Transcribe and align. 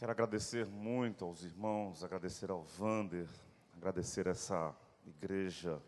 Quero 0.00 0.12
agradecer 0.12 0.64
muito 0.64 1.26
aos 1.26 1.42
irmãos, 1.42 2.02
agradecer 2.02 2.50
ao 2.50 2.62
Vander, 2.62 3.28
agradecer 3.76 4.26
essa 4.26 4.74
igreja 5.04 5.78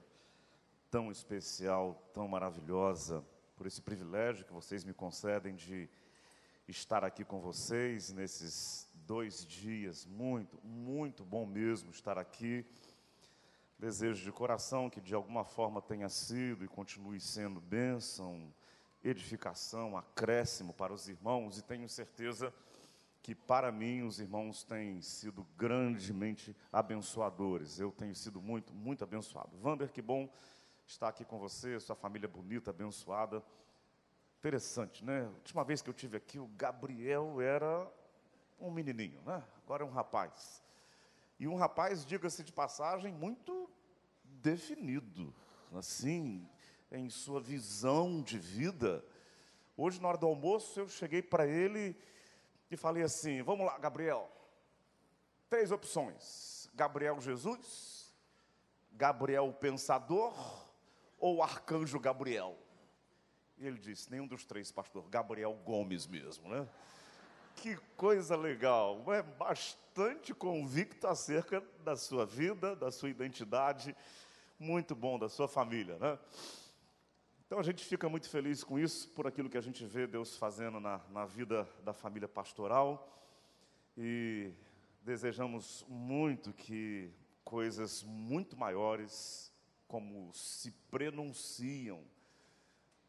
tão 0.90 1.10
especial, 1.10 1.94
tão 2.12 2.28
maravilhosa, 2.28 3.24
por 3.56 3.66
esse 3.66 3.80
privilégio 3.80 4.44
que 4.44 4.52
vocês 4.52 4.84
me 4.84 4.92
concedem 4.92 5.54
de 5.54 5.88
estar 6.68 7.02
aqui 7.02 7.24
com 7.24 7.40
vocês 7.40 8.12
nesses 8.12 8.86
dois 8.92 9.46
dias. 9.46 10.04
Muito, 10.04 10.60
muito 10.62 11.24
bom 11.24 11.46
mesmo 11.46 11.90
estar 11.90 12.18
aqui. 12.18 12.66
Desejo 13.78 14.22
de 14.22 14.30
coração 14.30 14.90
que 14.90 15.00
de 15.00 15.14
alguma 15.14 15.42
forma 15.42 15.80
tenha 15.80 16.10
sido 16.10 16.66
e 16.66 16.68
continue 16.68 17.18
sendo 17.18 17.62
bênção, 17.62 18.52
edificação, 19.02 19.96
acréscimo 19.96 20.74
para 20.74 20.92
os 20.92 21.08
irmãos 21.08 21.56
e 21.56 21.62
tenho 21.62 21.88
certeza 21.88 22.52
que 22.71 22.71
para 23.46 23.70
mim 23.70 24.02
os 24.02 24.18
irmãos 24.18 24.64
têm 24.64 25.00
sido 25.00 25.46
grandemente 25.56 26.56
abençoadores. 26.72 27.78
Eu 27.78 27.92
tenho 27.92 28.14
sido 28.16 28.42
muito, 28.42 28.74
muito 28.74 29.04
abençoado. 29.04 29.56
Vander, 29.58 29.92
que 29.92 30.02
bom 30.02 30.28
estar 30.84 31.08
aqui 31.08 31.24
com 31.24 31.38
você, 31.38 31.78
sua 31.78 31.94
família 31.94 32.28
bonita, 32.28 32.70
abençoada. 32.70 33.40
Interessante, 34.40 35.04
né? 35.04 35.24
A 35.26 35.28
última 35.28 35.62
vez 35.62 35.80
que 35.80 35.88
eu 35.88 35.94
tive 35.94 36.16
aqui, 36.16 36.40
o 36.40 36.48
Gabriel 36.48 37.40
era 37.40 37.88
um 38.58 38.72
menininho, 38.72 39.22
né? 39.22 39.40
Agora 39.64 39.84
é 39.84 39.86
um 39.86 39.90
rapaz. 39.90 40.60
E 41.38 41.46
um 41.46 41.54
rapaz, 41.54 42.04
diga-se 42.04 42.42
de 42.42 42.52
passagem, 42.52 43.12
muito 43.12 43.70
definido, 44.24 45.32
assim, 45.72 46.44
em 46.90 47.08
sua 47.08 47.40
visão 47.40 48.20
de 48.20 48.36
vida. 48.36 49.04
Hoje, 49.76 50.00
na 50.00 50.08
hora 50.08 50.18
do 50.18 50.26
almoço, 50.26 50.80
eu 50.80 50.88
cheguei 50.88 51.22
para 51.22 51.46
ele 51.46 51.96
e 52.74 52.78
falei 52.78 53.02
assim: 53.02 53.42
Vamos 53.42 53.66
lá, 53.66 53.78
Gabriel. 53.78 54.30
Três 55.48 55.70
opções: 55.70 56.70
Gabriel 56.74 57.20
Jesus, 57.20 58.14
Gabriel 58.92 59.52
Pensador 59.52 60.34
ou 61.18 61.42
Arcanjo 61.42 61.98
Gabriel. 62.00 62.56
E 63.58 63.66
ele 63.66 63.78
disse: 63.78 64.10
Nenhum 64.10 64.26
dos 64.26 64.44
três, 64.44 64.72
pastor. 64.72 65.08
Gabriel 65.08 65.54
Gomes 65.64 66.06
mesmo, 66.06 66.48
né? 66.48 66.68
Que 67.56 67.76
coisa 67.96 68.34
legal, 68.34 69.04
é 69.12 69.22
bastante 69.22 70.32
convicto 70.32 71.06
acerca 71.06 71.62
da 71.84 71.96
sua 71.96 72.24
vida, 72.24 72.74
da 72.74 72.90
sua 72.90 73.10
identidade, 73.10 73.94
muito 74.58 74.94
bom 74.94 75.18
da 75.18 75.28
sua 75.28 75.46
família, 75.46 75.98
né? 75.98 76.18
Então 77.52 77.60
a 77.60 77.62
gente 77.62 77.84
fica 77.84 78.08
muito 78.08 78.30
feliz 78.30 78.64
com 78.64 78.78
isso, 78.78 79.10
por 79.10 79.26
aquilo 79.26 79.50
que 79.50 79.58
a 79.58 79.60
gente 79.60 79.84
vê 79.84 80.06
Deus 80.06 80.38
fazendo 80.38 80.80
na, 80.80 81.02
na 81.10 81.26
vida 81.26 81.68
da 81.84 81.92
família 81.92 82.26
pastoral. 82.26 83.14
E 83.94 84.54
desejamos 85.02 85.84
muito 85.86 86.50
que 86.54 87.10
coisas 87.44 88.02
muito 88.04 88.56
maiores, 88.56 89.52
como 89.86 90.32
se 90.32 90.70
prenunciam, 90.90 92.02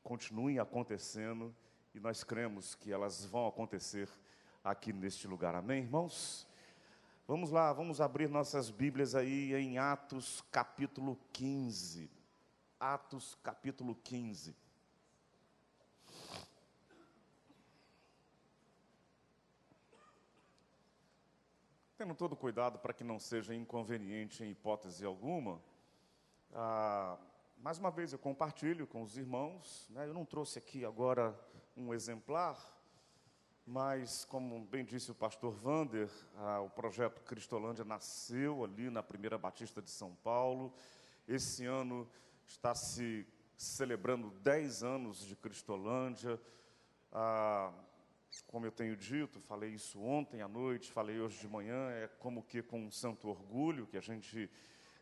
continuem 0.04 0.60
acontecendo 0.60 1.56
e 1.96 2.00
nós 2.02 2.22
cremos 2.22 2.76
que 2.76 2.92
elas 2.92 3.24
vão 3.24 3.48
acontecer 3.48 4.10
aqui 4.62 4.92
neste 4.92 5.26
lugar. 5.26 5.56
Amém, 5.56 5.84
irmãos? 5.84 6.46
Vamos 7.26 7.50
lá, 7.50 7.72
vamos 7.72 8.02
abrir 8.02 8.28
nossas 8.28 8.70
Bíblias 8.70 9.16
aí 9.16 9.54
em 9.54 9.78
Atos 9.78 10.44
capítulo 10.52 11.18
15. 11.32 12.23
Atos 12.84 13.38
capítulo 13.42 13.95
15. 13.95 14.53
Tendo 21.98 22.14
todo 22.14 22.36
cuidado 22.36 22.78
para 22.80 22.92
que 22.92 23.06
não 23.06 23.22
seja 23.22 23.56
inconveniente 23.56 24.44
em 24.44 24.52
hipótese 24.52 25.06
alguma, 25.06 25.62
ah, 26.53 27.18
mais 27.58 27.80
uma 27.80 27.90
vez 27.90 28.12
eu 28.12 28.19
compartilho 28.19 28.85
com 28.85 29.02
os 29.02 29.16
irmãos, 29.18 29.88
né, 29.91 30.06
eu 30.06 30.13
não 30.13 30.25
trouxe 30.25 30.59
aqui 30.59 30.84
agora 30.84 31.34
um 31.78 31.94
exemplar, 31.94 32.58
mas, 33.66 34.25
como 34.25 34.59
bem 34.66 34.84
disse 34.84 35.09
o 35.09 35.16
pastor 35.16 35.53
Vander, 35.53 36.09
ah, 36.35 36.59
o 36.59 36.69
projeto 36.69 37.22
Cristolândia 37.22 37.85
nasceu 37.85 38.62
ali 38.62 38.90
na 38.90 39.02
Primeira 39.02 39.38
Batista 39.38 39.81
de 39.81 39.90
São 39.90 40.13
Paulo. 40.16 40.74
Esse 41.25 41.63
ano 41.63 42.06
está 42.53 42.75
se 42.75 43.25
celebrando 43.58 44.30
10 44.41 44.84
anos 44.84 45.25
de 45.25 45.36
Cristolândia. 45.36 46.40
Ah, 47.12 47.74
como 48.47 48.66
eu 48.66 48.72
tenho 48.72 48.96
dito, 48.96 49.40
falei 49.40 49.72
isso 49.72 50.00
ontem 50.00 50.41
à 50.41 50.47
noite, 50.47 50.91
falei 50.91 51.19
hoje 51.19 51.40
de 51.40 51.47
manhã, 51.47 51.90
é 51.90 52.08
como 52.19 52.44
que 52.44 52.62
com 52.62 52.80
um 52.80 52.91
santo 52.91 53.28
orgulho 53.28 53.88
que 53.88 53.97
a 53.97 54.02
gente 54.02 54.50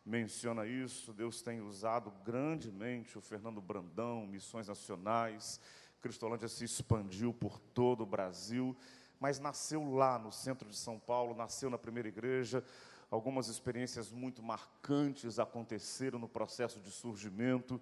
menciona 0.06 0.66
isso. 0.66 1.14
Deus 1.14 1.42
tem 1.42 1.60
usado 1.62 2.10
grandemente 2.24 3.18
o 3.18 3.22
Fernando 3.22 3.62
Brandão, 3.62 4.26
missões 4.26 4.70
nacionais. 4.70 5.60
Cristolândia 6.02 6.48
se 6.48 6.64
expandiu 6.64 7.34
por 7.34 7.60
todo 7.60 8.02
o 8.02 8.06
Brasil, 8.06 8.76
mas 9.20 9.40
nasceu 9.40 9.94
lá 9.94 10.18
no 10.18 10.32
centro 10.32 10.70
de 10.70 10.78
São 10.78 10.98
Paulo, 10.98 11.36
nasceu 11.36 11.70
na 11.70 11.78
primeira 11.78 12.08
igreja, 12.08 12.64
Algumas 13.12 13.50
experiências 13.50 14.10
muito 14.10 14.42
marcantes 14.42 15.38
aconteceram 15.38 16.18
no 16.18 16.30
processo 16.30 16.80
de 16.80 16.90
surgimento 16.90 17.80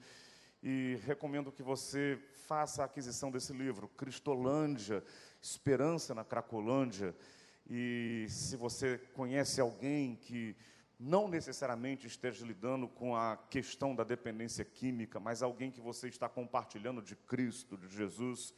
e 0.63 0.97
recomendo 1.05 1.51
que 1.51 1.61
você 1.61 2.19
faça 2.47 2.81
a 2.81 2.85
aquisição 2.85 3.29
desse 3.29 3.53
livro, 3.53 3.87
Cristolândia, 3.89 5.03
Esperança 5.39 6.15
na 6.15 6.23
Cracolândia. 6.23 7.15
E 7.69 8.25
se 8.27 8.57
você 8.57 8.97
conhece 9.13 9.61
alguém 9.61 10.15
que 10.15 10.55
não 10.99 11.27
necessariamente 11.27 12.07
esteja 12.07 12.43
lidando 12.43 12.87
com 12.87 13.15
a 13.15 13.37
questão 13.37 13.95
da 13.95 14.03
dependência 14.03 14.65
química, 14.65 15.19
mas 15.19 15.43
alguém 15.43 15.69
que 15.69 15.79
você 15.79 16.07
está 16.07 16.27
compartilhando 16.27 17.03
de 17.03 17.15
Cristo, 17.15 17.77
de 17.77 17.87
Jesus, 17.87 18.51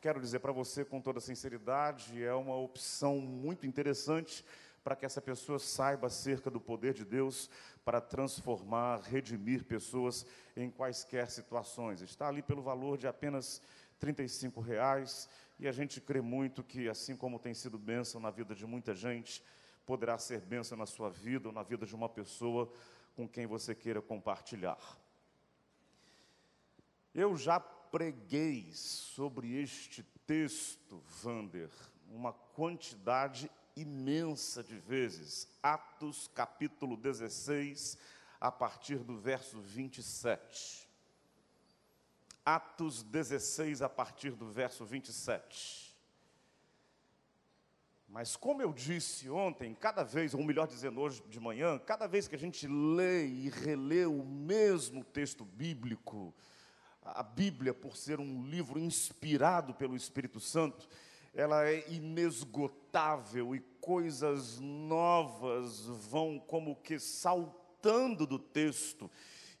quero 0.00 0.20
dizer 0.20 0.40
para 0.40 0.50
você 0.50 0.84
com 0.84 1.00
toda 1.00 1.20
sinceridade, 1.20 2.20
é 2.20 2.34
uma 2.34 2.56
opção 2.56 3.20
muito 3.20 3.68
interessante 3.68 4.44
para 4.82 4.96
que 4.96 5.06
essa 5.06 5.20
pessoa 5.20 5.58
saiba 5.58 6.08
acerca 6.08 6.50
do 6.50 6.60
poder 6.60 6.92
de 6.94 7.04
Deus 7.04 7.48
para 7.84 8.00
transformar, 8.00 9.00
redimir 9.00 9.64
pessoas 9.64 10.26
em 10.56 10.70
quaisquer 10.70 11.30
situações. 11.30 12.00
Está 12.00 12.28
ali 12.28 12.42
pelo 12.42 12.62
valor 12.62 12.98
de 12.98 13.06
apenas 13.06 13.62
R$ 14.00 14.12
reais 14.62 15.28
e 15.58 15.68
a 15.68 15.72
gente 15.72 16.00
crê 16.00 16.20
muito 16.20 16.62
que, 16.62 16.88
assim 16.88 17.16
como 17.16 17.38
tem 17.38 17.54
sido 17.54 17.78
bênção 17.78 18.20
na 18.20 18.30
vida 18.30 18.54
de 18.54 18.66
muita 18.66 18.94
gente, 18.94 19.42
poderá 19.86 20.18
ser 20.18 20.40
bênção 20.40 20.76
na 20.76 20.86
sua 20.86 21.08
vida 21.10 21.48
ou 21.48 21.54
na 21.54 21.62
vida 21.62 21.86
de 21.86 21.94
uma 21.94 22.08
pessoa 22.08 22.72
com 23.14 23.28
quem 23.28 23.46
você 23.46 23.74
queira 23.74 24.02
compartilhar. 24.02 24.78
Eu 27.14 27.36
já 27.36 27.60
preguei 27.60 28.72
sobre 28.72 29.54
este 29.60 30.02
texto, 30.26 30.98
Vander, 31.22 31.70
uma 32.10 32.32
quantidade 32.32 33.50
imensa 33.76 34.62
de 34.62 34.76
vezes. 34.76 35.48
Atos 35.62 36.28
capítulo 36.34 36.96
16, 36.96 37.98
a 38.40 38.50
partir 38.50 38.98
do 38.98 39.18
verso 39.18 39.60
27. 39.60 40.88
Atos 42.44 43.02
16, 43.02 43.82
a 43.82 43.88
partir 43.88 44.32
do 44.32 44.50
verso 44.50 44.84
27. 44.84 45.92
Mas 48.08 48.36
como 48.36 48.60
eu 48.60 48.74
disse 48.74 49.30
ontem, 49.30 49.74
cada 49.74 50.02
vez, 50.02 50.34
ou 50.34 50.44
melhor 50.44 50.66
dizendo 50.66 51.00
hoje 51.00 51.22
de 51.28 51.40
manhã, 51.40 51.78
cada 51.78 52.06
vez 52.06 52.28
que 52.28 52.34
a 52.34 52.38
gente 52.38 52.66
lê 52.68 53.26
e 53.26 53.48
relê 53.48 54.04
o 54.04 54.22
mesmo 54.22 55.02
texto 55.02 55.46
bíblico, 55.46 56.34
a 57.02 57.22
Bíblia, 57.22 57.72
por 57.72 57.96
ser 57.96 58.20
um 58.20 58.44
livro 58.44 58.78
inspirado 58.78 59.72
pelo 59.72 59.96
Espírito 59.96 60.38
Santo, 60.38 60.86
ela 61.34 61.66
é 61.66 61.88
inesgotável 61.90 63.54
e 63.54 63.60
coisas 63.80 64.60
novas 64.60 65.86
vão 65.86 66.38
como 66.38 66.76
que 66.76 66.98
saltando 66.98 68.26
do 68.26 68.38
texto 68.38 69.10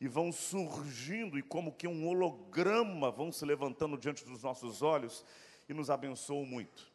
e 0.00 0.06
vão 0.06 0.30
surgindo 0.30 1.38
e 1.38 1.42
como 1.42 1.72
que 1.72 1.88
um 1.88 2.06
holograma 2.06 3.10
vão 3.10 3.32
se 3.32 3.44
levantando 3.44 3.96
diante 3.96 4.24
dos 4.24 4.42
nossos 4.42 4.82
olhos 4.82 5.24
e 5.68 5.72
nos 5.72 5.90
abençoam 5.90 6.44
muito. 6.44 6.90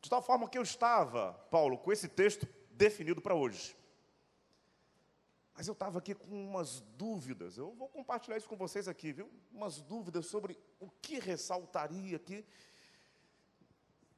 De 0.00 0.08
tal 0.08 0.22
forma 0.22 0.48
que 0.48 0.56
eu 0.56 0.62
estava, 0.62 1.32
Paulo, 1.50 1.78
com 1.78 1.92
esse 1.92 2.08
texto 2.08 2.48
definido 2.72 3.20
para 3.20 3.34
hoje. 3.34 3.76
Mas 5.54 5.68
eu 5.68 5.72
estava 5.72 5.98
aqui 5.98 6.14
com 6.14 6.34
umas 6.34 6.80
dúvidas, 6.96 7.58
eu 7.58 7.72
vou 7.74 7.88
compartilhar 7.88 8.38
isso 8.38 8.48
com 8.48 8.56
vocês 8.56 8.88
aqui, 8.88 9.12
viu? 9.12 9.30
Umas 9.52 9.82
dúvidas 9.82 10.26
sobre 10.26 10.58
o 10.80 10.88
que 10.88 11.18
ressaltaria 11.18 12.16
aqui 12.16 12.44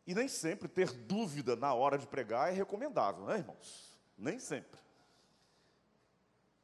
e 0.07 0.15
nem 0.15 0.29
sempre 0.29 0.69
ter 0.69 0.93
dúvida 0.93 1.57
na 1.57 1.73
hora 1.73 1.97
de 1.97 2.07
pregar 2.07 2.51
é 2.51 2.53
recomendável, 2.53 3.25
né, 3.25 3.39
irmãos? 3.39 3.99
Nem 4.17 4.39
sempre. 4.39 4.81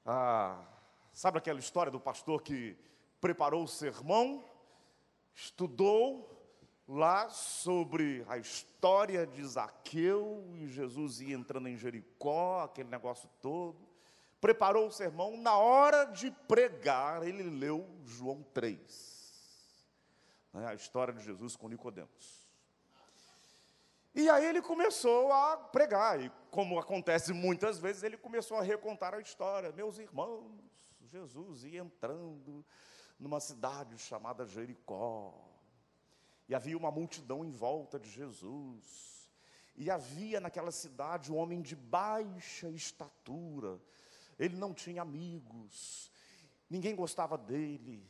Ah, 0.04 0.62
sabe 1.12 1.38
aquela 1.38 1.58
história 1.58 1.90
do 1.90 2.00
pastor 2.00 2.42
que 2.42 2.76
preparou 3.20 3.64
o 3.64 3.68
sermão, 3.68 4.44
estudou, 5.34 6.30
lá 6.90 7.28
sobre 7.28 8.24
a 8.28 8.36
história 8.36 9.24
de 9.24 9.44
Zaqueu 9.44 10.44
e 10.56 10.66
Jesus 10.66 11.20
ia 11.20 11.36
entrando 11.36 11.68
em 11.68 11.76
Jericó, 11.76 12.64
aquele 12.64 12.88
negócio 12.88 13.30
todo. 13.40 13.88
Preparou 14.40 14.88
o 14.88 14.90
sermão, 14.90 15.36
na 15.36 15.56
hora 15.56 16.06
de 16.06 16.32
pregar, 16.48 17.22
ele 17.22 17.44
leu 17.44 17.86
João 18.04 18.42
3. 18.52 19.20
Né, 20.52 20.66
a 20.66 20.74
história 20.74 21.14
de 21.14 21.22
Jesus 21.22 21.54
com 21.54 21.68
Nicodemos. 21.68 22.39
E 24.14 24.28
aí 24.28 24.44
ele 24.44 24.60
começou 24.60 25.32
a 25.32 25.56
pregar, 25.56 26.20
e 26.20 26.30
como 26.50 26.78
acontece 26.78 27.32
muitas 27.32 27.78
vezes, 27.78 28.02
ele 28.02 28.16
começou 28.16 28.56
a 28.56 28.62
recontar 28.62 29.14
a 29.14 29.20
história. 29.20 29.70
Meus 29.72 29.98
irmãos, 29.98 30.50
Jesus 31.02 31.62
ia 31.64 31.80
entrando 31.80 32.64
numa 33.18 33.38
cidade 33.38 33.96
chamada 33.98 34.44
Jericó. 34.44 35.32
E 36.48 36.54
havia 36.54 36.76
uma 36.76 36.90
multidão 36.90 37.44
em 37.44 37.52
volta 37.52 38.00
de 38.00 38.10
Jesus. 38.10 39.30
E 39.76 39.88
havia 39.88 40.40
naquela 40.40 40.72
cidade 40.72 41.30
um 41.30 41.36
homem 41.36 41.62
de 41.62 41.76
baixa 41.76 42.68
estatura. 42.68 43.80
Ele 44.36 44.56
não 44.56 44.74
tinha 44.74 45.02
amigos. 45.02 46.10
Ninguém 46.68 46.96
gostava 46.96 47.38
dele. 47.38 48.04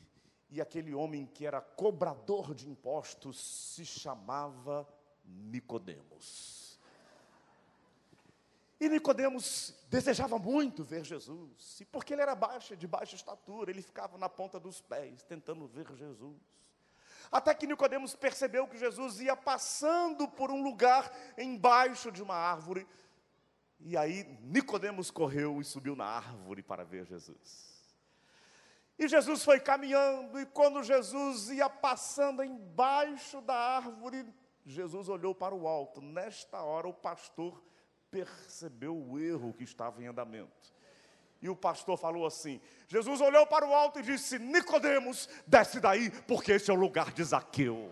E 0.48 0.60
aquele 0.60 0.94
homem 0.94 1.26
que 1.26 1.46
era 1.46 1.60
cobrador 1.60 2.54
de 2.54 2.68
impostos 2.68 3.38
se 3.38 3.84
chamava 3.84 4.88
Nicodemos. 5.30 6.78
E 8.80 8.88
Nicodemos 8.88 9.74
desejava 9.88 10.38
muito 10.38 10.82
ver 10.82 11.04
Jesus. 11.04 11.80
E 11.80 11.84
porque 11.84 12.14
ele 12.14 12.22
era 12.22 12.34
baixo, 12.34 12.74
de 12.74 12.86
baixa 12.86 13.14
estatura, 13.14 13.70
ele 13.70 13.82
ficava 13.82 14.16
na 14.16 14.28
ponta 14.28 14.58
dos 14.58 14.80
pés 14.80 15.22
tentando 15.22 15.66
ver 15.66 15.86
Jesus. 15.94 16.40
Até 17.30 17.54
que 17.54 17.66
Nicodemos 17.66 18.16
percebeu 18.16 18.66
que 18.66 18.78
Jesus 18.78 19.20
ia 19.20 19.36
passando 19.36 20.26
por 20.26 20.50
um 20.50 20.62
lugar 20.62 21.12
embaixo 21.36 22.10
de 22.10 22.22
uma 22.22 22.34
árvore. 22.34 22.88
E 23.78 23.96
aí 23.96 24.24
Nicodemos 24.42 25.10
correu 25.10 25.60
e 25.60 25.64
subiu 25.64 25.94
na 25.94 26.06
árvore 26.06 26.62
para 26.62 26.84
ver 26.84 27.04
Jesus. 27.04 27.70
E 28.98 29.08
Jesus 29.08 29.42
foi 29.42 29.58
caminhando, 29.58 30.38
e 30.38 30.44
quando 30.44 30.82
Jesus 30.82 31.48
ia 31.48 31.70
passando 31.70 32.44
embaixo 32.44 33.40
da 33.40 33.54
árvore, 33.54 34.26
Jesus 34.64 35.08
olhou 35.08 35.34
para 35.34 35.54
o 35.54 35.66
alto. 35.66 36.00
Nesta 36.00 36.62
hora, 36.62 36.88
o 36.88 36.94
pastor 36.94 37.62
percebeu 38.10 38.96
o 38.96 39.18
erro 39.18 39.52
que 39.52 39.64
estava 39.64 40.02
em 40.02 40.06
andamento. 40.06 40.72
E 41.42 41.48
o 41.48 41.56
pastor 41.56 41.96
falou 41.96 42.26
assim: 42.26 42.60
Jesus 42.86 43.20
olhou 43.20 43.46
para 43.46 43.66
o 43.66 43.74
alto 43.74 43.98
e 43.98 44.02
disse: 44.02 44.38
Nicodemos, 44.38 45.28
desce 45.46 45.80
daí, 45.80 46.10
porque 46.22 46.52
esse 46.52 46.70
é 46.70 46.74
o 46.74 46.76
lugar 46.76 47.12
de 47.12 47.24
Zaqueu. 47.24 47.90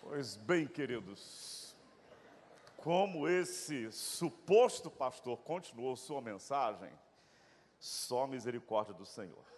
Pois 0.00 0.36
bem, 0.36 0.66
queridos, 0.66 1.76
como 2.76 3.28
esse 3.28 3.90
suposto 3.92 4.90
pastor 4.90 5.38
continuou 5.38 5.96
sua 5.96 6.20
mensagem, 6.20 6.90
só 7.78 8.26
misericórdia 8.26 8.94
do 8.94 9.04
Senhor. 9.04 9.55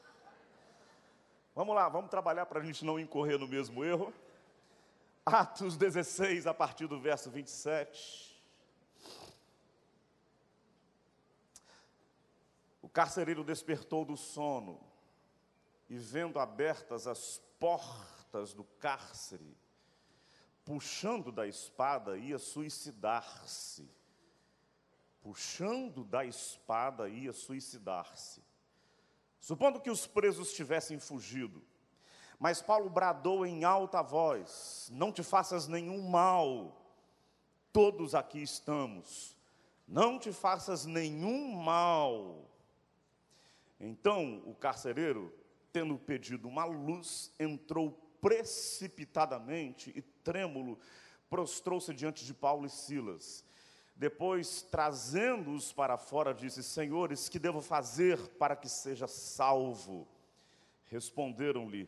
Vamos 1.59 1.75
lá, 1.75 1.89
vamos 1.89 2.09
trabalhar 2.09 2.47
para 2.47 2.61
a 2.61 2.63
gente 2.63 2.85
não 2.85 3.01
incorrer 3.01 3.37
no 3.37 3.49
mesmo 3.49 3.85
erro. 3.85 4.15
Atos 5.27 5.77
16, 5.77 6.47
a 6.47 6.55
partir 6.55 6.87
do 6.87 7.01
verso 7.01 7.29
27. 7.33 8.41
O 12.81 12.89
carcereiro 12.89 13.43
despertou 13.43 14.05
do 14.05 14.17
sono 14.17 14.79
e, 15.91 15.99
vendo 15.99 16.39
abertas 16.39 17.09
as 17.09 17.43
portas 17.59 18.55
do 18.55 18.63
cárcere, 18.63 19.57
puxando 20.65 21.33
da 21.33 21.45
espada, 21.45 22.17
ia 22.17 22.39
suicidar-se. 22.39 23.91
Puxando 25.21 26.05
da 26.05 26.25
espada, 26.25 27.09
ia 27.09 27.33
suicidar-se. 27.33 28.48
Supondo 29.41 29.81
que 29.81 29.91
os 29.91 30.07
presos 30.07 30.53
tivessem 30.53 30.99
fugido, 30.99 31.63
mas 32.39 32.63
Paulo 32.63 32.89
bradou 32.91 33.45
em 33.47 33.65
alta 33.65 34.03
voz: 34.03 34.89
Não 34.93 35.13
te 35.13 35.23
faças 35.23 35.67
nenhum 35.67 36.09
mal, 36.09 36.85
todos 37.73 38.15
aqui 38.15 38.43
estamos, 38.43 39.37
não 39.87 40.19
te 40.19 40.33
faças 40.33 40.85
nenhum 40.85 41.53
mal. 41.53 42.45
Então 43.81 44.43
o 44.45 44.55
carcereiro, 44.55 45.33
tendo 45.73 45.97
pedido 45.99 46.49
uma 46.49 46.65
luz, 46.65 47.33
entrou 47.39 47.93
precipitadamente 48.21 49.93
e 49.95 50.03
trêmulo, 50.03 50.79
prostrou-se 51.31 51.93
diante 51.95 52.25
de 52.25 52.35
Paulo 52.35 52.67
e 52.67 52.71
Silas. 52.71 53.45
Depois, 53.99 54.63
trazendo-os 54.63 55.73
para 55.73 55.99
fora, 55.99 56.33
disse: 56.33 56.63
Senhores, 56.63 57.29
que 57.29 57.39
devo 57.39 57.61
fazer 57.61 58.17
para 58.39 58.57
que 58.57 58.69
seja 58.69 59.07
salvo? 59.07 60.09
Responderam-lhe: 60.87 61.87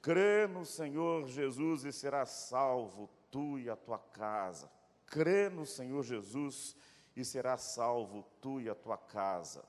Crê 0.00 0.46
no 0.46 0.64
Senhor 0.64 1.26
Jesus 1.26 1.84
e 1.84 1.92
serás 1.92 2.28
salvo, 2.28 3.10
tu 3.30 3.58
e 3.58 3.68
a 3.68 3.74
tua 3.74 3.98
casa. 3.98 4.70
Crê 5.06 5.48
no 5.48 5.66
Senhor 5.66 6.04
Jesus 6.04 6.76
e 7.16 7.24
serás 7.24 7.62
salvo, 7.62 8.24
tu 8.40 8.60
e 8.60 8.68
a 8.68 8.74
tua 8.74 8.96
casa 8.96 9.64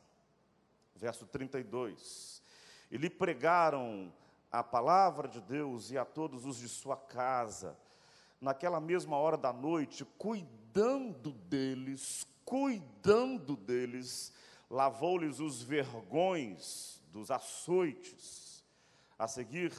verso 1.02 1.26
32. 1.26 2.44
E 2.92 2.98
lhe 2.98 3.10
pregaram 3.10 4.14
a 4.52 4.64
palavra 4.64 5.28
de 5.28 5.42
Deus 5.42 5.90
e 5.90 5.98
a 5.98 6.06
todos 6.06 6.46
os 6.46 6.58
de 6.58 6.70
sua 6.70 6.96
casa, 6.96 7.76
naquela 8.40 8.80
mesma 8.80 9.18
hora 9.18 9.36
da 9.36 9.52
noite, 9.52 10.06
cuidando 10.72 11.32
deles, 11.32 12.26
cuidando 12.46 13.58
deles, 13.58 14.32
lavou-lhes 14.70 15.40
os 15.40 15.62
vergões 15.62 17.02
dos 17.12 17.30
açoites. 17.30 18.64
A 19.20 19.28
seguir, 19.28 19.74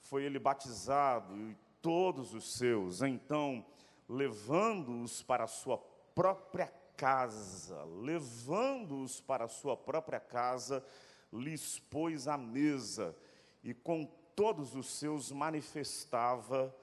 foi 0.00 0.24
ele 0.24 0.38
batizado 0.38 1.34
e 1.36 1.56
todos 1.80 2.34
os 2.34 2.52
seus. 2.56 3.00
Então, 3.00 3.64
levando-os 4.06 5.22
para 5.22 5.44
a 5.44 5.48
sua 5.48 5.78
própria 6.14 6.70
casa, 6.94 7.82
levando-os 8.02 9.20
para 9.20 9.46
a 9.46 9.48
sua 9.48 9.76
própria 9.76 10.20
casa, 10.20 10.84
lhes 11.32 11.78
pôs 11.78 12.28
à 12.28 12.36
mesa 12.36 13.16
e 13.62 13.72
com 13.72 14.04
todos 14.36 14.74
os 14.76 14.90
seus 14.90 15.32
manifestava 15.32 16.74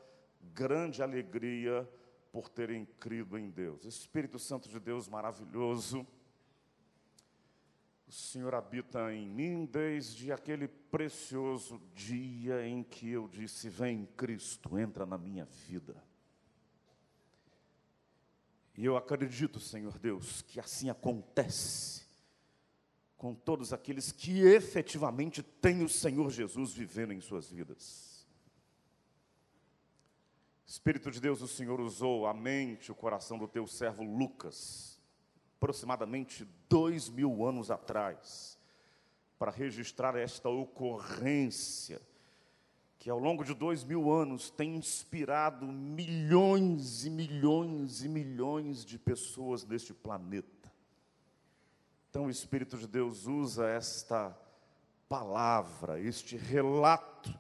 grande 0.53 1.03
alegria 1.03 1.88
por 2.31 2.50
terem 2.50 2.85
crido 3.00 3.38
em 3.38 3.50
Deus. 3.50 3.85
Espírito 3.85 4.39
Santo 4.39 4.69
de 4.69 4.79
Deus 4.79 5.07
maravilhoso, 5.07 6.05
o 8.07 8.11
Senhor 8.11 8.53
habita 8.53 9.13
em 9.13 9.25
mim 9.27 9.65
desde 9.65 10.31
aquele 10.31 10.67
precioso 10.67 11.81
dia 11.93 12.67
em 12.67 12.83
que 12.83 13.09
eu 13.09 13.27
disse: 13.27 13.69
Vem 13.69 14.05
Cristo, 14.17 14.77
entra 14.77 15.05
na 15.05 15.17
minha 15.17 15.45
vida. 15.45 15.95
E 18.77 18.85
eu 18.85 18.97
acredito, 18.97 19.59
Senhor 19.59 19.97
Deus, 20.00 20.41
que 20.41 20.59
assim 20.59 20.89
acontece 20.89 22.01
com 23.15 23.35
todos 23.35 23.71
aqueles 23.71 24.11
que 24.11 24.41
efetivamente 24.41 25.43
têm 25.43 25.83
o 25.83 25.88
Senhor 25.88 26.29
Jesus 26.31 26.73
vivendo 26.73 27.13
em 27.13 27.21
suas 27.21 27.51
vidas. 27.51 28.11
Espírito 30.71 31.11
de 31.11 31.19
Deus, 31.19 31.41
o 31.41 31.49
Senhor 31.49 31.81
usou 31.81 32.25
a 32.25 32.33
mente, 32.33 32.93
o 32.93 32.95
coração 32.95 33.37
do 33.37 33.45
teu 33.45 33.67
servo 33.67 34.03
Lucas, 34.03 34.97
aproximadamente 35.57 36.47
dois 36.69 37.09
mil 37.09 37.45
anos 37.45 37.69
atrás, 37.69 38.57
para 39.37 39.51
registrar 39.51 40.15
esta 40.15 40.47
ocorrência 40.47 42.01
que 42.97 43.09
ao 43.09 43.19
longo 43.19 43.43
de 43.43 43.53
dois 43.53 43.83
mil 43.83 44.09
anos 44.09 44.49
tem 44.49 44.77
inspirado 44.77 45.65
milhões 45.67 47.05
e 47.05 47.09
milhões 47.09 48.05
e 48.05 48.07
milhões 48.07 48.85
de 48.85 48.97
pessoas 48.97 49.65
neste 49.65 49.93
planeta. 49.93 50.71
Então 52.09 52.27
o 52.27 52.29
Espírito 52.29 52.77
de 52.77 52.87
Deus 52.87 53.27
usa 53.27 53.67
esta 53.67 54.33
palavra, 55.09 55.99
este 55.99 56.37
relato, 56.37 57.37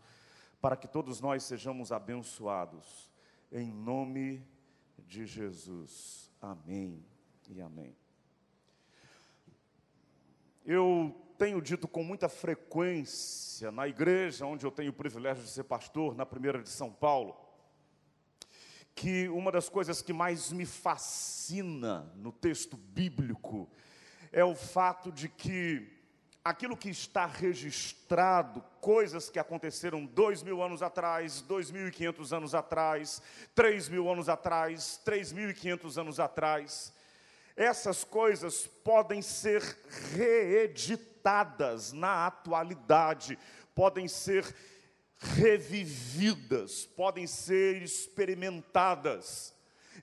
para 0.59 0.75
que 0.75 0.85
todos 0.85 1.21
nós 1.21 1.43
sejamos 1.43 1.93
abençoados, 1.93 3.09
em 3.51 3.71
nome 3.71 4.45
de 4.97 5.25
Jesus. 5.25 6.31
Amém 6.41 7.05
e 7.49 7.61
amém. 7.61 7.95
Eu 10.65 11.13
tenho 11.37 11.61
dito 11.61 11.87
com 11.87 12.03
muita 12.03 12.29
frequência 12.29 13.71
na 13.71 13.87
igreja 13.87 14.45
onde 14.45 14.65
eu 14.65 14.71
tenho 14.71 14.91
o 14.91 14.93
privilégio 14.93 15.43
de 15.43 15.49
ser 15.49 15.63
pastor, 15.63 16.15
na 16.15 16.25
primeira 16.25 16.61
de 16.61 16.69
São 16.69 16.91
Paulo, 16.91 17.35
que 18.95 19.27
uma 19.29 19.51
das 19.51 19.67
coisas 19.67 20.01
que 20.01 20.13
mais 20.13 20.51
me 20.51 20.65
fascina 20.65 22.11
no 22.15 22.31
texto 22.31 22.77
bíblico 22.77 23.69
é 24.31 24.45
o 24.45 24.55
fato 24.55 25.11
de 25.11 25.27
que 25.27 26.00
aquilo 26.43 26.75
que 26.75 26.89
está 26.89 27.25
registrado, 27.25 28.63
coisas 28.79 29.29
que 29.29 29.37
aconteceram 29.37 30.05
dois 30.05 30.41
mil 30.41 30.61
anos 30.61 30.81
atrás, 30.81 31.41
dois 31.41 31.69
mil 31.69 31.87
e 31.87 31.91
quinhentos 31.91 32.33
anos 32.33 32.55
atrás, 32.55 33.21
três 33.53 33.87
mil 33.87 34.09
anos 34.09 34.27
atrás, 34.27 34.99
três 35.05 35.31
mil 35.31 35.49
e 35.49 35.53
quinhentos 35.53 35.97
anos 35.97 36.19
atrás, 36.19 36.91
essas 37.55 38.03
coisas 38.03 38.65
podem 38.83 39.21
ser 39.21 39.61
reeditadas 40.15 41.91
na 41.91 42.25
atualidade, 42.25 43.37
podem 43.75 44.07
ser 44.07 44.43
revividas, 45.19 46.85
podem 46.85 47.27
ser 47.27 47.83
experimentadas 47.83 49.53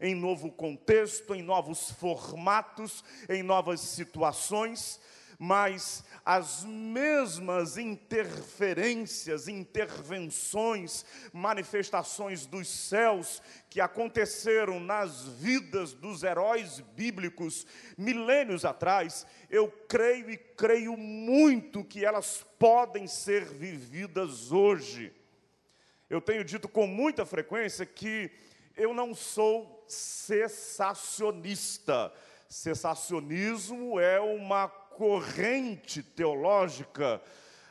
em 0.01 0.15
novo 0.15 0.53
contexto, 0.53 1.35
em 1.35 1.43
novos 1.43 1.91
formatos, 1.91 3.03
em 3.29 3.43
novas 3.43 3.81
situações, 3.81 5.01
mas 5.39 6.05
as 6.25 6.65
mesmas 6.65 7.79
interferências, 7.79 9.47
intervenções, 9.47 11.05
manifestações 11.33 12.45
dos 12.45 12.67
céus 12.69 13.41
que 13.71 13.81
aconteceram 13.81 14.81
nas 14.81 15.25
vidas 15.25 15.93
dos 15.93 16.25
heróis 16.25 16.81
bíblicos 16.97 17.65
milênios 17.97 18.65
atrás, 18.65 19.25
eu 19.49 19.71
creio 19.89 20.29
e 20.29 20.37
creio 20.37 20.97
muito 20.97 21.85
que 21.85 22.05
elas 22.05 22.45
podem 22.59 23.07
ser 23.07 23.45
vividas 23.45 24.51
hoje. 24.51 25.15
Eu 26.11 26.21
tenho 26.21 26.43
dito 26.43 26.69
com 26.69 26.85
muita 26.87 27.25
frequência 27.25 27.87
que 27.87 28.29
eu 28.77 28.93
não 28.93 29.15
sou 29.15 29.85
cessacionista. 29.87 32.13
Cessacionismo 32.49 34.01
é 34.01 34.19
uma 34.19 34.73
corrente 34.99 36.03
teológica 36.03 37.23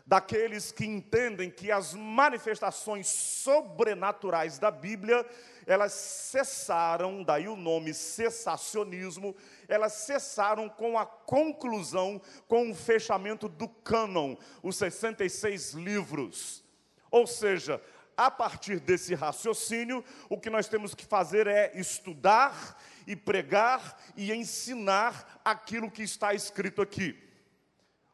daqueles 0.05 0.71
que 0.71 0.85
entendem 0.85 1.51
que 1.51 1.69
as 1.69 1.93
manifestações 1.93 3.07
sobrenaturais 3.07 4.57
da 4.57 4.71
Bíblia, 4.71 5.25
elas 5.65 5.91
cessaram, 5.91 7.21
daí 7.23 7.49
o 7.49 7.57
nome 7.57 7.93
cessacionismo, 7.93 9.35
elas 9.67 9.91
cessaram 9.91 10.69
com 10.69 10.97
a 10.97 11.05
conclusão, 11.05 12.21
com 12.47 12.71
o 12.71 12.75
fechamento 12.75 13.49
do 13.49 13.67
cânon, 13.67 14.37
os 14.63 14.77
66 14.77 15.73
livros. 15.73 16.63
Ou 17.11 17.27
seja, 17.27 17.81
a 18.15 18.31
partir 18.31 18.79
desse 18.79 19.13
raciocínio, 19.13 20.01
o 20.29 20.39
que 20.39 20.49
nós 20.49 20.69
temos 20.69 20.95
que 20.95 21.05
fazer 21.05 21.45
é 21.47 21.73
estudar 21.75 22.81
e 23.07 23.15
pregar 23.15 23.97
e 24.15 24.33
ensinar 24.33 25.39
aquilo 25.43 25.89
que 25.89 26.03
está 26.03 26.33
escrito 26.33 26.81
aqui. 26.81 27.17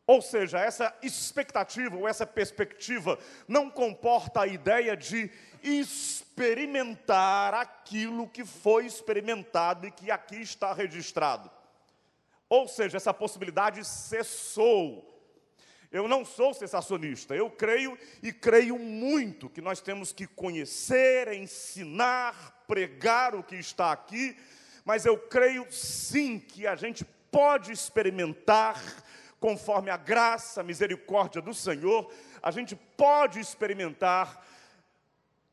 Ou 0.05 0.21
seja, 0.21 0.59
essa 0.59 0.93
expectativa 1.01 1.95
ou 1.95 2.07
essa 2.07 2.27
perspectiva 2.27 3.17
não 3.47 3.69
comporta 3.69 4.41
a 4.41 4.47
ideia 4.47 4.95
de 4.95 5.31
experimentar 5.63 7.53
aquilo 7.53 8.27
que 8.27 8.45
foi 8.45 8.85
experimentado 8.85 9.87
e 9.87 9.91
que 9.91 10.11
aqui 10.11 10.41
está 10.41 10.73
registrado. 10.73 11.49
Ou 12.49 12.67
seja, 12.67 12.97
essa 12.97 13.13
possibilidade 13.13 13.83
cessou. 13.85 15.09
Eu 15.89 16.07
não 16.07 16.25
sou 16.25 16.53
sensacionista, 16.53 17.35
eu 17.35 17.49
creio 17.49 17.97
e 18.21 18.33
creio 18.33 18.77
muito 18.77 19.49
que 19.49 19.61
nós 19.61 19.79
temos 19.79 20.11
que 20.11 20.27
conhecer, 20.27 21.31
ensinar, 21.33 22.63
pregar 22.67 23.35
o 23.35 23.43
que 23.43 23.55
está 23.55 23.91
aqui, 23.91 24.35
mas 24.85 25.05
eu 25.05 25.17
creio 25.17 25.65
sim 25.71 26.39
que 26.39 26.67
a 26.67 26.75
gente 26.75 27.05
pode 27.31 27.71
experimentar, 27.71 28.81
conforme 29.39 29.89
a 29.89 29.97
graça, 29.97 30.61
a 30.61 30.63
misericórdia 30.63 31.41
do 31.41 31.53
Senhor, 31.53 32.11
a 32.41 32.51
gente 32.51 32.75
pode 32.75 33.39
experimentar 33.39 34.45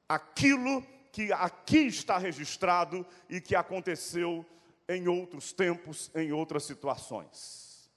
aquilo 0.09 0.83
que 1.13 1.33
aqui 1.33 1.87
está 1.87 2.19
registrado 2.19 3.07
e 3.29 3.41
que 3.41 3.55
aconteceu 3.55 4.45
em 4.89 5.09
outros 5.09 5.53
tempos, 5.53 6.11
em 6.15 6.33
outras 6.33 6.65
situações. 6.65 7.91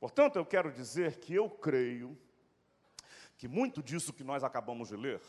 Portanto, 0.00 0.36
eu 0.36 0.46
quero 0.46 0.72
dizer 0.72 1.18
que 1.18 1.34
eu 1.34 1.48
creio 1.48 2.18
que 3.36 3.46
muito 3.46 3.82
disso 3.82 4.12
que 4.12 4.24
nós 4.24 4.42
acabamos 4.42 4.88
de 4.88 4.96
ler, 4.96 5.20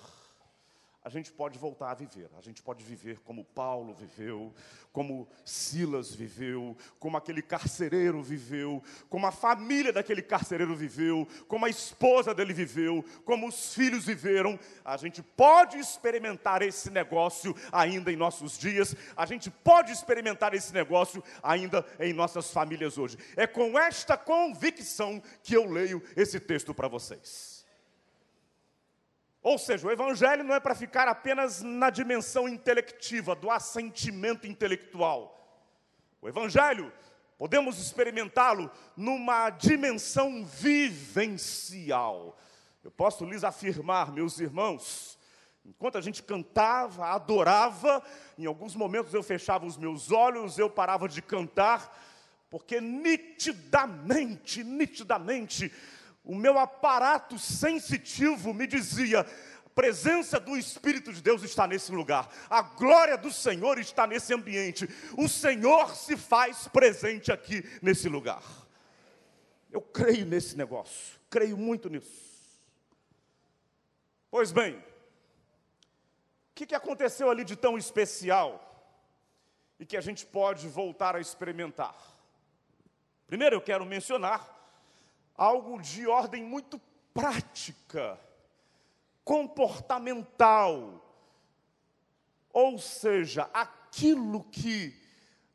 a 1.03 1.09
gente 1.09 1.31
pode 1.31 1.59
voltar 1.59 1.91
a 1.91 1.93
viver. 1.93 2.29
A 2.37 2.41
gente 2.41 2.61
pode 2.61 2.83
viver 2.83 3.19
como 3.19 3.43
Paulo 3.43 3.93
viveu, 3.93 4.53
como 4.93 5.27
Silas 5.43 6.15
viveu, 6.15 6.77
como 6.97 7.17
aquele 7.17 7.41
carcereiro 7.41 8.23
viveu, 8.23 8.81
como 9.09 9.27
a 9.27 9.31
família 9.31 9.91
daquele 9.91 10.21
carcereiro 10.21 10.73
viveu, 10.75 11.27
como 11.47 11.65
a 11.65 11.69
esposa 11.69 12.33
dele 12.33 12.53
viveu, 12.53 13.03
como 13.25 13.47
os 13.47 13.73
filhos 13.73 14.05
viveram. 14.05 14.57
A 14.85 14.95
gente 14.95 15.21
pode 15.21 15.77
experimentar 15.77 16.61
esse 16.61 16.89
negócio 16.89 17.53
ainda 17.69 18.09
em 18.09 18.15
nossos 18.15 18.57
dias, 18.57 18.95
a 19.17 19.25
gente 19.25 19.51
pode 19.51 19.91
experimentar 19.91 20.53
esse 20.53 20.73
negócio 20.73 21.21
ainda 21.41 21.85
em 21.99 22.13
nossas 22.13 22.49
famílias 22.51 22.97
hoje. 22.97 23.17
É 23.35 23.45
com 23.45 23.77
esta 23.77 24.15
convicção 24.15 25.21
que 25.41 25.53
eu 25.53 25.69
leio 25.69 26.01
esse 26.15 26.39
texto 26.39 26.73
para 26.73 26.87
vocês. 26.87 27.52
Ou 29.43 29.57
seja, 29.57 29.85
o 29.85 29.91
Evangelho 29.91 30.41
não 30.41 30.55
é 30.55 30.59
para 30.59 30.73
ficar 30.73 31.09
apenas 31.09 31.61
na 31.61 31.89
dimensão 31.89 32.47
intelectiva, 32.47 33.35
do 33.35 33.51
assentimento 33.51 34.47
intelectual. 34.47 35.37
O 36.21 36.29
Evangelho, 36.29 36.93
podemos 37.37 37.77
experimentá-lo 37.77 38.71
numa 38.95 39.49
dimensão 39.49 40.45
vivencial. 40.45 42.37
Eu 42.81 42.89
posso 42.89 43.25
lhes 43.25 43.43
afirmar, 43.43 44.13
meus 44.13 44.39
irmãos, 44.39 45.19
enquanto 45.65 45.97
a 45.97 46.01
gente 46.01 46.23
cantava, 46.23 47.07
adorava, 47.07 48.01
em 48.37 48.45
alguns 48.45 48.75
momentos 48.75 49.13
eu 49.13 49.21
fechava 49.21 49.65
os 49.65 49.75
meus 49.75 50.09
olhos, 50.09 50.57
eu 50.57 50.69
parava 50.69 51.09
de 51.09 51.21
cantar, 51.21 52.01
porque 52.49 52.79
nitidamente, 52.79 54.63
nitidamente, 54.63 55.69
o 56.23 56.35
meu 56.35 56.57
aparato 56.57 57.37
sensitivo 57.37 58.53
me 58.53 58.65
dizia: 58.65 59.25
presença 59.75 60.39
do 60.39 60.55
Espírito 60.57 61.11
de 61.11 61.21
Deus 61.21 61.43
está 61.43 61.67
nesse 61.67 61.91
lugar, 61.91 62.29
a 62.49 62.61
glória 62.61 63.17
do 63.17 63.31
Senhor 63.31 63.77
está 63.77 64.07
nesse 64.07 64.33
ambiente, 64.33 64.87
o 65.17 65.27
Senhor 65.27 65.95
se 65.95 66.15
faz 66.15 66.67
presente 66.67 67.31
aqui 67.31 67.63
nesse 67.81 68.07
lugar. 68.07 68.43
Eu 69.71 69.81
creio 69.81 70.25
nesse 70.25 70.55
negócio, 70.55 71.19
creio 71.29 71.57
muito 71.57 71.89
nisso. 71.89 72.31
Pois 74.29 74.51
bem, 74.51 74.75
o 74.77 74.83
que, 76.55 76.67
que 76.67 76.75
aconteceu 76.75 77.29
ali 77.29 77.43
de 77.43 77.55
tão 77.55 77.77
especial 77.77 78.69
e 79.79 79.85
que 79.85 79.97
a 79.97 80.01
gente 80.01 80.25
pode 80.25 80.67
voltar 80.67 81.15
a 81.15 81.19
experimentar? 81.19 81.95
Primeiro 83.25 83.55
eu 83.55 83.61
quero 83.61 83.85
mencionar 83.85 84.62
algo 85.35 85.81
de 85.81 86.07
ordem 86.07 86.43
muito 86.43 86.79
prática, 87.13 88.19
comportamental. 89.23 90.99
Ou 92.51 92.77
seja, 92.77 93.49
aquilo 93.53 94.43
que 94.45 94.99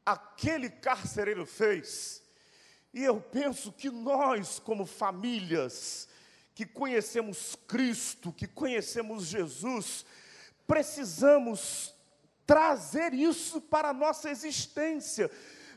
aquele 0.04 0.70
carcereiro 0.70 1.44
fez, 1.44 2.22
e 2.92 3.04
eu 3.04 3.20
penso 3.20 3.70
que 3.70 3.90
nós, 3.90 4.58
como 4.58 4.86
famílias, 4.86 6.08
que 6.54 6.64
conhecemos 6.66 7.56
Cristo, 7.68 8.32
que 8.32 8.48
conhecemos 8.48 9.26
Jesus, 9.26 10.04
precisamos 10.66 11.94
trazer 12.44 13.12
isso 13.14 13.60
para 13.60 13.90
a 13.90 13.92
nossa 13.92 14.30
existência, 14.30 15.30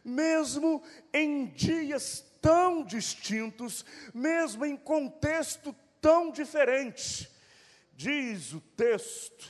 mesmo 0.03 0.81
em 1.13 1.46
dias 1.48 2.25
tão 2.41 2.83
distintos, 2.83 3.86
mesmo 4.13 4.65
em 4.65 4.75
contexto 4.75 5.75
tão 6.01 6.31
diferente. 6.31 7.29
Diz 7.93 8.53
o 8.53 8.60
texto 8.60 9.50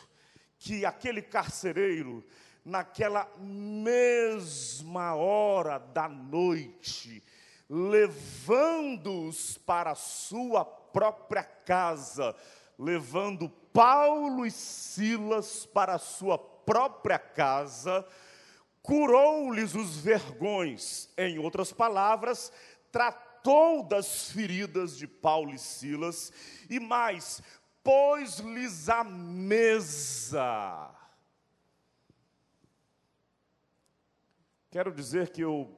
que 0.60 0.86
aquele 0.86 1.22
carcereiro, 1.22 2.24
naquela 2.64 3.32
mesma 3.40 5.16
hora 5.16 5.80
da 5.80 6.10
noite, 6.10 7.24
levando-os 7.70 9.58
para 9.58 9.92
a 9.92 9.96
sua 9.96 10.66
própria 10.66 11.44
casa, 11.44 12.36
levando 12.78 13.50
Paulo 13.74 14.46
e 14.46 14.52
Silas 14.52 15.66
para 15.66 15.96
a 15.96 16.00
sua 16.00 16.38
própria 16.38 17.18
casa, 17.18 18.06
curou-lhes 18.82 19.74
os 19.74 19.98
vergões. 19.98 21.10
Em 21.18 21.40
outras 21.40 21.72
palavras, 21.72 22.52
tratou 22.92 23.84
das 23.84 24.32
feridas 24.32 24.98
de 24.98 25.08
Paulo 25.08 25.54
e 25.54 25.58
Silas, 25.58 26.32
e 26.70 26.80
mais, 26.80 27.42
pôs-lhes 27.84 28.90
a 28.90 29.04
mesa. 29.04 30.40
Quero 34.70 34.94
dizer 34.94 35.30
que 35.32 35.42
eu 35.42 35.78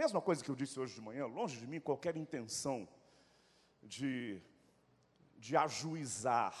Mesma 0.00 0.18
coisa 0.18 0.42
que 0.42 0.50
eu 0.50 0.56
disse 0.56 0.80
hoje 0.80 0.94
de 0.94 1.00
manhã, 1.02 1.26
longe 1.26 1.58
de 1.58 1.66
mim 1.66 1.78
qualquer 1.78 2.16
intenção 2.16 2.88
de, 3.82 4.40
de 5.36 5.54
ajuizar, 5.54 6.56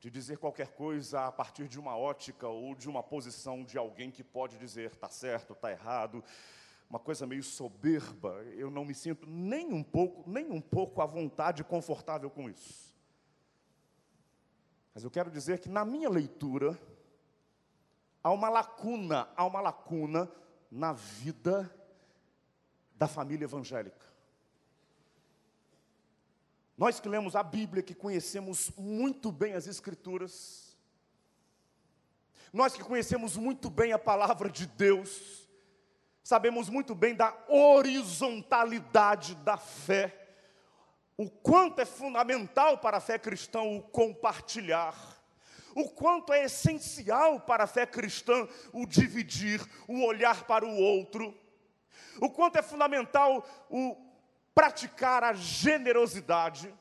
de 0.00 0.10
dizer 0.10 0.38
qualquer 0.38 0.68
coisa 0.68 1.26
a 1.26 1.30
partir 1.30 1.68
de 1.68 1.78
uma 1.78 1.94
ótica 1.94 2.48
ou 2.48 2.74
de 2.74 2.88
uma 2.88 3.02
posição 3.02 3.64
de 3.64 3.76
alguém 3.76 4.10
que 4.10 4.24
pode 4.24 4.56
dizer 4.56 4.92
está 4.92 5.10
certo, 5.10 5.52
está 5.52 5.70
errado, 5.70 6.24
uma 6.92 6.98
coisa 6.98 7.26
meio 7.26 7.42
soberba. 7.42 8.28
Eu 8.54 8.70
não 8.70 8.84
me 8.84 8.94
sinto 8.94 9.26
nem 9.26 9.72
um 9.72 9.82
pouco, 9.82 10.28
nem 10.28 10.50
um 10.50 10.60
pouco 10.60 11.00
à 11.00 11.06
vontade 11.06 11.62
e 11.62 11.64
confortável 11.64 12.28
com 12.28 12.50
isso. 12.50 12.94
Mas 14.92 15.02
eu 15.02 15.10
quero 15.10 15.30
dizer 15.30 15.58
que 15.58 15.70
na 15.70 15.86
minha 15.86 16.10
leitura 16.10 16.78
há 18.22 18.30
uma 18.30 18.50
lacuna, 18.50 19.26
há 19.34 19.46
uma 19.46 19.62
lacuna 19.62 20.30
na 20.70 20.92
vida 20.92 21.74
da 22.94 23.08
família 23.08 23.46
evangélica. 23.46 24.06
Nós 26.76 27.00
que 27.00 27.08
lemos 27.08 27.34
a 27.34 27.42
Bíblia, 27.42 27.82
que 27.82 27.94
conhecemos 27.94 28.70
muito 28.76 29.32
bem 29.32 29.54
as 29.54 29.66
Escrituras, 29.66 30.76
nós 32.52 32.74
que 32.74 32.84
conhecemos 32.84 33.34
muito 33.34 33.70
bem 33.70 33.94
a 33.94 33.98
palavra 33.98 34.50
de 34.50 34.66
Deus, 34.66 35.41
sabemos 36.22 36.68
muito 36.68 36.94
bem 36.94 37.14
da 37.14 37.36
horizontalidade 37.48 39.34
da 39.36 39.56
fé, 39.56 40.18
o 41.16 41.28
quanto 41.28 41.80
é 41.80 41.84
fundamental 41.84 42.78
para 42.78 42.96
a 42.96 43.00
fé 43.00 43.18
cristã 43.18 43.62
o 43.62 43.82
compartilhar, 43.82 44.94
o 45.74 45.88
quanto 45.90 46.32
é 46.32 46.44
essencial 46.44 47.40
para 47.40 47.64
a 47.64 47.66
fé 47.66 47.86
cristã 47.86 48.48
o 48.72 48.86
dividir, 48.86 49.60
o 49.88 50.04
olhar 50.04 50.44
para 50.44 50.64
o 50.64 50.74
outro, 50.74 51.36
o 52.20 52.30
quanto 52.30 52.56
é 52.56 52.62
fundamental 52.62 53.46
o 53.70 53.96
praticar 54.54 55.24
a 55.24 55.32
generosidade. 55.32 56.72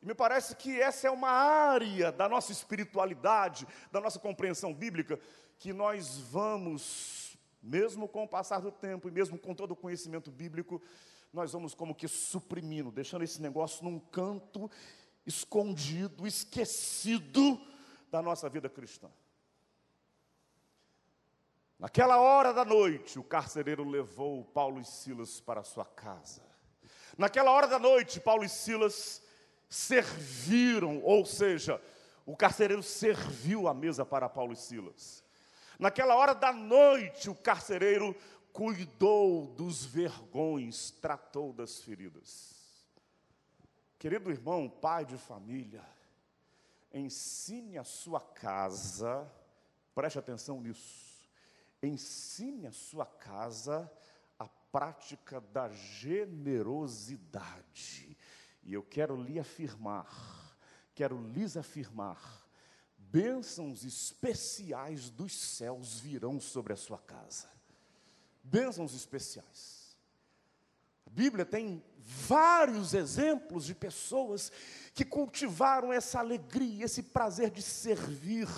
E 0.00 0.06
me 0.06 0.14
parece 0.14 0.56
que 0.56 0.80
essa 0.80 1.06
é 1.06 1.10
uma 1.10 1.30
área 1.30 2.10
da 2.10 2.28
nossa 2.28 2.50
espiritualidade, 2.50 3.66
da 3.92 4.00
nossa 4.00 4.18
compreensão 4.18 4.74
bíblica, 4.74 5.18
que 5.58 5.72
nós 5.72 6.18
vamos, 6.18 7.31
mesmo 7.62 8.08
com 8.08 8.24
o 8.24 8.28
passar 8.28 8.60
do 8.60 8.72
tempo 8.72 9.08
e 9.08 9.12
mesmo 9.12 9.38
com 9.38 9.54
todo 9.54 9.70
o 9.70 9.76
conhecimento 9.76 10.30
bíblico, 10.30 10.82
nós 11.32 11.52
vamos 11.52 11.74
como 11.74 11.94
que 11.94 12.08
suprimindo, 12.08 12.90
deixando 12.90 13.24
esse 13.24 13.40
negócio 13.40 13.84
num 13.84 13.98
canto 13.98 14.70
escondido, 15.24 16.26
esquecido 16.26 17.60
da 18.10 18.20
nossa 18.20 18.48
vida 18.48 18.68
cristã. 18.68 19.08
Naquela 21.78 22.20
hora 22.20 22.52
da 22.52 22.64
noite, 22.64 23.18
o 23.18 23.24
carcereiro 23.24 23.82
levou 23.82 24.44
Paulo 24.44 24.80
e 24.80 24.84
Silas 24.84 25.40
para 25.40 25.64
sua 25.64 25.84
casa. 25.84 26.42
Naquela 27.16 27.50
hora 27.50 27.66
da 27.66 27.78
noite, 27.78 28.20
Paulo 28.20 28.44
e 28.44 28.48
Silas 28.48 29.22
serviram, 29.68 31.02
ou 31.02 31.24
seja, 31.24 31.80
o 32.24 32.36
carcereiro 32.36 32.82
serviu 32.82 33.66
a 33.66 33.74
mesa 33.74 34.04
para 34.04 34.28
Paulo 34.28 34.52
e 34.52 34.56
Silas. 34.56 35.24
Naquela 35.82 36.14
hora 36.14 36.32
da 36.32 36.52
noite, 36.52 37.28
o 37.28 37.34
carcereiro 37.34 38.14
cuidou 38.52 39.48
dos 39.48 39.84
vergões, 39.84 40.92
tratou 40.92 41.52
das 41.52 41.80
feridas. 41.80 42.86
Querido 43.98 44.30
irmão, 44.30 44.70
pai 44.70 45.04
de 45.04 45.18
família, 45.18 45.84
ensine 46.94 47.78
a 47.78 47.82
sua 47.82 48.20
casa, 48.20 49.28
preste 49.92 50.20
atenção 50.20 50.60
nisso, 50.60 51.20
ensine 51.82 52.68
a 52.68 52.72
sua 52.72 53.04
casa 53.04 53.90
a 54.38 54.46
prática 54.70 55.40
da 55.40 55.68
generosidade. 55.68 58.16
E 58.62 58.72
eu 58.72 58.84
quero 58.84 59.20
lhe 59.20 59.40
afirmar, 59.40 60.06
quero 60.94 61.20
lhes 61.32 61.56
afirmar, 61.56 62.41
bênçãos 63.12 63.84
especiais 63.84 65.10
dos 65.10 65.38
céus 65.38 66.00
virão 66.00 66.40
sobre 66.40 66.72
a 66.72 66.76
sua 66.76 66.98
casa 66.98 67.52
bênçãos 68.42 68.94
especiais. 68.94 69.96
A 71.06 71.10
Bíblia 71.10 71.44
tem 71.44 71.82
vários 71.98 72.94
exemplos 72.94 73.64
de 73.64 73.74
pessoas 73.74 74.50
que 74.94 75.04
cultivaram 75.04 75.92
essa 75.92 76.18
alegria, 76.18 76.84
esse 76.84 77.02
prazer 77.02 77.50
de 77.50 77.62
servir, 77.62 78.48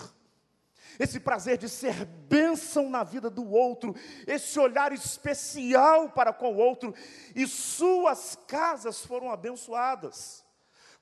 esse 0.99 1.19
prazer 1.19 1.59
de 1.59 1.69
ser 1.69 2.05
bênção 2.05 2.89
na 2.89 3.03
vida 3.03 3.29
do 3.29 3.51
outro, 3.51 3.95
esse 4.27 4.59
olhar 4.59 4.93
especial 4.93 6.11
para 6.11 6.33
com 6.33 6.55
o 6.55 6.57
outro, 6.57 6.95
e 7.35 7.47
suas 7.47 8.39
casas 8.47 9.05
foram 9.05 9.31
abençoadas. 9.31 10.44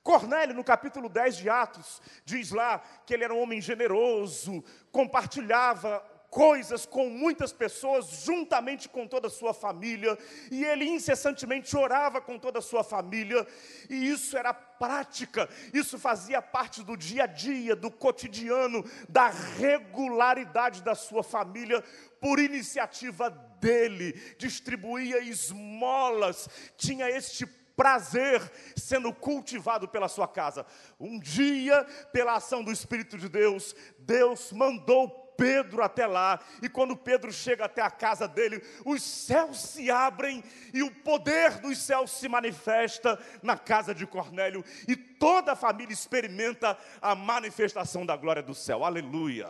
Cornélio, 0.03 0.53
no 0.53 0.63
capítulo 0.63 1.07
10 1.07 1.37
de 1.37 1.49
Atos, 1.49 2.01
diz 2.25 2.51
lá 2.51 2.79
que 3.05 3.13
ele 3.13 3.23
era 3.23 3.33
um 3.33 3.41
homem 3.41 3.61
generoso, 3.61 4.63
compartilhava 4.91 6.03
coisas 6.29 6.83
com 6.85 7.09
muitas 7.09 7.53
pessoas, 7.53 8.23
juntamente 8.25 8.89
com 8.89 9.07
toda 9.07 9.27
a 9.27 9.29
sua 9.29 9.53
família, 9.53 10.17
e 10.51 10.65
ele 10.65 10.83
incessantemente 10.83 11.77
orava 11.77 12.19
com 12.19 12.39
toda 12.39 12.57
a 12.57 12.61
sua 12.61 12.83
família, 12.83 13.45
e 13.87 14.09
isso 14.09 14.35
era 14.35 14.51
prática, 14.51 15.47
isso 15.71 15.99
fazia 15.99 16.41
parte 16.41 16.83
do 16.83 16.97
dia 16.97 17.25
a 17.25 17.27
dia, 17.27 17.75
do 17.75 17.91
cotidiano, 17.91 18.83
da 19.07 19.29
regularidade 19.29 20.81
da 20.81 20.95
sua 20.95 21.23
família, 21.23 21.83
por 22.19 22.39
iniciativa 22.39 23.29
dele, 23.61 24.13
distribuía 24.39 25.19
esmolas, 25.19 26.49
tinha 26.75 27.07
este 27.11 27.45
prazer 27.75 28.41
sendo 28.75 29.13
cultivado 29.13 29.87
pela 29.87 30.07
sua 30.07 30.27
casa. 30.27 30.65
Um 30.99 31.19
dia, 31.19 31.83
pela 32.11 32.35
ação 32.35 32.63
do 32.63 32.71
Espírito 32.71 33.17
de 33.17 33.29
Deus, 33.29 33.75
Deus 33.99 34.51
mandou 34.51 35.23
Pedro 35.35 35.81
até 35.81 36.05
lá, 36.05 36.39
e 36.61 36.69
quando 36.69 36.95
Pedro 36.95 37.31
chega 37.31 37.65
até 37.65 37.81
a 37.81 37.89
casa 37.89 38.27
dele, 38.27 38.61
os 38.85 39.01
céus 39.01 39.59
se 39.59 39.89
abrem 39.89 40.43
e 40.73 40.83
o 40.83 40.91
poder 40.91 41.59
dos 41.59 41.79
céus 41.79 42.11
se 42.11 42.29
manifesta 42.29 43.19
na 43.41 43.57
casa 43.57 43.93
de 43.93 44.05
Cornélio, 44.05 44.63
e 44.87 44.95
toda 44.95 45.53
a 45.53 45.55
família 45.55 45.93
experimenta 45.93 46.77
a 47.01 47.15
manifestação 47.15 48.05
da 48.05 48.15
glória 48.15 48.43
do 48.43 48.53
céu. 48.53 48.83
Aleluia! 48.83 49.49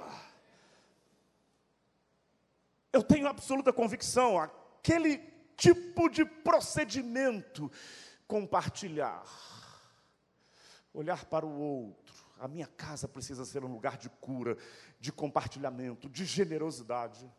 Eu 2.92 3.04
tenho 3.04 3.28
absoluta 3.28 3.74
convicção, 3.74 4.40
aquele 4.40 5.18
tipo 5.58 6.10
de 6.10 6.24
procedimento, 6.24 7.72
compartilhar, 8.34 9.24
olhar 10.92 11.24
para 11.26 11.46
o 11.46 11.56
outro, 11.56 12.16
a 12.40 12.48
minha 12.48 12.66
casa 12.66 13.08
precisa 13.08 13.46
ser 13.46 13.64
um 13.64 13.72
lugar 13.72 13.96
de 13.96 14.10
cura, 14.10 14.58
de 15.00 15.12
compartilhamento, 15.12 16.10
de 16.10 16.26
generosidade. 16.26 17.32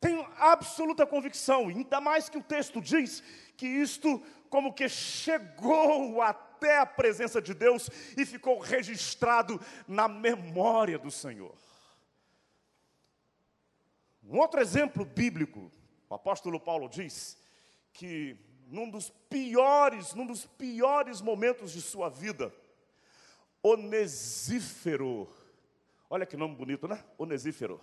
Tenho 0.00 0.22
absoluta 0.38 1.06
convicção, 1.06 1.68
ainda 1.68 2.00
mais 2.00 2.30
que 2.30 2.38
o 2.38 2.42
texto 2.42 2.80
diz 2.80 3.22
que 3.58 3.66
isto 3.66 4.24
como 4.48 4.72
que 4.72 4.88
chegou 4.88 6.22
até 6.22 6.78
a 6.78 6.86
presença 6.86 7.42
de 7.42 7.52
Deus 7.52 7.90
e 8.16 8.24
ficou 8.24 8.58
registrado 8.58 9.60
na 9.86 10.08
memória 10.08 10.98
do 10.98 11.10
Senhor. 11.10 11.54
Um 14.24 14.38
outro 14.38 14.62
exemplo 14.62 15.04
bíblico, 15.04 15.70
o 16.08 16.14
apóstolo 16.14 16.58
Paulo 16.58 16.88
diz 16.88 17.36
que 17.92 18.48
num 18.70 18.88
dos 18.88 19.10
piores, 19.28 20.14
num 20.14 20.24
dos 20.24 20.46
piores 20.46 21.20
momentos 21.20 21.72
de 21.72 21.82
sua 21.82 22.08
vida, 22.08 22.52
Onesífero. 23.62 25.28
Olha 26.08 26.24
que 26.24 26.36
nome 26.36 26.54
bonito, 26.54 26.88
né? 26.88 27.04
Onesífero. 27.18 27.80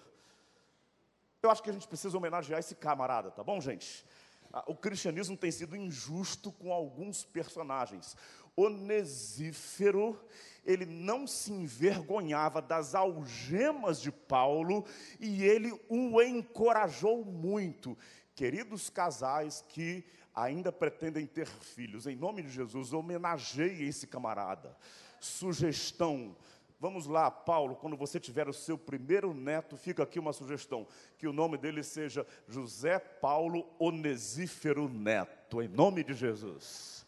Eu 1.44 1.52
acho 1.52 1.62
que 1.62 1.70
a 1.70 1.74
gente 1.74 1.88
precisa 1.88 2.18
homenagear 2.18 2.60
esse 2.60 2.74
camarada, 2.74 3.30
tá 3.30 3.44
bom, 3.44 3.62
gente? 3.62 4.04
Ah, 4.52 4.64
o 4.66 4.76
cristianismo 4.76 5.38
tem 5.38 5.52
sido 5.52 5.76
injusto 5.76 6.52
com 6.52 6.74
alguns 6.74 7.24
personagens. 7.24 8.16
Onesífero, 8.56 10.20
ele 10.66 10.86
não 10.86 11.28
se 11.28 11.52
envergonhava 11.54 12.60
das 12.60 12.96
algemas 12.96 14.02
de 14.02 14.12
Paulo 14.12 14.84
e 15.20 15.44
ele 15.44 15.72
o 15.88 16.20
encorajou 16.22 17.24
muito. 17.24 17.96
Queridos 18.34 18.90
casais 18.90 19.64
que 19.70 20.04
ainda 20.38 20.72
pretendem 20.72 21.26
ter 21.26 21.48
filhos, 21.48 22.06
em 22.06 22.16
nome 22.16 22.44
de 22.44 22.50
Jesus, 22.50 22.94
homenageie 22.94 23.88
esse 23.88 24.06
camarada 24.06 24.78
sugestão. 25.20 26.38
Vamos 26.80 27.08
lá, 27.08 27.32
Paulo, 27.32 27.76
quando 27.76 27.98
você 27.98 28.20
tiver 28.20 28.48
o 28.48 28.54
seu 28.54 28.78
primeiro 28.78 29.34
neto, 29.34 29.76
fica 29.76 30.04
aqui 30.04 30.20
uma 30.20 30.32
sugestão: 30.32 30.88
que 31.18 31.28
o 31.28 31.34
nome 31.34 31.58
dele 31.58 31.82
seja 31.82 32.26
José 32.48 33.00
Paulo 33.00 33.68
Onesífero 33.80 34.88
Neto, 34.88 35.60
em 35.60 35.68
nome 35.68 36.04
de 36.04 36.14
Jesus. 36.14 37.04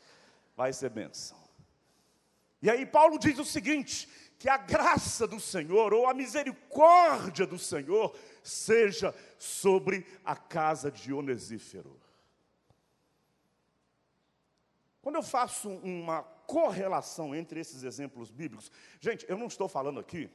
Vai 0.58 0.74
ser 0.74 0.90
bênção. 0.90 1.38
E 2.64 2.70
aí, 2.70 2.84
Paulo 2.84 3.20
diz 3.20 3.38
o 3.38 3.46
seguinte: 3.46 4.10
que 4.40 4.50
a 4.50 4.58
graça 4.58 5.28
do 5.28 5.40
Senhor 5.40 5.94
ou 5.94 6.08
a 6.08 6.16
misericórdia 6.16 7.46
do 7.46 7.60
Senhor 7.60 8.18
seja 8.42 9.14
sobre 9.38 10.04
a 10.26 10.36
casa 10.36 10.90
de 10.90 11.14
Onesífero. 11.14 12.09
Quando 15.02 15.16
eu 15.16 15.24
faço 15.24 15.70
uma 15.70 16.24
correlação 16.24 17.34
entre 17.34 17.60
esses 17.60 17.84
exemplos 17.84 18.30
bíblicos, 18.30 18.72
gente, 19.00 19.26
eu 19.30 19.38
não 19.38 19.48
estou 19.48 19.68
falando 19.68 20.00
aqui 20.00 20.30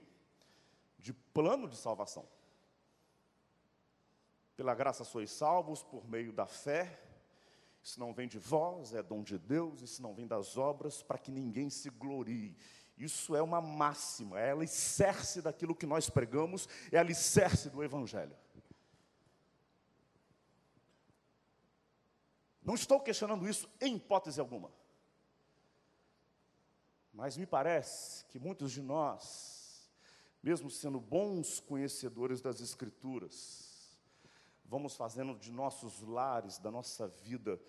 de 0.99 1.13
plano 1.13 1.69
de 1.69 1.77
salvação. 1.77 2.27
Pela 4.57 4.75
graça 4.75 5.05
sois 5.05 5.31
salvos 5.31 5.83
por 5.83 6.09
meio 6.09 6.33
da 6.33 6.47
fé. 6.47 7.01
Isso 7.83 8.01
não 8.01 8.15
vem 8.15 8.27
de 8.27 8.39
vós, 8.39 8.95
é 8.95 9.03
dom 9.03 9.23
de 9.23 9.39
Deus, 9.39 9.83
isso 9.83 10.01
não 10.01 10.15
vem 10.15 10.27
das 10.27 10.57
obras, 10.57 11.03
para 11.03 11.19
que 11.19 11.31
ninguém 11.31 11.69
se 11.69 11.91
glorie. 11.91 12.57
Isso 12.97 13.37
é 13.37 13.43
uma 13.43 13.61
máxima, 13.61 14.41
é 14.41 14.53
alicerce 14.53 15.43
daquilo 15.43 15.75
que 15.75 15.85
nós 15.85 16.09
pregamos, 16.09 16.67
é 16.91 16.99
alicerce 16.99 17.69
do 17.69 17.85
Evangelho. 17.85 18.35
Não 22.65 22.75
estou 22.75 22.99
questionando 22.99 23.47
isso 23.47 23.69
em 23.81 23.97
hipótese 23.97 24.41
alguma. 24.41 24.73
Mas 27.13 27.37
me 27.37 27.47
parece 27.47 28.25
que 28.27 28.39
muitos 28.39 28.73
de 28.73 28.81
nós, 28.81 29.93
mesmo 30.43 30.71
sendo 30.71 30.99
bons 30.99 31.61
conhecedores 31.61 32.41
das 32.41 32.61
Escrituras, 32.61 33.99
vamos 34.65 34.97
fazendo 34.97 35.39
de 35.39 35.53
nossos 35.53 36.01
lares, 36.01 36.59
da 36.59 36.71
nossa 36.71 37.07
vida, 37.07 37.61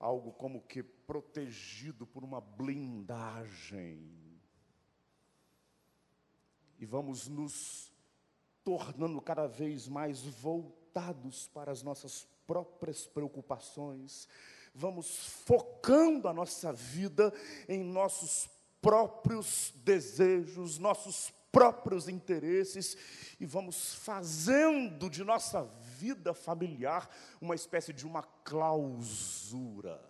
algo 0.00 0.32
como 0.32 0.62
que 0.62 0.82
protegido 0.82 2.06
por 2.06 2.24
uma 2.24 2.40
blindagem. 2.40 4.40
E 6.78 6.86
vamos 6.86 7.28
nos 7.28 7.92
tornando 8.64 9.20
cada 9.20 9.46
vez 9.46 9.86
mais 9.86 10.22
voltados 10.22 11.46
para 11.48 11.70
as 11.70 11.82
nossas 11.82 12.26
próprias 12.46 13.06
preocupações, 13.06 14.28
vamos 14.74 15.26
focando 15.44 16.28
a 16.28 16.32
nossa 16.32 16.72
vida 16.72 17.32
em 17.68 17.82
nossos 17.82 18.48
próprios 18.80 19.72
desejos, 19.76 20.78
nossos 20.78 21.32
próprios 21.52 22.08
interesses 22.08 22.96
e 23.38 23.44
vamos 23.44 23.94
fazendo 23.94 25.10
de 25.10 25.22
nossa 25.22 25.64
vida 25.98 26.32
familiar 26.32 27.08
uma 27.40 27.54
espécie 27.54 27.92
de 27.92 28.06
uma 28.06 28.22
clausura. 28.22 30.00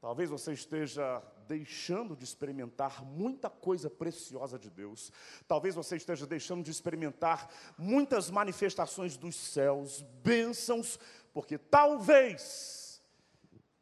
Talvez 0.00 0.30
você 0.30 0.52
esteja 0.54 1.22
deixando 1.50 2.14
de 2.14 2.22
experimentar 2.22 3.04
muita 3.04 3.50
coisa 3.50 3.90
preciosa 3.90 4.56
de 4.56 4.70
Deus. 4.70 5.10
Talvez 5.48 5.74
você 5.74 5.96
esteja 5.96 6.24
deixando 6.24 6.62
de 6.62 6.70
experimentar 6.70 7.52
muitas 7.76 8.30
manifestações 8.30 9.16
dos 9.16 9.34
céus, 9.34 10.00
bênçãos, 10.22 10.96
porque 11.34 11.58
talvez 11.58 13.02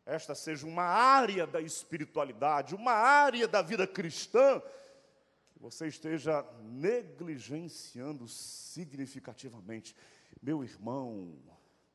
esta 0.07 0.35
seja 0.35 0.66
uma 0.66 0.85
área 0.85 1.46
da 1.46 1.61
espiritualidade, 1.61 2.74
uma 2.74 2.92
área 2.92 3.46
da 3.46 3.61
vida 3.61 3.87
cristã 3.87 4.62
que 5.52 5.61
você 5.61 5.88
esteja 5.88 6.42
negligenciando 6.62 8.26
significativamente. 8.26 9.94
Meu 10.40 10.64
irmão, 10.64 11.37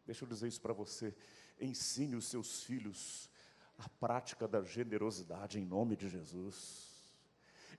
deixa 0.06 0.24
eu 0.24 0.30
dizer 0.30 0.50
isso 0.50 0.62
para 0.62 0.74
você, 0.74 1.16
ensine 1.60 2.16
os 2.16 2.26
seus 2.26 2.62
filhos 2.62 3.28
a 3.84 3.90
prática 4.00 4.48
da 4.48 4.62
generosidade 4.64 5.60
em 5.60 5.66
nome 5.66 5.96
de 5.96 6.08
Jesus. 6.08 6.92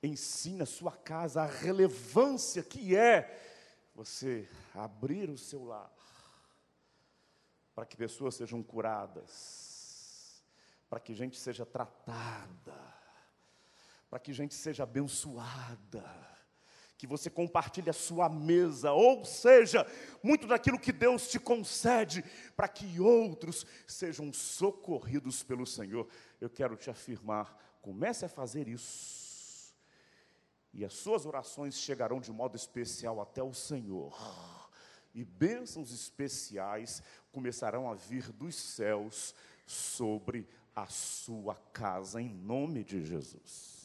Ensine 0.03 0.63
a 0.63 0.67
sua 0.67 0.93
casa 0.93 1.43
a 1.43 1.47
relevância 1.47 2.63
que 2.63 2.95
é 2.95 3.41
você 3.95 4.49
abrir 4.75 5.31
o 5.31 5.39
seu 5.39 5.65
lar 5.65 5.93
para 7.75 7.87
que 7.87 7.97
pessoas 7.97 8.35
sejam 8.35 8.63
curadas, 8.63 10.45
para 10.89 11.01
que 11.01 11.15
gente 11.15 11.37
seja 11.37 11.65
tratada, 11.65 12.95
para 14.09 14.21
que 14.21 14.33
gente 14.33 14.55
seja 14.55 14.85
abençoada 14.85 16.34
que 16.97 17.07
você 17.07 17.29
compartilhe 17.29 17.91
a 17.91 17.93
sua 17.93 18.29
mesa, 18.29 18.93
ou 18.93 19.25
seja, 19.25 19.87
muito 20.23 20.47
daquilo 20.47 20.79
que 20.79 20.93
Deus 20.93 21.29
te 21.29 21.39
concede, 21.39 22.25
para 22.57 22.69
que 22.69 23.01
outros 23.01 23.67
sejam 23.87 24.33
socorridos 24.33 25.43
pelo 25.43 25.67
Senhor. 25.67 26.09
Eu 26.41 26.49
quero 26.49 26.77
te 26.77 26.91
afirmar, 26.91 27.79
comece 27.83 28.25
a 28.25 28.29
fazer 28.29 28.69
isso, 28.69 29.75
e 30.73 30.85
as 30.85 30.93
suas 30.93 31.27
orações 31.27 31.77
chegarão 31.77 32.21
de 32.21 32.33
modo 32.33 32.57
especial 32.57 33.21
até 33.21 33.43
o 33.43 33.53
Senhor, 33.53 34.17
e 35.15 35.25
bênçãos 35.25 35.93
especiais 35.93 37.03
começarão 37.31 37.91
a 37.91 37.95
vir 37.95 38.33
dos 38.33 38.55
céus 38.55 39.35
sobre 39.67 40.49
a 40.75 40.87
sua 40.87 41.55
casa, 41.73 42.21
em 42.21 42.29
nome 42.29 42.83
de 42.83 43.05
Jesus. 43.05 43.84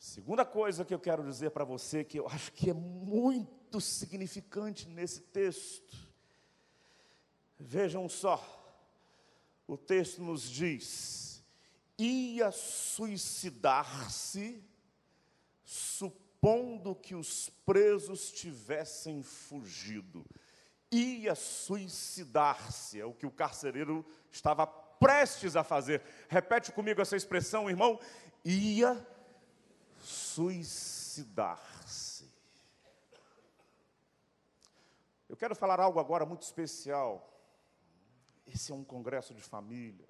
Segunda 0.00 0.44
coisa 0.46 0.82
que 0.82 0.94
eu 0.94 0.98
quero 0.98 1.22
dizer 1.22 1.50
para 1.50 1.62
você, 1.62 2.02
que 2.02 2.18
eu 2.18 2.26
acho 2.26 2.50
que 2.52 2.70
é 2.70 2.72
muito 2.72 3.82
significante 3.82 4.88
nesse 4.88 5.20
texto. 5.20 5.94
Vejam 7.58 8.08
só, 8.08 8.42
o 9.66 9.76
texto 9.76 10.22
nos 10.22 10.48
diz: 10.48 11.44
ia 11.98 12.50
suicidar-se, 12.50 14.64
supondo 15.62 16.94
que 16.94 17.14
os 17.14 17.50
presos 17.66 18.32
tivessem 18.32 19.22
fugido. 19.22 20.24
Ia 20.90 21.34
suicidar-se, 21.34 22.98
é 22.98 23.04
o 23.04 23.12
que 23.12 23.26
o 23.26 23.30
carcereiro 23.30 24.02
estava 24.32 24.66
prestes 24.66 25.56
a 25.56 25.62
fazer. 25.62 26.00
Repete 26.26 26.72
comigo 26.72 27.02
essa 27.02 27.16
expressão, 27.16 27.68
irmão. 27.68 28.00
Ia 28.42 28.94
suicidar-se. 30.00 31.60
Eu 35.28 35.36
quero 35.36 35.54
falar 35.54 35.78
algo 35.78 36.00
agora 36.00 36.26
muito 36.26 36.42
especial. 36.42 37.26
Esse 38.46 38.72
é 38.72 38.74
um 38.74 38.82
congresso 38.82 39.32
de 39.32 39.40
família, 39.40 40.08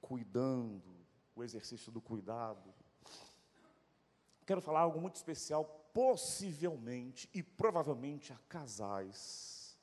cuidando, 0.00 0.94
o 1.36 1.44
exercício 1.44 1.92
do 1.92 2.00
cuidado. 2.00 2.74
Quero 4.44 4.60
falar 4.60 4.80
algo 4.80 5.00
muito 5.00 5.16
especial, 5.16 5.64
possivelmente 5.92 7.30
e 7.32 7.42
provavelmente 7.42 8.32
a 8.32 8.38
casais 8.48 9.78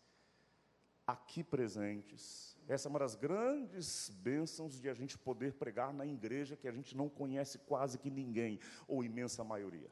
aqui 1.07 1.43
presentes 1.43 2.50
essa 2.67 2.87
é 2.87 2.89
uma 2.89 2.99
das 2.99 3.15
grandes 3.15 4.09
bênçãos 4.09 4.79
de 4.79 4.89
a 4.89 4.93
gente 4.93 5.17
poder 5.17 5.53
pregar 5.53 5.93
na 5.93 6.05
igreja 6.05 6.55
que 6.55 6.67
a 6.67 6.71
gente 6.71 6.95
não 6.95 7.09
conhece 7.09 7.59
quase 7.59 7.97
que 7.97 8.09
ninguém, 8.09 8.59
ou 8.87 9.03
imensa 9.03 9.43
maioria. 9.43 9.91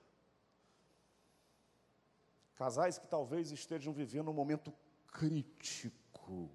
Casais 2.56 2.98
que 2.98 3.08
talvez 3.08 3.52
estejam 3.52 3.94
vivendo 3.94 4.30
um 4.30 4.34
momento 4.34 4.74
crítico, 5.12 6.50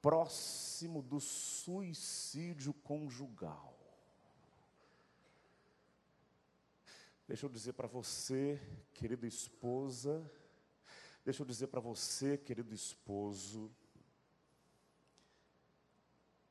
próximo 0.00 1.02
do 1.02 1.20
suicídio 1.20 2.72
conjugal. 2.72 3.76
Deixa 7.26 7.46
eu 7.46 7.50
dizer 7.50 7.74
para 7.74 7.86
você, 7.86 8.60
querida 8.92 9.26
esposa, 9.26 10.28
deixa 11.24 11.42
eu 11.42 11.46
dizer 11.46 11.68
para 11.68 11.80
você, 11.80 12.36
querido 12.36 12.74
esposo, 12.74 13.70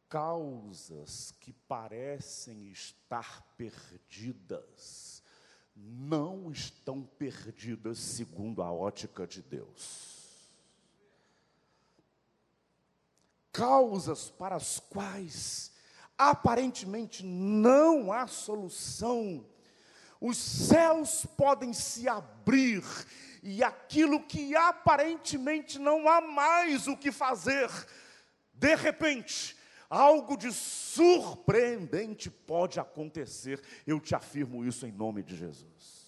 causas 0.10 1.34
que 1.39 1.54
parecem 1.54 2.72
estar 2.72 3.43
perdidas, 3.56 5.22
não 5.76 6.52
estão 6.52 7.04
perdidas 7.04 8.00
segundo 8.00 8.63
a 8.63 8.72
ótica 8.72 9.28
de 9.28 9.41
Deus. 9.41 10.17
Causas 13.54 14.30
para 14.30 14.56
as 14.56 14.80
quais 14.80 15.72
aparentemente 16.17 17.24
não 17.24 18.12
há 18.12 18.28
solução, 18.28 19.45
os 20.19 20.38
céus 20.38 21.26
podem 21.38 21.72
se 21.72 22.10
abrir 22.10 22.84
e 23.41 23.63
aquilo 23.63 24.22
que 24.22 24.54
aparentemente 24.56 25.80
não 25.80 26.10
há 26.10 26.19
mais 26.19 26.88
o 26.88 26.98
que 26.98 27.12
fazer, 27.12 27.69
de 28.54 28.76
repente, 28.76 29.58
algo 29.89 30.38
de 30.38 30.54
surpreendente 30.54 32.30
pode 32.30 32.80
acontecer. 32.80 33.62
Eu 33.88 33.99
te 33.99 34.13
afirmo 34.13 34.63
isso 34.63 34.86
em 34.86 34.91
nome 34.91 35.23
de 35.23 35.36
Jesus. 35.36 35.99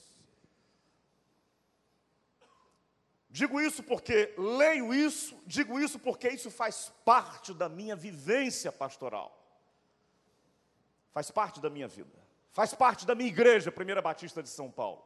Digo 3.30 3.62
isso 3.62 3.82
porque 3.82 4.34
leio 4.38 4.94
isso, 4.94 5.42
digo 5.48 5.80
isso 5.80 5.98
porque 5.98 6.28
isso 6.28 6.52
faz 6.52 6.92
parte 7.06 7.54
da 7.54 7.70
minha 7.70 7.96
vivência 7.96 8.72
pastoral. 8.72 9.38
faz 11.14 11.30
parte 11.30 11.60
da 11.60 11.70
minha 11.70 11.90
vida, 11.90 12.18
faz 12.52 12.74
parte 12.74 13.06
da 13.06 13.14
minha 13.14 13.30
igreja, 13.30 13.72
Primeira 13.72 14.02
Batista 14.02 14.42
de 14.42 14.50
São 14.50 14.72
Paulo. 14.72 15.04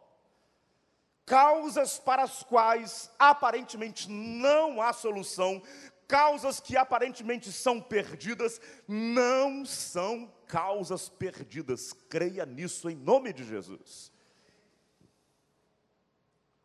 Causas 1.26 1.98
para 1.98 2.24
as 2.24 2.44
quais 2.44 3.12
aparentemente 3.18 4.10
não 4.10 4.80
há 4.82 4.94
solução, 4.94 5.62
causas 6.08 6.60
que 6.60 6.78
aparentemente 6.78 7.52
são 7.52 7.82
perdidas, 7.82 8.60
não 8.88 9.66
são 9.66 10.32
causas 10.48 11.10
perdidas. 11.10 11.94
Creia 11.94 12.46
nisso 12.46 12.90
em 12.90 12.96
nome 12.96 13.34
de 13.34 13.44
Jesus. 13.44 14.12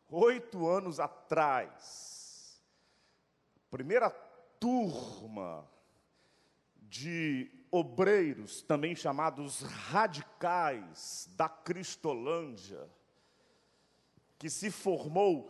Oito 0.09 0.67
anos 0.67 0.99
atrás, 0.99 2.61
primeira 3.69 4.09
turma 4.59 5.65
de 6.75 7.49
obreiros, 7.71 8.61
também 8.61 8.93
chamados 8.93 9.61
radicais 9.61 11.29
da 11.37 11.47
Cristolândia, 11.47 12.89
que 14.37 14.49
se 14.49 14.69
formou 14.69 15.49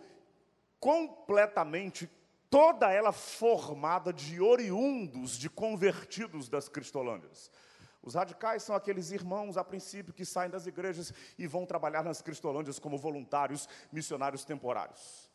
completamente, 0.80 2.08
toda 2.52 2.92
ela 2.92 3.14
formada 3.14 4.12
de 4.12 4.42
oriundos, 4.42 5.38
de 5.38 5.50
convertidos 5.50 6.50
das 6.50 6.68
Cristolândias. 6.68 7.50
Os 8.04 8.16
radicais 8.16 8.62
são 8.62 8.76
aqueles 8.76 9.10
irmãos, 9.12 9.58
a 9.58 9.64
princípio, 9.64 10.14
que 10.14 10.26
saem 10.26 10.50
das 10.50 10.68
igrejas 10.68 11.14
e 11.40 11.48
vão 11.48 11.66
trabalhar 11.66 12.04
nas 12.04 12.22
Cristolândias 12.22 12.78
como 12.78 12.98
voluntários, 12.98 13.70
missionários 13.92 14.44
temporários. 14.44 15.32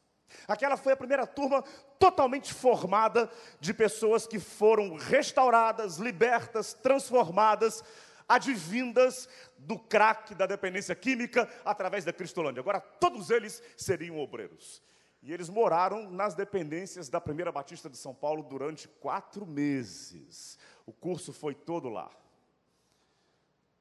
Aquela 0.47 0.77
foi 0.77 0.93
a 0.93 0.97
primeira 0.97 1.27
turma 1.27 1.63
totalmente 1.99 2.53
formada 2.53 3.31
de 3.61 3.73
pessoas 3.73 4.27
que 4.27 4.39
foram 4.39 4.97
restauradas, 4.97 5.97
libertas, 5.97 6.75
transformadas, 6.75 7.83
advindas 8.29 9.29
do 9.57 9.79
crack 9.79 10.35
da 10.35 10.45
dependência 10.45 10.95
química 10.95 11.49
através 11.65 12.05
da 12.05 12.13
Cristolândia. 12.13 12.61
Agora, 12.61 12.81
todos 12.81 13.31
eles 13.31 13.63
seriam 13.77 14.19
obreiros. 14.19 14.83
E 15.23 15.33
eles 15.33 15.49
moraram 15.49 16.11
nas 16.11 16.35
dependências 16.35 17.09
da 17.09 17.21
Primeira 17.21 17.51
Batista 17.51 17.91
de 17.91 17.97
São 17.97 18.15
Paulo 18.15 18.43
durante 18.43 18.87
quatro 18.87 19.47
meses. 19.47 20.59
O 20.85 20.93
curso 20.93 21.33
foi 21.33 21.55
todo 21.55 21.89
lá. 21.89 22.11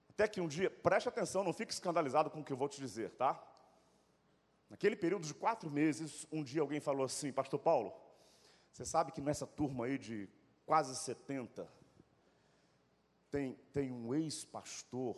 Até 0.09 0.27
que 0.27 0.39
um 0.39 0.47
dia, 0.47 0.69
preste 0.69 1.09
atenção, 1.09 1.43
não 1.43 1.53
fique 1.53 1.73
escandalizado 1.73 2.29
com 2.29 2.39
o 2.39 2.43
que 2.43 2.53
eu 2.53 2.57
vou 2.57 2.69
te 2.69 2.79
dizer, 2.79 3.11
tá? 3.11 3.41
Naquele 4.69 4.95
período 4.95 5.27
de 5.27 5.33
quatro 5.33 5.69
meses, 5.69 6.25
um 6.31 6.43
dia 6.43 6.61
alguém 6.61 6.79
falou 6.79 7.05
assim, 7.05 7.31
Pastor 7.31 7.59
Paulo, 7.59 7.93
você 8.71 8.85
sabe 8.85 9.11
que 9.11 9.21
nessa 9.21 9.45
turma 9.45 9.85
aí 9.85 9.97
de 9.97 10.29
quase 10.65 10.95
70, 10.95 11.67
tem, 13.29 13.53
tem 13.73 13.91
um 13.91 14.13
ex-pastor. 14.15 15.17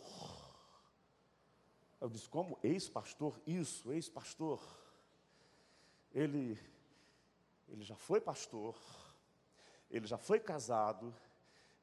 Eu 2.00 2.08
disse, 2.08 2.28
como? 2.28 2.58
Ex-pastor? 2.62 3.40
Isso, 3.46 3.92
ex-pastor. 3.92 4.60
Ele, 6.18 6.58
ele 7.68 7.84
já 7.84 7.94
foi 7.94 8.20
pastor, 8.20 8.76
ele 9.88 10.04
já 10.04 10.18
foi 10.18 10.40
casado, 10.40 11.14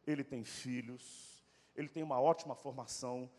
ele 0.06 0.26
tem 0.26 0.44
filhos, 0.44 1.42
ele 1.74 1.88
tem 1.88 2.04
uma 2.04 2.20
ótima 2.20 2.54
formação, 2.54 3.32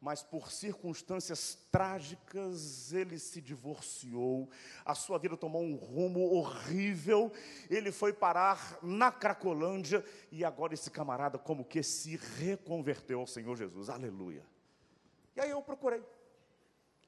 mas 0.00 0.24
por 0.24 0.50
circunstâncias 0.50 1.54
trágicas 1.70 2.92
ele 2.92 3.16
se 3.16 3.40
divorciou, 3.40 4.50
a 4.84 4.92
sua 4.92 5.18
vida 5.18 5.36
tomou 5.36 5.62
um 5.62 5.76
rumo 5.76 6.32
horrível, 6.32 7.30
ele 7.70 7.92
foi 7.92 8.12
parar 8.12 8.76
na 8.82 9.12
Cracolândia 9.12 10.04
e 10.32 10.44
agora 10.44 10.74
esse 10.74 10.90
camarada 10.90 11.38
como 11.38 11.64
que 11.64 11.80
se 11.80 12.16
reconverteu 12.16 13.20
ao 13.20 13.26
Senhor 13.28 13.56
Jesus. 13.56 13.88
Aleluia. 13.88 14.44
E 15.36 15.40
aí 15.40 15.50
eu 15.50 15.62
procurei. 15.62 16.02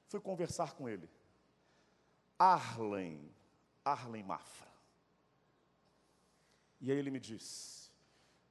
Fui 0.06 0.20
conversar 0.20 0.74
com 0.74 0.88
ele. 0.88 1.10
Arlen, 2.42 3.30
Arlen 3.84 4.24
Mafra. 4.24 4.66
E 6.80 6.90
aí 6.90 6.98
ele 6.98 7.08
me 7.08 7.20
disse: 7.20 7.92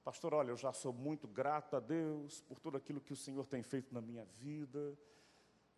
Pastor, 0.01 0.33
olha, 0.33 0.51
eu 0.51 0.55
já 0.55 0.71
sou 0.71 0.93
muito 0.93 1.27
grato 1.27 1.75
a 1.75 1.79
Deus 1.81 2.39
por 2.39 2.57
tudo 2.57 2.77
aquilo 2.77 3.01
que 3.01 3.11
o 3.11 3.17
Senhor 3.17 3.45
tem 3.45 3.61
feito 3.61 3.93
na 3.93 3.99
minha 3.99 4.23
vida. 4.39 4.97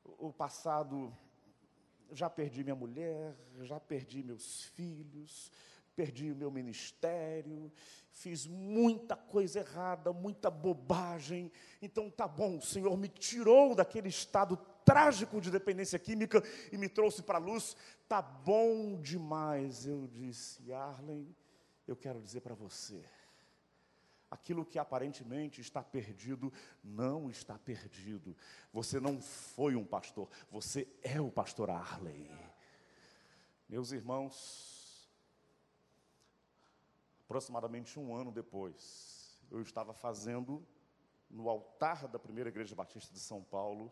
O 0.03 0.31
passado, 0.31 1.11
já 2.11 2.29
perdi 2.29 2.63
minha 2.63 2.75
mulher, 2.75 3.35
já 3.61 3.79
perdi 3.79 4.21
meus 4.21 4.65
filhos, 4.65 5.51
perdi 5.95 6.31
o 6.31 6.35
meu 6.35 6.51
ministério, 6.51 7.71
fiz 8.11 8.45
muita 8.45 9.15
coisa 9.15 9.61
errada, 9.61 10.13
muita 10.13 10.51
bobagem. 10.51 11.51
Então 11.81 12.11
tá 12.11 12.27
bom, 12.27 12.57
o 12.57 12.61
Senhor 12.61 12.95
me 12.95 13.07
tirou 13.07 13.73
daquele 13.73 14.09
estado 14.09 14.55
trágico 14.93 15.41
de 15.41 15.49
dependência 15.49 15.97
química 15.97 16.43
e 16.71 16.77
me 16.77 16.87
trouxe 16.87 17.23
para 17.23 17.39
a 17.39 17.41
luz. 17.41 17.75
Tá 18.07 18.21
bom 18.21 19.01
demais. 19.01 19.87
Eu 19.87 20.07
disse, 20.07 20.71
Arlen, 20.71 21.35
eu 21.87 21.95
quero 21.95 22.21
dizer 22.21 22.41
para 22.41 22.53
você 22.53 23.03
aquilo 24.29 24.63
que 24.63 24.77
aparentemente 24.77 25.61
está 25.61 25.81
perdido, 25.81 26.53
não 26.83 27.27
está 27.27 27.57
perdido. 27.57 28.37
Você 28.71 28.99
não 28.99 29.19
foi 29.19 29.75
um 29.75 29.83
pastor, 29.83 30.29
você 30.51 30.87
é 31.01 31.19
o 31.19 31.31
pastor 31.31 31.71
Arley. 31.71 32.29
Meus 33.67 33.91
irmãos, 33.91 35.11
aproximadamente 37.25 37.99
um 37.99 38.15
ano 38.15 38.31
depois, 38.31 39.41
eu 39.49 39.59
estava 39.59 39.91
fazendo 39.91 40.63
no 41.31 41.49
altar 41.49 42.07
da 42.07 42.19
primeira 42.19 42.49
igreja 42.49 42.75
batista 42.75 43.11
de 43.11 43.19
São 43.19 43.41
Paulo 43.41 43.91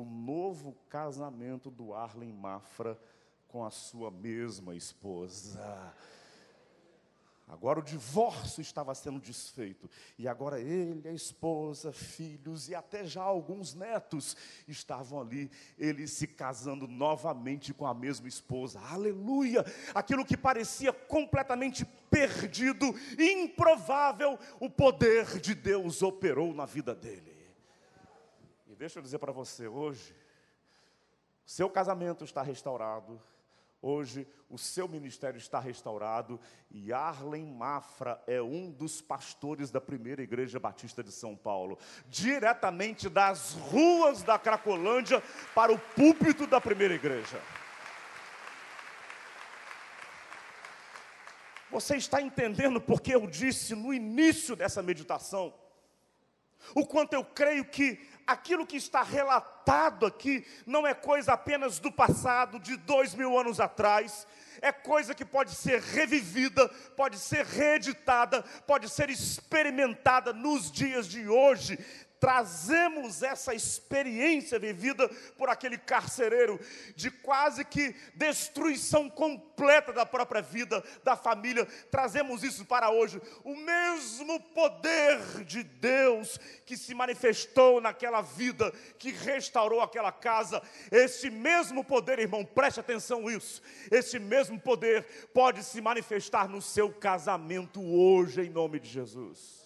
o 0.00 0.04
novo 0.04 0.76
casamento 0.88 1.70
do 1.70 1.94
Arlen 1.94 2.32
Mafra 2.32 2.98
com 3.48 3.64
a 3.64 3.70
sua 3.70 4.10
mesma 4.10 4.74
esposa. 4.74 5.94
Agora 7.48 7.78
o 7.78 7.82
divórcio 7.82 8.60
estava 8.60 8.92
sendo 8.92 9.20
desfeito. 9.20 9.88
E 10.18 10.26
agora 10.26 10.60
ele, 10.60 11.08
a 11.08 11.12
esposa, 11.12 11.92
filhos 11.92 12.68
e 12.68 12.74
até 12.74 13.04
já 13.04 13.22
alguns 13.22 13.72
netos 13.72 14.36
estavam 14.66 15.20
ali, 15.20 15.48
ele 15.78 16.08
se 16.08 16.26
casando 16.26 16.88
novamente 16.88 17.72
com 17.72 17.86
a 17.86 17.94
mesma 17.94 18.26
esposa. 18.26 18.80
Aleluia! 18.80 19.64
Aquilo 19.94 20.24
que 20.24 20.36
parecia 20.36 20.92
completamente 20.92 21.84
perdido, 22.10 22.92
improvável, 23.16 24.36
o 24.58 24.68
poder 24.68 25.40
de 25.40 25.54
Deus 25.54 26.02
operou 26.02 26.52
na 26.52 26.66
vida 26.66 26.96
dele. 26.96 27.35
Deixa 28.78 28.98
eu 28.98 29.02
dizer 29.02 29.18
para 29.18 29.32
você 29.32 29.66
hoje, 29.66 30.14
seu 31.44 31.68
casamento 31.70 32.24
está 32.24 32.42
restaurado 32.42 33.20
Hoje 33.88 34.26
o 34.48 34.58
seu 34.58 34.88
ministério 34.88 35.38
está 35.38 35.60
restaurado 35.60 36.40
e 36.70 36.92
Arlen 36.92 37.46
Mafra 37.46 38.20
é 38.26 38.40
um 38.40 38.70
dos 38.70 39.00
pastores 39.00 39.70
da 39.70 39.80
primeira 39.80 40.22
igreja 40.22 40.58
batista 40.58 41.04
de 41.04 41.12
São 41.12 41.36
Paulo, 41.36 41.78
diretamente 42.08 43.08
das 43.08 43.52
ruas 43.52 44.22
da 44.22 44.38
Cracolândia 44.38 45.22
para 45.54 45.72
o 45.72 45.78
púlpito 45.78 46.46
da 46.46 46.60
primeira 46.60 46.94
igreja. 46.94 47.40
Você 51.70 51.96
está 51.96 52.20
entendendo 52.22 52.80
porque 52.80 53.14
eu 53.14 53.26
disse 53.26 53.74
no 53.74 53.94
início 53.94 54.56
dessa 54.56 54.82
meditação 54.82 55.54
o 56.74 56.84
quanto 56.84 57.12
eu 57.12 57.24
creio 57.24 57.64
que 57.64 58.00
aquilo 58.26 58.66
que 58.66 58.76
está 58.76 59.02
relatado 59.02 60.04
aqui 60.04 60.44
não 60.66 60.86
é 60.86 60.92
coisa 60.92 61.32
apenas 61.32 61.78
do 61.78 61.92
passado, 61.92 62.58
de 62.58 62.76
dois 62.76 63.14
mil 63.14 63.38
anos 63.38 63.60
atrás, 63.60 64.26
é 64.60 64.72
coisa 64.72 65.14
que 65.14 65.24
pode 65.24 65.54
ser 65.54 65.80
revivida, 65.80 66.68
pode 66.96 67.18
ser 67.18 67.44
reeditada, 67.44 68.42
pode 68.66 68.88
ser 68.88 69.10
experimentada 69.10 70.32
nos 70.32 70.72
dias 70.72 71.06
de 71.06 71.28
hoje, 71.28 71.78
trazemos 72.18 73.22
essa 73.22 73.54
experiência 73.54 74.58
vivida 74.58 75.08
por 75.36 75.48
aquele 75.48 75.78
carcereiro, 75.78 76.58
de 76.94 77.10
quase 77.10 77.64
que 77.64 77.94
destruição 78.14 79.08
completa 79.08 79.92
da 79.92 80.06
própria 80.06 80.40
vida, 80.40 80.82
da 81.04 81.16
família, 81.16 81.66
trazemos 81.90 82.42
isso 82.42 82.64
para 82.64 82.90
hoje. 82.90 83.20
O 83.44 83.54
mesmo 83.56 84.40
poder 84.40 85.44
de 85.44 85.62
Deus 85.62 86.38
que 86.64 86.76
se 86.76 86.94
manifestou 86.94 87.80
naquela 87.80 88.22
vida, 88.22 88.72
que 88.98 89.10
restaurou 89.10 89.80
aquela 89.80 90.12
casa, 90.12 90.62
esse 90.90 91.30
mesmo 91.30 91.84
poder, 91.84 92.18
irmão, 92.18 92.44
preste 92.44 92.80
atenção 92.80 93.22
nisso, 93.22 93.62
esse 93.90 94.18
mesmo 94.18 94.58
poder 94.58 95.04
pode 95.32 95.62
se 95.62 95.80
manifestar 95.80 96.48
no 96.48 96.62
seu 96.62 96.92
casamento 96.92 97.82
hoje, 97.82 98.42
em 98.42 98.50
nome 98.50 98.80
de 98.80 98.88
Jesus. 98.88 99.65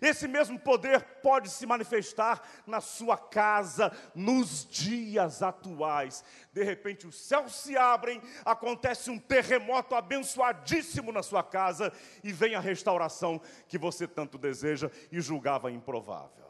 Esse 0.00 0.26
mesmo 0.28 0.58
poder 0.58 1.02
pode 1.22 1.48
se 1.50 1.66
manifestar 1.66 2.42
na 2.66 2.80
sua 2.80 3.16
casa 3.16 3.90
nos 4.14 4.66
dias 4.66 5.42
atuais. 5.42 6.24
De 6.52 6.62
repente, 6.62 7.06
os 7.06 7.16
céus 7.16 7.54
se 7.54 7.76
abrem, 7.76 8.22
acontece 8.44 9.10
um 9.10 9.18
terremoto 9.18 9.94
abençoadíssimo 9.94 11.12
na 11.12 11.22
sua 11.22 11.42
casa 11.42 11.92
e 12.22 12.32
vem 12.32 12.54
a 12.54 12.60
restauração 12.60 13.40
que 13.68 13.78
você 13.78 14.06
tanto 14.06 14.38
deseja 14.38 14.90
e 15.10 15.20
julgava 15.20 15.70
improvável. 15.70 16.46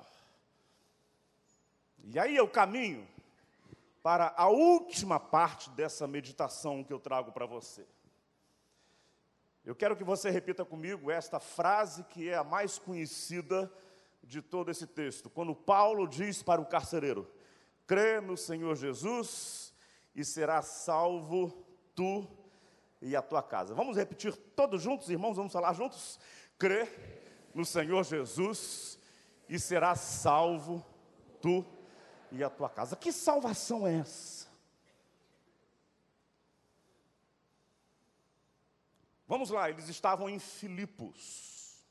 E 2.09 2.19
aí 2.19 2.37
eu 2.37 2.49
caminho 2.49 3.07
para 4.01 4.33
a 4.37 4.47
última 4.47 5.19
parte 5.19 5.69
dessa 5.71 6.07
meditação 6.07 6.85
que 6.85 6.93
eu 6.93 7.01
trago 7.01 7.33
para 7.33 7.45
você. 7.45 7.85
Eu 9.67 9.75
quero 9.75 9.97
que 9.97 10.05
você 10.05 10.31
repita 10.31 10.65
comigo 10.65 11.11
esta 11.11 11.41
frase 11.41 12.05
que 12.05 12.29
é 12.29 12.37
a 12.37 12.45
mais 12.45 12.79
conhecida 12.79 13.69
de 14.23 14.41
todo 14.41 14.71
esse 14.71 14.87
texto. 14.87 15.29
Quando 15.29 15.57
Paulo 15.57 16.07
diz 16.07 16.41
para 16.41 16.61
o 16.61 16.67
carcereiro: 16.67 17.29
crê 17.85 18.21
no 18.21 18.37
Senhor 18.37 18.77
Jesus 18.77 19.75
e 20.15 20.25
será 20.25 20.63
salvo 20.63 21.67
tu 21.97 22.29
e 23.03 23.17
a 23.17 23.21
tua 23.21 23.43
casa. 23.43 23.75
Vamos 23.75 23.97
repetir 23.97 24.37
todos 24.55 24.81
juntos, 24.81 25.11
irmãos? 25.11 25.37
Vamos 25.37 25.53
falar 25.53 25.73
juntos? 25.73 26.21
Crê 26.57 26.89
no 27.53 27.65
Senhor 27.65 28.05
Jesus 28.05 29.01
e 29.49 29.59
será 29.59 29.97
salvo 29.97 30.87
tu 31.43 31.67
e 32.31 32.45
a 32.45 32.49
tua 32.49 32.69
casa. 32.69 32.95
Que 32.95 33.11
salvação 33.11 33.85
é 33.85 33.97
essa? 33.97 34.46
Vamos 39.27 39.51
lá, 39.51 39.69
eles 39.69 39.89
estavam 39.89 40.29
em 40.29 40.39
Filipos. 40.39 41.85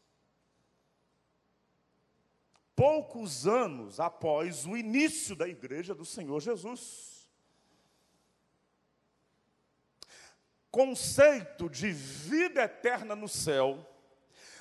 Poucos 2.75 3.47
anos 3.47 3.99
após 3.99 4.65
o 4.65 4.75
início 4.75 5.35
da 5.35 5.47
igreja 5.47 5.93
do 5.93 6.05
Senhor 6.05 6.39
Jesus. 6.41 7.29
Conceito 10.69 11.69
de 11.69 11.91
vida 11.91 12.63
eterna 12.63 13.15
no 13.15 13.29
céu, 13.29 13.89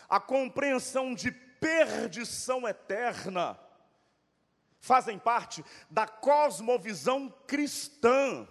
a 0.08 0.20
compreensão 0.20 1.12
de 1.12 1.32
perdição 1.32 2.68
eterna, 2.68 3.58
fazem 4.78 5.18
parte 5.18 5.64
da 5.90 6.06
cosmovisão 6.06 7.28
cristã. 7.46 8.46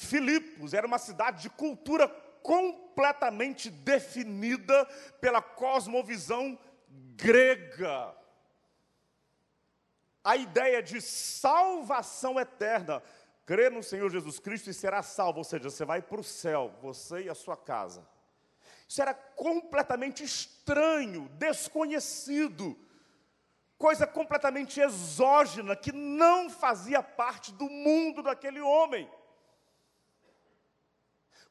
Filipos 0.00 0.72
era 0.72 0.86
uma 0.86 0.98
cidade 0.98 1.42
de 1.42 1.50
cultura 1.50 2.08
completamente 2.42 3.68
definida 3.68 4.86
pela 5.20 5.42
cosmovisão 5.42 6.58
grega. 6.88 8.16
A 10.24 10.38
ideia 10.38 10.82
de 10.82 11.02
salvação 11.02 12.40
eterna, 12.40 13.02
crê 13.44 13.68
no 13.68 13.82
Senhor 13.82 14.10
Jesus 14.10 14.38
Cristo 14.38 14.70
e 14.70 14.74
será 14.74 15.02
salvo, 15.02 15.38
ou 15.38 15.44
seja, 15.44 15.68
você 15.68 15.84
vai 15.84 16.00
para 16.00 16.20
o 16.20 16.24
céu, 16.24 16.74
você 16.80 17.24
e 17.24 17.28
a 17.28 17.34
sua 17.34 17.56
casa. 17.56 18.08
Isso 18.88 19.02
era 19.02 19.12
completamente 19.12 20.24
estranho, 20.24 21.28
desconhecido 21.34 22.74
coisa 23.76 24.06
completamente 24.06 24.78
exógena, 24.78 25.74
que 25.76 25.90
não 25.90 26.48
fazia 26.50 27.02
parte 27.02 27.52
do 27.52 27.68
mundo 27.68 28.22
daquele 28.22 28.60
homem. 28.60 29.10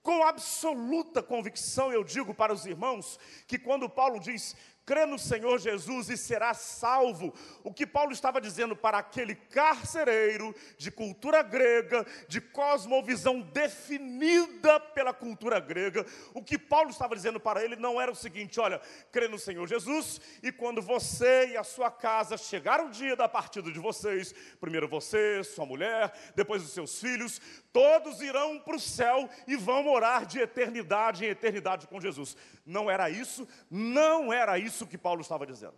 Com 0.01 0.23
absoluta 0.23 1.21
convicção, 1.21 1.91
eu 1.91 2.03
digo 2.03 2.33
para 2.33 2.53
os 2.53 2.65
irmãos 2.65 3.19
que 3.47 3.59
quando 3.59 3.89
Paulo 3.89 4.19
diz 4.19 4.55
crê 4.89 5.05
no 5.05 5.19
Senhor 5.19 5.59
Jesus 5.59 6.09
e 6.09 6.17
será 6.17 6.51
salvo. 6.55 7.31
O 7.63 7.71
que 7.71 7.85
Paulo 7.85 8.11
estava 8.11 8.41
dizendo 8.41 8.75
para 8.75 8.97
aquele 8.97 9.35
carcereiro 9.35 10.55
de 10.79 10.89
cultura 10.89 11.43
grega, 11.43 12.03
de 12.27 12.41
cosmovisão 12.41 13.39
definida 13.39 14.79
pela 14.79 15.13
cultura 15.13 15.59
grega, 15.59 16.03
o 16.33 16.41
que 16.41 16.57
Paulo 16.57 16.89
estava 16.89 17.15
dizendo 17.15 17.39
para 17.39 17.63
ele 17.63 17.75
não 17.75 18.01
era 18.01 18.11
o 18.11 18.15
seguinte: 18.15 18.59
olha, 18.59 18.81
crê 19.11 19.27
no 19.27 19.37
Senhor 19.37 19.67
Jesus 19.67 20.19
e 20.41 20.51
quando 20.51 20.81
você 20.81 21.49
e 21.49 21.57
a 21.57 21.63
sua 21.63 21.91
casa 21.91 22.35
chegar 22.35 22.83
o 22.83 22.89
dia 22.89 23.15
da 23.15 23.29
partida 23.29 23.71
de 23.71 23.77
vocês, 23.77 24.33
primeiro 24.59 24.87
você, 24.87 25.43
sua 25.43 25.67
mulher, 25.67 26.11
depois 26.35 26.63
os 26.63 26.71
seus 26.71 26.99
filhos, 26.99 27.39
todos 27.71 28.21
irão 28.21 28.59
para 28.59 28.75
o 28.75 28.79
céu 28.79 29.29
e 29.47 29.55
vão 29.55 29.83
morar 29.83 30.25
de 30.25 30.39
eternidade 30.39 31.25
em 31.25 31.29
eternidade 31.29 31.87
com 31.87 31.99
Jesus. 31.99 32.35
Não 32.65 32.89
era 32.89 33.09
isso, 33.09 33.47
não 33.69 34.31
era 34.33 34.57
isso 34.57 34.87
que 34.87 34.97
Paulo 34.97 35.21
estava 35.21 35.45
dizendo. 35.45 35.77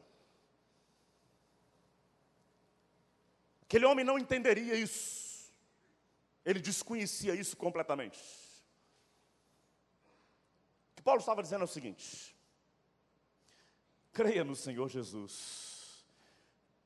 Aquele 3.64 3.86
homem 3.86 4.04
não 4.04 4.20
entenderia 4.20 4.76
isso, 4.76 5.50
ele 6.44 6.60
desconhecia 6.60 7.34
isso 7.34 7.56
completamente. 7.56 8.20
O 10.92 10.96
que 10.96 11.02
Paulo 11.02 11.22
estava 11.22 11.42
dizendo 11.42 11.62
é 11.62 11.66
o 11.66 11.68
seguinte: 11.68 12.36
creia 14.12 14.44
no 14.44 14.58
Senhor 14.58 14.90
Jesus, 14.90 16.06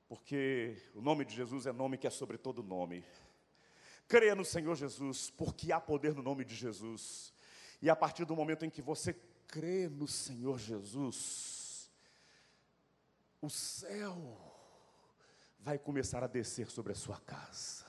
porque 0.08 0.78
o 0.94 1.02
nome 1.02 1.26
de 1.26 1.36
Jesus 1.36 1.66
é 1.66 1.72
nome 1.72 1.98
que 1.98 2.06
é 2.06 2.12
sobre 2.12 2.38
todo 2.38 2.62
nome. 2.62 3.04
Creia 4.08 4.36
no 4.36 4.46
Senhor 4.46 4.76
Jesus, 4.76 5.30
porque 5.32 5.72
há 5.72 5.80
poder 5.80 6.14
no 6.14 6.22
nome 6.22 6.46
de 6.46 6.56
Jesus. 6.56 7.34
E 7.82 7.90
a 7.90 7.96
partir 7.96 8.26
do 8.26 8.36
momento 8.36 8.66
em 8.66 8.70
que 8.70 8.82
você 8.82 9.14
crê 9.48 9.88
no 9.88 10.08
Senhor 10.08 10.60
Jesus, 10.60 11.90
o 13.42 13.50
céu 13.50 14.38
vai 15.60 15.78
começar 15.78 16.24
a 16.24 16.28
descer 16.28 16.70
sobre 16.70 16.94
a 16.94 16.96
sua 16.96 17.20
casa. 17.22 17.86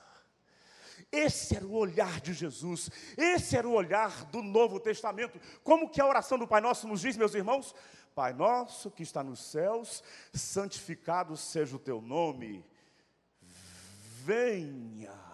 Esse 1.11 1.55
era 1.55 1.65
o 1.65 1.75
olhar 1.75 2.19
de 2.19 2.33
Jesus, 2.33 2.89
esse 3.15 3.55
era 3.55 3.67
o 3.67 3.73
olhar 3.73 4.25
do 4.25 4.41
Novo 4.41 4.79
Testamento. 4.79 5.39
Como 5.63 5.89
que 5.89 6.01
a 6.01 6.07
oração 6.07 6.39
do 6.39 6.47
Pai 6.47 6.59
Nosso 6.59 6.87
nos 6.87 7.01
diz, 7.01 7.15
meus 7.15 7.35
irmãos? 7.35 7.73
Pai 8.15 8.33
nosso 8.33 8.89
que 8.89 9.03
está 9.03 9.23
nos 9.23 9.39
céus, 9.39 10.03
santificado 10.33 11.37
seja 11.37 11.75
o 11.75 11.79
teu 11.79 12.01
nome. 12.01 12.65
Venha 14.25 15.26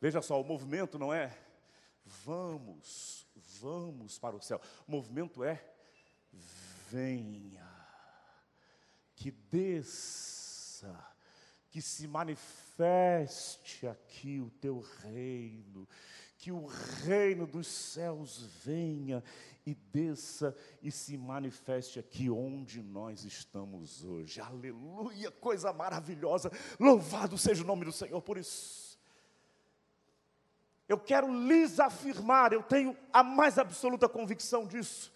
Veja 0.00 0.22
só, 0.22 0.40
o 0.40 0.44
movimento 0.44 0.98
não 0.98 1.12
é 1.12 1.36
vamos, 2.24 3.26
vamos 3.60 4.18
para 4.18 4.36
o 4.36 4.40
céu. 4.40 4.60
O 4.86 4.92
movimento 4.92 5.44
é 5.44 5.62
venha, 6.90 7.68
que 9.14 9.30
desça, 9.30 10.94
que 11.70 11.82
se 11.82 12.06
manifeste 12.06 13.86
aqui 13.86 14.40
o 14.40 14.50
teu 14.50 14.80
reino, 15.02 15.86
que 16.38 16.50
o 16.52 16.66
reino 17.04 17.46
dos 17.46 17.66
céus 17.66 18.38
venha 18.64 19.22
e 19.66 19.74
desça 19.74 20.56
e 20.80 20.90
se 20.90 21.18
manifeste 21.18 21.98
aqui 21.98 22.30
onde 22.30 22.80
nós 22.80 23.24
estamos 23.24 24.04
hoje. 24.04 24.40
Aleluia, 24.40 25.30
coisa 25.30 25.72
maravilhosa. 25.72 26.50
Louvado 26.80 27.36
seja 27.36 27.62
o 27.62 27.66
nome 27.66 27.84
do 27.84 27.92
Senhor 27.92 28.22
por 28.22 28.38
isso. 28.38 28.87
Eu 30.88 30.98
quero 30.98 31.32
lhes 31.46 31.78
afirmar, 31.78 32.52
eu 32.52 32.62
tenho 32.62 32.96
a 33.12 33.22
mais 33.22 33.58
absoluta 33.58 34.08
convicção 34.08 34.66
disso. 34.66 35.12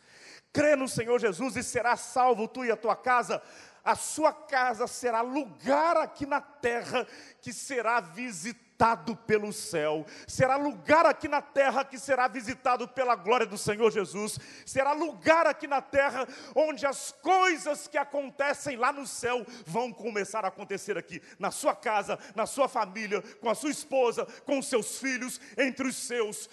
Crê 0.53 0.77
no 0.77 0.87
Senhor 0.87 1.19
Jesus 1.19 1.57
e 1.57 1.63
será 1.63 1.97
salvo 1.97 2.47
tu 2.47 2.65
e 2.65 2.71
a 2.71 2.77
tua 2.77 2.95
casa. 2.95 3.43
A 3.85 3.97
sua 3.97 4.33
casa 4.33 4.87
será 4.87 5.23
lugar 5.23 5.97
aqui 5.97 6.27
na 6.27 6.41
terra 6.41 7.07
que 7.41 7.53
será 7.53 8.01
visitado 8.01 8.72
visitado 8.73 9.15
pelo 9.15 9.53
céu, 9.53 10.05
será 10.27 10.57
lugar 10.57 11.07
aqui 11.07 11.29
na 11.29 11.41
terra 11.41 11.85
que 11.85 11.99
será 11.99 12.27
visitado 12.27 12.89
pela 12.89 13.15
glória 13.15 13.47
do 13.47 13.57
Senhor 13.57 13.93
Jesus, 13.93 14.39
será 14.67 14.93
lugar 14.93 15.47
aqui 15.47 15.67
na 15.67 15.81
terra 15.81 16.27
onde 16.55 16.85
as 16.85 17.13
coisas 17.13 17.87
que 17.87 17.97
acontecem 17.97 18.77
lá 18.77 18.93
no 18.93 19.07
céu 19.07 19.47
vão 19.67 19.93
começar 19.93 20.45
a 20.45 20.49
acontecer 20.49 20.99
aqui, 20.99 21.23
na 21.39 21.51
sua 21.51 21.77
casa, 21.77 22.19
na 22.35 22.47
sua 22.47 22.67
família, 22.67 23.23
com 23.41 23.49
a 23.49 23.55
sua 23.55 23.71
esposa, 23.71 24.27
com 24.45 24.61
seus 24.61 24.99
filhos, 24.99 25.41
entre 25.57 25.87
os 25.87 25.97
seus. 25.97 26.49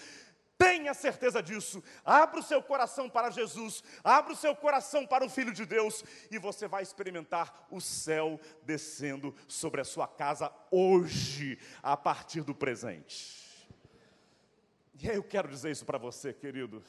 Tenha 0.59 0.93
certeza 0.93 1.41
disso. 1.41 1.81
Abra 2.03 2.41
o 2.41 2.43
seu 2.43 2.61
coração 2.61 3.09
para 3.09 3.29
Jesus, 3.29 3.81
abra 4.03 4.33
o 4.33 4.35
seu 4.35 4.53
coração 4.53 5.07
para 5.07 5.25
o 5.25 5.29
Filho 5.29 5.53
de 5.53 5.65
Deus, 5.65 6.03
e 6.29 6.37
você 6.37 6.67
vai 6.67 6.83
experimentar 6.83 7.65
o 7.71 7.79
céu 7.79 8.37
descendo 8.63 9.33
sobre 9.47 9.79
a 9.79 9.85
sua 9.85 10.05
casa 10.05 10.53
hoje, 10.69 11.57
a 11.81 11.95
partir 11.95 12.41
do 12.41 12.53
presente. 12.53 13.69
E 15.01 15.07
eu 15.07 15.23
quero 15.23 15.47
dizer 15.47 15.71
isso 15.71 15.85
para 15.85 15.97
você, 15.97 16.33
querido. 16.33 16.83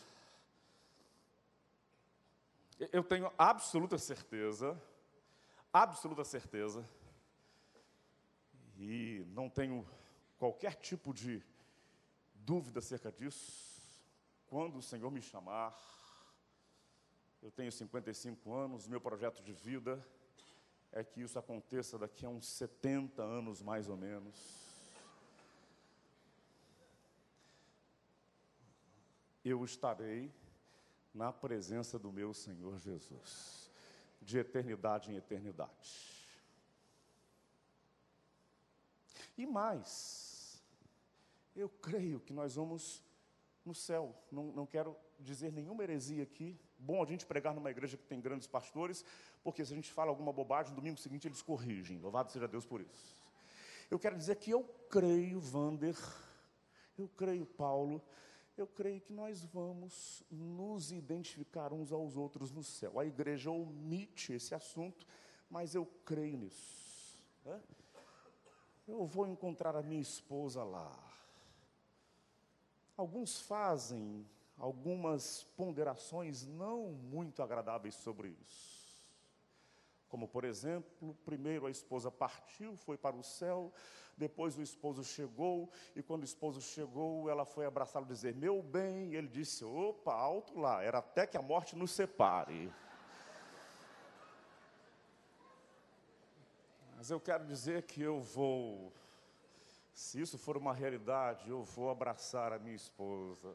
Eu 2.90 3.04
tenho 3.04 3.32
absoluta 3.38 3.96
certeza, 3.98 4.76
absoluta 5.72 6.24
certeza, 6.24 6.84
e 8.76 9.24
não 9.28 9.48
tenho 9.48 9.86
qualquer 10.40 10.74
tipo 10.74 11.14
de 11.14 11.40
dúvida 12.50 12.80
acerca 12.80 13.12
disso, 13.12 13.80
quando 14.48 14.78
o 14.78 14.82
Senhor 14.82 15.08
me 15.08 15.22
chamar, 15.22 15.72
eu 17.40 17.48
tenho 17.48 17.70
55 17.70 18.52
anos, 18.52 18.88
meu 18.88 19.00
projeto 19.00 19.40
de 19.40 19.52
vida 19.52 20.04
é 20.90 21.04
que 21.04 21.20
isso 21.20 21.38
aconteça 21.38 21.96
daqui 21.96 22.26
a 22.26 22.28
uns 22.28 22.48
70 22.48 23.22
anos 23.22 23.62
mais 23.62 23.88
ou 23.88 23.96
menos. 23.96 24.34
Eu 29.44 29.64
estarei 29.64 30.34
na 31.14 31.32
presença 31.32 32.00
do 32.00 32.10
meu 32.10 32.34
Senhor 32.34 32.76
Jesus, 32.80 33.70
de 34.20 34.38
eternidade 34.38 35.12
em 35.12 35.14
eternidade. 35.14 36.26
E 39.38 39.46
mais, 39.46 40.29
eu 41.54 41.68
creio 41.68 42.20
que 42.20 42.32
nós 42.32 42.54
vamos 42.54 43.02
no 43.64 43.74
céu. 43.74 44.14
Não, 44.30 44.44
não 44.52 44.66
quero 44.66 44.96
dizer 45.18 45.52
nenhuma 45.52 45.82
heresia 45.82 46.22
aqui. 46.22 46.58
Bom 46.78 47.02
a 47.02 47.06
gente 47.06 47.26
pregar 47.26 47.54
numa 47.54 47.70
igreja 47.70 47.96
que 47.96 48.04
tem 48.04 48.20
grandes 48.20 48.46
pastores, 48.46 49.04
porque 49.42 49.64
se 49.64 49.72
a 49.72 49.76
gente 49.76 49.92
fala 49.92 50.10
alguma 50.10 50.32
bobagem, 50.32 50.70
no 50.70 50.76
domingo 50.76 50.98
seguinte 50.98 51.28
eles 51.28 51.42
corrigem. 51.42 51.98
Louvado 51.98 52.30
seja 52.30 52.48
Deus 52.48 52.64
por 52.64 52.80
isso. 52.80 53.20
Eu 53.90 53.98
quero 53.98 54.16
dizer 54.16 54.36
que 54.36 54.50
eu 54.50 54.62
creio, 54.88 55.40
Vander, 55.40 55.96
eu 56.96 57.08
creio, 57.08 57.44
Paulo, 57.44 58.02
eu 58.56 58.66
creio 58.66 59.00
que 59.00 59.12
nós 59.12 59.42
vamos 59.44 60.22
nos 60.30 60.92
identificar 60.92 61.72
uns 61.72 61.92
aos 61.92 62.16
outros 62.16 62.52
no 62.52 62.62
céu. 62.62 63.00
A 63.00 63.04
igreja 63.04 63.50
omite 63.50 64.32
esse 64.32 64.54
assunto, 64.54 65.06
mas 65.48 65.74
eu 65.74 65.86
creio 66.04 66.36
nisso. 66.36 67.20
Eu 68.86 69.06
vou 69.06 69.26
encontrar 69.26 69.74
a 69.74 69.82
minha 69.82 70.00
esposa 70.00 70.62
lá. 70.62 71.09
Alguns 73.00 73.40
fazem 73.40 74.26
algumas 74.58 75.44
ponderações 75.56 76.46
não 76.46 76.88
muito 76.90 77.42
agradáveis 77.42 77.94
sobre 77.94 78.36
isso. 78.44 78.94
Como, 80.06 80.28
por 80.28 80.44
exemplo, 80.44 81.16
primeiro 81.24 81.64
a 81.64 81.70
esposa 81.70 82.10
partiu, 82.10 82.76
foi 82.76 82.98
para 82.98 83.16
o 83.16 83.22
céu, 83.22 83.72
depois 84.18 84.58
o 84.58 84.62
esposo 84.62 85.02
chegou, 85.02 85.70
e 85.96 86.02
quando 86.02 86.20
o 86.20 86.26
esposo 86.26 86.60
chegou, 86.60 87.30
ela 87.30 87.46
foi 87.46 87.64
abraçá-lo 87.64 88.04
e 88.04 88.08
dizer: 88.08 88.34
Meu 88.34 88.62
bem, 88.62 89.12
e 89.12 89.16
ele 89.16 89.28
disse: 89.28 89.64
Opa, 89.64 90.12
alto 90.12 90.60
lá, 90.60 90.82
era 90.82 90.98
até 90.98 91.26
que 91.26 91.38
a 91.38 91.42
morte 91.42 91.74
nos 91.74 91.92
separe. 91.92 92.70
Mas 96.98 97.10
eu 97.10 97.18
quero 97.18 97.46
dizer 97.46 97.84
que 97.84 98.02
eu 98.02 98.20
vou, 98.20 98.92
se 99.92 100.20
isso 100.20 100.38
for 100.38 100.56
uma 100.56 100.72
realidade, 100.72 101.48
eu 101.48 101.62
vou 101.62 101.90
abraçar 101.90 102.52
a 102.52 102.58
minha 102.58 102.74
esposa. 102.74 103.54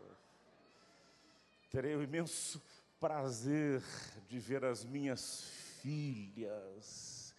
Terei 1.70 1.96
o 1.96 2.04
imenso 2.04 2.62
prazer 3.00 3.84
de 4.28 4.40
ver 4.40 4.64
as 4.64 4.84
minhas 4.86 5.44
filhas 5.82 7.36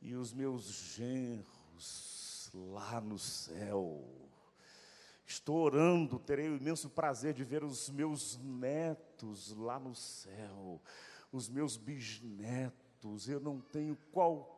e 0.00 0.14
os 0.14 0.32
meus 0.32 0.64
genros 0.94 2.50
lá 2.54 3.00
no 3.00 3.18
céu. 3.18 4.04
Estou 5.26 5.56
orando, 5.56 6.18
terei 6.20 6.48
o 6.48 6.56
imenso 6.56 6.88
prazer 6.88 7.34
de 7.34 7.42
ver 7.42 7.64
os 7.64 7.90
meus 7.90 8.38
netos 8.38 9.52
lá 9.56 9.78
no 9.78 9.94
céu, 9.94 10.80
os 11.32 11.48
meus 11.48 11.76
bisnetos. 11.76 13.28
Eu 13.28 13.40
não 13.40 13.60
tenho 13.60 13.96
qualquer 14.12 14.55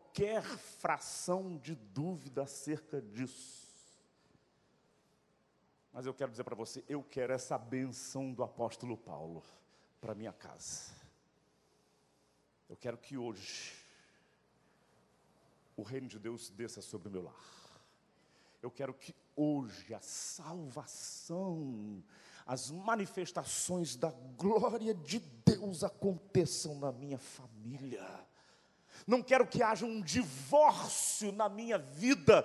fração 0.78 1.58
de 1.58 1.74
dúvida 1.74 2.42
acerca 2.42 3.00
disso. 3.00 3.68
Mas 5.92 6.06
eu 6.06 6.14
quero 6.14 6.30
dizer 6.30 6.44
para 6.44 6.54
você, 6.54 6.84
eu 6.88 7.02
quero 7.02 7.32
essa 7.32 7.58
benção 7.58 8.32
do 8.32 8.42
apóstolo 8.42 8.96
Paulo 8.96 9.42
para 10.00 10.14
minha 10.14 10.32
casa. 10.32 10.96
Eu 12.68 12.76
quero 12.76 12.98
que 12.98 13.16
hoje 13.16 13.74
o 15.76 15.82
reino 15.82 16.06
de 16.06 16.18
Deus 16.18 16.50
desça 16.50 16.82
sobre 16.82 17.08
o 17.08 17.10
meu 17.10 17.22
lar. 17.22 17.34
Eu 18.60 18.70
quero 18.70 18.92
que 18.92 19.14
hoje 19.34 19.94
a 19.94 20.00
salvação, 20.00 22.02
as 22.44 22.70
manifestações 22.70 23.96
da 23.96 24.10
glória 24.36 24.94
de 24.94 25.18
Deus 25.18 25.84
aconteçam 25.84 26.78
na 26.78 26.92
minha 26.92 27.18
família. 27.18 28.28
Não 29.06 29.22
quero 29.22 29.46
que 29.46 29.62
haja 29.62 29.86
um 29.86 30.00
divórcio 30.00 31.32
na 31.32 31.48
minha 31.48 31.78
vida 31.78 32.44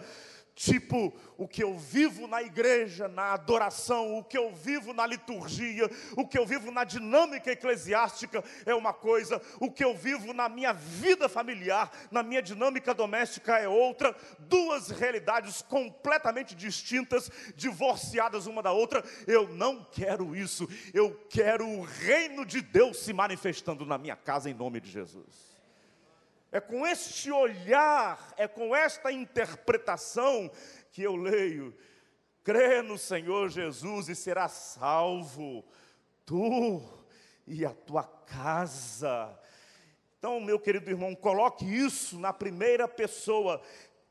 Tipo, 0.56 1.12
o 1.36 1.47
que 1.47 1.64
eu 1.64 1.76
vivo 1.80 2.28
na 2.28 2.43
igreja, 2.43 3.08
na 3.08 3.34
adoração, 3.34 4.20
o 4.20 4.24
que 4.24 4.38
eu 4.38 4.54
vivo 4.54 4.93
na 4.93 5.06
liturgia, 5.06 5.89
o 6.16 6.28
que 6.28 6.38
eu 6.38 6.45
vivo 6.45 6.70
na 6.70 6.84
dinâmica 6.84 7.51
eclesiástica 7.51 8.43
é 8.64 8.76
uma 8.76 8.93
coisa, 8.93 9.41
o 9.60 9.72
que 9.72 9.84
eu 9.84 9.95
vivo 9.95 10.32
na 10.32 10.47
minha 10.47 10.72
vida 10.72 11.28
familiar, 11.28 11.91
na 12.12 12.22
minha 12.22 12.39
dinâmica 12.39 12.93
doméstica 12.93 13.58
é 13.58 13.68
outra, 13.68 14.16
duas 14.38 14.89
realidades 14.89 15.64
completamente 15.64 16.54
distintas, 16.54 17.32
divorciadas 17.56 18.45
uma 18.45 18.62
da 18.62 18.72
outra. 18.72 19.04
Eu 19.26 19.47
não 19.47 19.84
quero 19.84 20.36
isso, 20.36 20.70
eu 20.93 21.20
quero 21.32 21.68
o 21.68 21.82
reino 21.82 22.45
de 22.45 22.62
Deus 22.62 22.99
se 22.99 23.12
manifestando 23.12 23.88
na 23.88 23.97
minha 23.97 24.16
casa 24.16 24.51
em 24.51 24.54
nome 24.54 24.80
de 24.80 24.91
Jesus. 24.91 25.53
É 26.54 26.62
com 26.62 26.86
este 26.86 27.32
olhar, 27.32 28.32
é 28.38 28.47
com 28.47 28.76
esta 28.76 29.12
interpretação 29.12 30.51
que 30.91 31.01
eu 31.01 31.16
leio: 31.16 31.76
crê 32.43 32.84
no 32.84 32.95
Senhor 32.95 33.49
Jesus 33.49 34.08
e 34.08 34.16
será 34.16 34.47
salvo, 34.47 35.66
tu 36.24 36.80
e 37.47 37.66
a 37.66 37.72
tua 37.72 38.04
casa. 38.04 39.36
Então, 40.20 40.39
meu 40.39 40.60
querido 40.60 40.91
irmão, 40.91 41.16
coloque 41.16 41.66
isso 41.66 42.20
na 42.20 42.32
primeira 42.32 42.88
pessoa. 42.88 43.60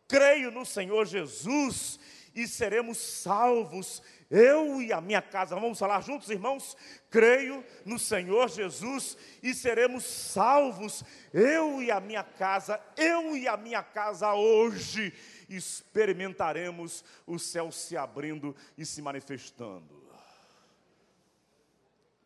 Creio 0.09 0.51
no 0.51 0.67
Senhor 0.67 1.07
Jesus 1.07 2.01
e 2.35 2.49
seremos 2.49 2.99
salvos 2.99 4.03
eu 4.33 4.81
e 4.81 4.95
a 4.95 5.01
minha 5.01 5.21
casa, 5.21 5.55
vamos 5.55 5.79
falar 5.79 6.01
juntos, 6.01 6.31
irmãos? 6.31 6.75
Creio 7.11 7.63
no 7.85 7.99
Senhor 7.99 8.49
Jesus 8.49 9.15
e 9.43 9.55
seremos 9.55 10.05
salvos. 10.05 11.05
Eu 11.35 11.83
e 11.83 11.91
a 11.91 12.01
minha 12.01 12.25
casa, 12.25 12.81
eu 12.97 13.37
e 13.37 13.47
a 13.47 13.59
minha 13.59 13.83
casa 13.83 14.33
hoje 14.33 15.13
experimentaremos 15.51 17.05
o 17.27 17.39
céu 17.39 17.71
se 17.71 17.95
abrindo 17.95 18.57
e 18.79 18.87
se 18.87 19.03
manifestando. 19.03 20.03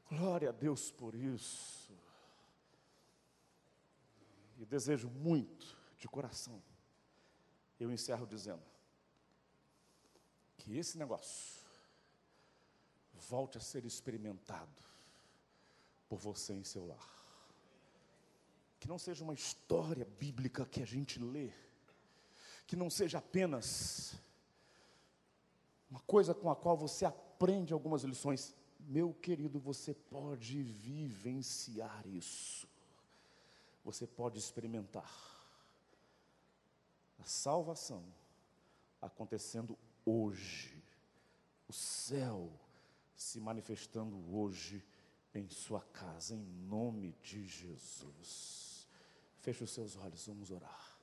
Glória 0.09 0.50
a 0.50 0.52
Deus 0.52 0.92
por 0.92 1.12
isso. 1.12 1.92
E 4.59 4.64
desejo 4.64 5.09
muito, 5.09 5.76
de 5.98 6.07
coração, 6.07 6.62
eu 7.80 7.90
encerro 7.90 8.28
dizendo 8.28 8.62
que 10.57 10.78
esse 10.78 10.96
negócio 10.96 11.55
volte 13.28 13.58
a 13.58 13.60
ser 13.60 13.84
experimentado 13.84 14.82
por 16.08 16.18
você 16.18 16.52
em 16.52 16.64
seu 16.64 16.86
lar. 16.86 17.16
Que 18.78 18.88
não 18.88 18.98
seja 18.98 19.24
uma 19.24 19.34
história 19.34 20.06
bíblica 20.18 20.64
que 20.66 20.82
a 20.82 20.86
gente 20.86 21.18
lê, 21.18 21.50
que 22.66 22.76
não 22.76 22.90
seja 22.90 23.18
apenas 23.18 24.14
uma 25.90 26.00
coisa 26.00 26.34
com 26.34 26.50
a 26.50 26.56
qual 26.56 26.76
você 26.76 27.04
aprende 27.04 27.72
algumas 27.72 28.02
lições. 28.02 28.54
Meu 28.80 29.14
querido, 29.14 29.58
você 29.58 29.94
pode 29.94 30.62
vivenciar 30.62 32.06
isso. 32.06 32.68
Você 33.84 34.06
pode 34.06 34.38
experimentar 34.38 35.10
a 37.18 37.24
salvação 37.24 38.04
acontecendo 39.00 39.78
hoje. 40.04 40.82
O 41.68 41.72
céu 41.72 42.50
se 43.16 43.40
manifestando 43.40 44.16
hoje 44.34 44.84
em 45.34 45.48
sua 45.48 45.80
casa, 45.80 46.34
em 46.34 46.44
nome 46.44 47.12
de 47.22 47.46
Jesus. 47.46 48.88
Feche 49.40 49.64
os 49.64 49.72
seus 49.72 49.96
olhos, 49.96 50.26
vamos 50.26 50.50
orar. 50.50 50.95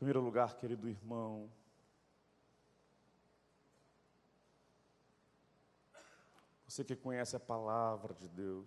Primeiro 0.00 0.22
lugar, 0.22 0.56
querido 0.56 0.88
irmão, 0.88 1.52
você 6.66 6.82
que 6.82 6.96
conhece 6.96 7.36
a 7.36 7.38
palavra 7.38 8.14
de 8.14 8.26
Deus, 8.26 8.66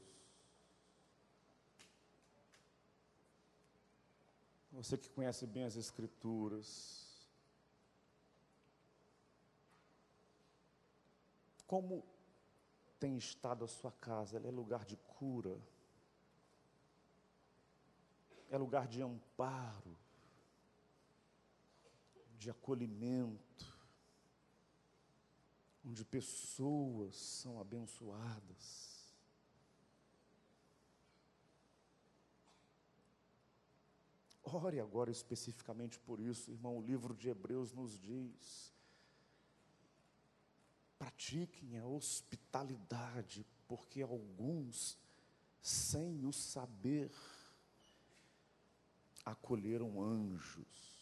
você 4.74 4.96
que 4.96 5.10
conhece 5.10 5.48
bem 5.48 5.64
as 5.64 5.76
Escrituras, 5.76 7.28
como 11.66 12.06
tem 13.00 13.18
estado 13.18 13.66
a 13.66 13.68
sua 13.68 13.92
casa? 13.92 14.38
Ela 14.38 14.50
é 14.50 14.52
lugar 14.52 14.86
de 14.86 14.98
cura, 14.98 15.60
é 18.52 18.58
lugar 18.60 18.86
de 18.88 19.02
amparo, 19.02 20.03
de 22.44 22.50
acolhimento, 22.50 23.74
onde 25.86 26.04
pessoas 26.04 27.16
são 27.16 27.60
abençoadas. 27.60 28.92
Ore 34.44 34.82
agora 34.82 35.10
especificamente 35.10 35.98
por 36.00 36.20
isso, 36.20 36.52
irmão. 36.52 36.78
O 36.78 36.82
livro 36.82 37.16
de 37.16 37.30
Hebreus 37.30 37.72
nos 37.72 37.98
diz: 37.98 38.74
pratiquem 41.00 41.80
a 41.80 41.86
hospitalidade, 41.86 43.46
porque 43.70 44.02
alguns, 44.02 45.00
sem 45.62 46.26
o 46.26 46.34
saber, 46.34 47.10
acolheram 49.24 50.02
anjos. 50.04 50.93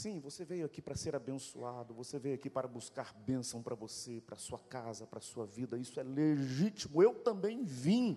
Sim, 0.00 0.18
você 0.18 0.46
veio 0.46 0.64
aqui 0.64 0.80
para 0.80 0.94
ser 0.94 1.14
abençoado, 1.14 1.92
você 1.92 2.18
veio 2.18 2.34
aqui 2.34 2.48
para 2.48 2.66
buscar 2.66 3.12
bênção 3.12 3.62
para 3.62 3.74
você, 3.74 4.18
para 4.22 4.34
sua 4.38 4.58
casa, 4.58 5.06
para 5.06 5.20
sua 5.20 5.44
vida, 5.44 5.76
isso 5.76 6.00
é 6.00 6.02
legítimo. 6.02 7.02
Eu 7.02 7.14
também 7.16 7.62
vim. 7.62 8.16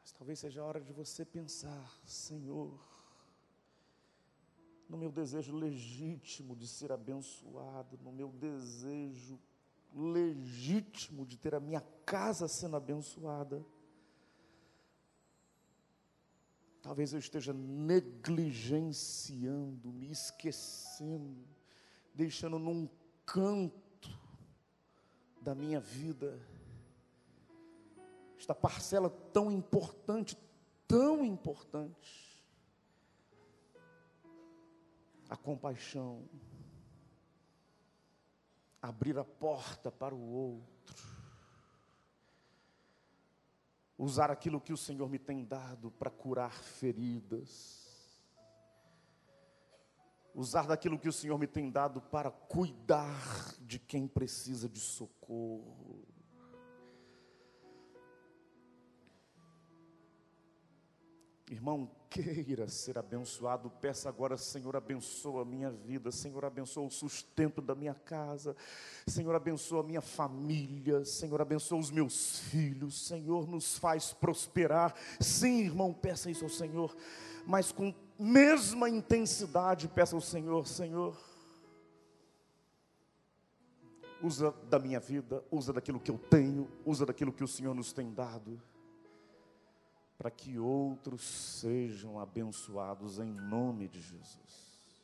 Mas 0.00 0.12
talvez 0.12 0.38
seja 0.38 0.62
a 0.62 0.64
hora 0.64 0.80
de 0.80 0.92
você 0.92 1.24
pensar, 1.24 2.00
Senhor, 2.06 2.78
no 4.88 4.96
meu 4.96 5.10
desejo 5.10 5.52
legítimo 5.52 6.54
de 6.54 6.68
ser 6.68 6.92
abençoado, 6.92 7.98
no 8.04 8.12
meu 8.12 8.28
desejo 8.28 9.36
legítimo 9.92 11.26
de 11.26 11.36
ter 11.36 11.56
a 11.56 11.60
minha 11.60 11.80
casa 12.06 12.46
sendo 12.46 12.76
abençoada. 12.76 13.66
Talvez 16.82 17.12
eu 17.12 17.20
esteja 17.20 17.52
negligenciando, 17.52 19.92
me 19.92 20.10
esquecendo, 20.10 21.46
deixando 22.12 22.58
num 22.58 22.88
canto 23.24 24.10
da 25.40 25.54
minha 25.54 25.78
vida 25.78 26.36
esta 28.36 28.54
parcela 28.54 29.08
tão 29.08 29.52
importante, 29.52 30.36
tão 30.88 31.24
importante. 31.24 32.44
A 35.28 35.36
compaixão, 35.36 36.28
abrir 38.82 39.16
a 39.16 39.24
porta 39.24 39.92
para 39.92 40.12
o 40.12 40.20
outro, 40.20 40.71
usar 43.96 44.30
aquilo 44.30 44.60
que 44.60 44.72
o 44.72 44.76
Senhor 44.76 45.08
me 45.08 45.18
tem 45.18 45.44
dado 45.44 45.90
para 45.90 46.10
curar 46.10 46.52
feridas, 46.52 48.20
usar 50.34 50.66
daquilo 50.66 50.98
que 50.98 51.08
o 51.08 51.12
Senhor 51.12 51.38
me 51.38 51.46
tem 51.46 51.70
dado 51.70 52.00
para 52.00 52.30
cuidar 52.30 53.54
de 53.60 53.78
quem 53.78 54.08
precisa 54.08 54.68
de 54.68 54.80
socorro. 54.80 56.06
Irmão, 61.50 61.90
queira 62.12 62.68
ser 62.68 62.98
abençoado, 62.98 63.70
peça 63.70 64.06
agora, 64.06 64.36
Senhor, 64.36 64.76
abençoa 64.76 65.42
a 65.42 65.44
minha 65.44 65.70
vida, 65.70 66.10
Senhor, 66.10 66.44
abençoa 66.44 66.86
o 66.86 66.90
sustento 66.90 67.62
da 67.62 67.74
minha 67.74 67.94
casa, 67.94 68.54
Senhor, 69.06 69.34
abençoa 69.34 69.80
a 69.80 69.82
minha 69.82 70.02
família, 70.02 71.06
Senhor, 71.06 71.40
abençoa 71.40 71.78
os 71.78 71.90
meus 71.90 72.38
filhos, 72.40 73.06
Senhor, 73.06 73.48
nos 73.48 73.78
faz 73.78 74.12
prosperar. 74.12 74.94
Sim, 75.20 75.62
irmão, 75.62 75.94
peça 75.94 76.30
isso 76.30 76.44
ao 76.44 76.50
Senhor, 76.50 76.94
mas 77.46 77.72
com 77.72 77.94
mesma 78.18 78.90
intensidade, 78.90 79.88
peça 79.88 80.14
ao 80.14 80.20
Senhor, 80.20 80.68
Senhor, 80.68 81.16
usa 84.22 84.54
da 84.68 84.78
minha 84.78 85.00
vida, 85.00 85.42
usa 85.50 85.72
daquilo 85.72 85.98
que 85.98 86.10
eu 86.10 86.18
tenho, 86.18 86.68
usa 86.84 87.06
daquilo 87.06 87.32
que 87.32 87.42
o 87.42 87.48
Senhor 87.48 87.74
nos 87.74 87.90
tem 87.90 88.12
dado 88.12 88.60
para 90.22 90.30
que 90.30 90.56
outros 90.56 91.20
sejam 91.24 92.20
abençoados 92.20 93.18
em 93.18 93.32
nome 93.32 93.88
de 93.88 94.00
Jesus. 94.00 95.02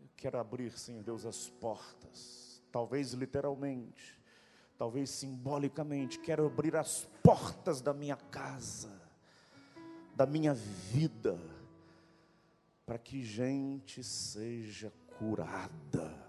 Eu 0.00 0.08
quero 0.16 0.38
abrir, 0.38 0.72
Senhor 0.78 1.02
Deus, 1.02 1.26
as 1.26 1.50
portas, 1.50 2.62
talvez 2.72 3.12
literalmente, 3.12 4.18
talvez 4.78 5.10
simbolicamente, 5.10 6.18
quero 6.18 6.46
abrir 6.46 6.74
as 6.74 7.06
portas 7.22 7.82
da 7.82 7.92
minha 7.92 8.16
casa, 8.16 8.98
da 10.14 10.24
minha 10.24 10.54
vida, 10.54 11.38
para 12.86 12.96
que 12.96 13.22
gente 13.22 14.02
seja 14.02 14.90
curada 15.18 16.25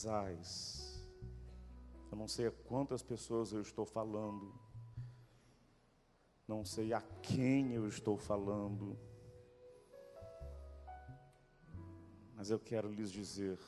casais. 0.00 1.04
Eu 2.10 2.16
não 2.16 2.26
sei 2.26 2.46
a 2.46 2.50
quantas 2.50 3.02
pessoas 3.02 3.52
eu 3.52 3.60
estou 3.60 3.84
falando. 3.84 4.52
Não 6.48 6.64
sei 6.64 6.92
a 6.92 7.00
quem 7.22 7.74
eu 7.74 7.86
estou 7.86 8.16
falando. 8.16 8.98
Mas 12.34 12.50
eu 12.50 12.58
quero 12.58 12.90
lhes 12.90 13.12
dizer: 13.12 13.58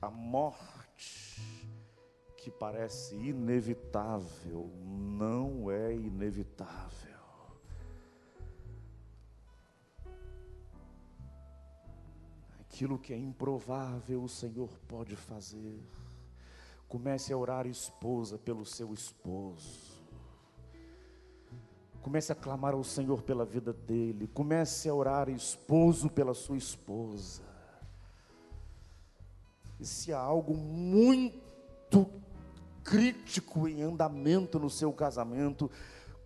a 0.00 0.08
morte 0.08 1.40
que 2.36 2.50
parece 2.50 3.16
inevitável 3.16 4.70
não 4.86 5.70
é 5.70 5.92
inevitável. 5.92 7.09
Aquilo 12.80 12.98
que 12.98 13.12
é 13.12 13.18
improvável, 13.18 14.22
o 14.22 14.28
Senhor 14.28 14.70
pode 14.88 15.14
fazer. 15.14 15.78
Comece 16.88 17.30
a 17.30 17.36
orar, 17.36 17.66
esposa, 17.66 18.38
pelo 18.38 18.64
seu 18.64 18.94
esposo. 18.94 20.00
Comece 22.00 22.32
a 22.32 22.34
clamar 22.34 22.72
ao 22.72 22.82
Senhor 22.82 23.20
pela 23.20 23.44
vida 23.44 23.74
dele. 23.74 24.26
Comece 24.32 24.88
a 24.88 24.94
orar, 24.94 25.28
esposo, 25.28 26.08
pela 26.08 26.32
sua 26.32 26.56
esposa. 26.56 27.42
E 29.78 29.84
se 29.84 30.10
há 30.14 30.18
algo 30.18 30.56
muito 30.56 32.08
crítico 32.82 33.68
em 33.68 33.82
andamento 33.82 34.58
no 34.58 34.70
seu 34.70 34.90
casamento, 34.90 35.70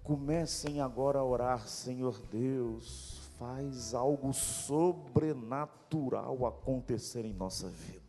comecem 0.04 0.80
agora 0.80 1.18
a 1.18 1.24
orar, 1.24 1.66
Senhor 1.66 2.16
Deus 2.30 3.23
faz 3.38 3.94
algo 3.94 4.32
sobrenatural 4.32 6.46
acontecer 6.46 7.24
em 7.24 7.32
nossa 7.32 7.68
vida. 7.68 8.02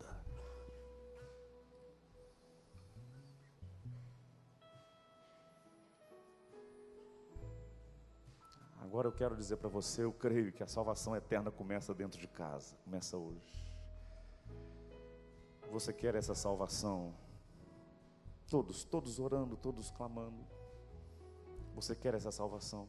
Agora 8.81 9.07
eu 9.09 9.11
quero 9.11 9.35
dizer 9.35 9.57
para 9.57 9.67
você, 9.67 10.03
eu 10.03 10.13
creio 10.13 10.53
que 10.53 10.63
a 10.63 10.67
salvação 10.67 11.15
eterna 11.15 11.51
começa 11.51 11.93
dentro 11.93 12.19
de 12.19 12.27
casa, 12.27 12.75
começa 12.85 13.17
hoje. 13.17 13.65
Você 15.69 15.91
quer 15.91 16.15
essa 16.15 16.33
salvação? 16.33 17.13
Todos, 18.49 18.85
todos 18.85 19.19
orando, 19.19 19.57
todos 19.57 19.91
clamando. 19.91 20.47
Você 21.73 21.93
quer 21.93 22.13
essa 22.13 22.31
salvação? 22.31 22.87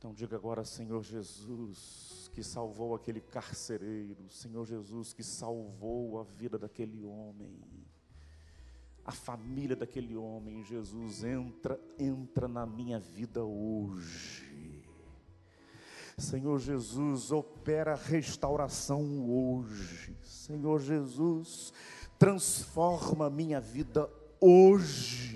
Então 0.00 0.14
diga 0.14 0.34
agora, 0.34 0.64
Senhor 0.64 1.02
Jesus, 1.02 2.30
que 2.32 2.42
salvou 2.42 2.94
aquele 2.94 3.20
carcereiro, 3.20 4.30
Senhor 4.30 4.64
Jesus, 4.64 5.12
que 5.12 5.22
salvou 5.22 6.18
a 6.18 6.22
vida 6.24 6.58
daquele 6.58 7.04
homem, 7.04 7.60
a 9.04 9.12
família 9.12 9.76
daquele 9.76 10.16
homem, 10.16 10.64
Jesus, 10.64 11.22
entra, 11.22 11.78
entra 11.98 12.48
na 12.48 12.64
minha 12.64 12.98
vida 12.98 13.44
hoje. 13.44 14.88
Senhor 16.16 16.58
Jesus, 16.58 17.30
opera 17.30 17.94
restauração 17.94 19.28
hoje. 19.28 20.16
Senhor 20.22 20.80
Jesus, 20.80 21.74
transforma 22.18 23.28
minha 23.28 23.60
vida 23.60 24.10
hoje 24.40 25.29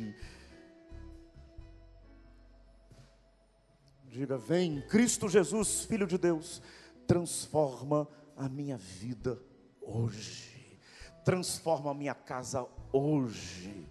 Diga, 4.15 4.39
vem, 4.39 4.81
Cristo 4.83 5.29
Jesus, 5.29 5.87
Filho 5.87 6.07
de 6.07 6.17
Deus, 6.17 6.63
transforma 7.05 8.07
a 8.37 8.49
minha 8.49 8.77
vida 8.77 9.43
hoje, 9.83 10.79
transforma 11.25 11.91
a 11.91 11.95
minha 11.95 12.15
casa 12.15 12.65
hoje. 12.93 13.89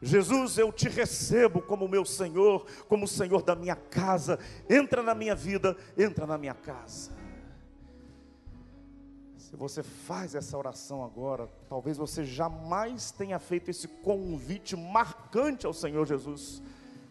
Jesus, 0.00 0.56
eu 0.56 0.72
te 0.72 0.88
recebo 0.88 1.60
como 1.60 1.86
meu 1.86 2.02
Senhor, 2.02 2.64
como 2.88 3.06
Senhor 3.06 3.42
da 3.42 3.54
minha 3.54 3.76
casa. 3.76 4.38
Entra 4.70 5.02
na 5.02 5.14
minha 5.14 5.34
vida, 5.34 5.76
entra 5.98 6.26
na 6.26 6.38
minha 6.38 6.54
casa. 6.54 7.12
Se 9.36 9.54
você 9.54 9.82
faz 9.82 10.34
essa 10.34 10.56
oração 10.56 11.04
agora, 11.04 11.46
talvez 11.68 11.98
você 11.98 12.24
jamais 12.24 13.10
tenha 13.10 13.38
feito 13.38 13.70
esse 13.70 13.86
convite 13.86 14.74
marcante 14.74 15.66
ao 15.66 15.74
Senhor 15.74 16.06
Jesus. 16.06 16.62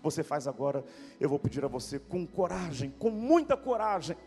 Você 0.02 0.24
faz 0.24 0.48
agora, 0.48 0.84
eu 1.20 1.30
vou 1.30 1.38
pedir 1.38 1.64
a 1.64 1.68
você 1.68 2.00
com 2.00 2.26
coragem, 2.26 2.92
com 2.98 3.10
muita 3.10 3.56
coragem. 3.56 4.18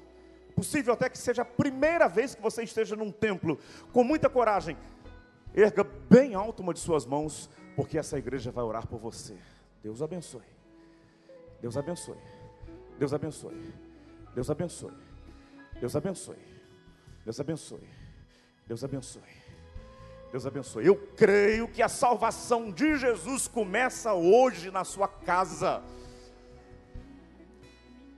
Possível 0.55 0.95
até 0.95 1.09
que 1.09 1.19
seja 1.19 1.43
a 1.43 1.45
primeira 1.45 2.09
vez 2.09 2.35
que 2.35 2.43
você 2.43 2.63
esteja 2.63 2.95
num 2.95 3.11
templo, 3.11 3.59
com 3.93 4.05
muita 4.05 4.29
coragem. 4.31 4.77
Erga 5.53 5.85
bem 5.85 6.35
alto 6.35 6.63
uma 6.63 6.73
de 6.73 6.81
suas 6.81 7.05
mãos, 7.05 7.51
porque 7.75 7.99
essa 7.99 8.19
igreja 8.19 8.53
vai 8.53 8.65
orar 8.65 8.87
por 8.87 8.99
você. 9.01 9.37
Deus 9.83 10.01
abençoe. 10.01 10.43
Deus 11.61 11.77
abençoe. 11.77 12.19
Deus 12.99 13.13
abençoe. 13.13 13.75
Deus 14.35 14.51
abençoe. 14.51 14.93
Deus 15.81 15.97
abençoe. 15.97 16.39
Deus 17.25 17.41
abençoe. 17.41 17.89
Deus 18.67 18.85
abençoe. 18.85 19.44
Deus 20.35 20.47
abençoe. 20.47 20.85
Eu 20.85 20.97
creio 20.97 21.69
que 21.69 21.81
a 21.81 21.89
salvação 21.89 22.73
de 22.73 22.97
Jesus 22.97 23.47
começa 23.47 24.15
hoje 24.15 24.69
na 24.69 24.83
sua 24.83 25.07
casa. 25.07 25.81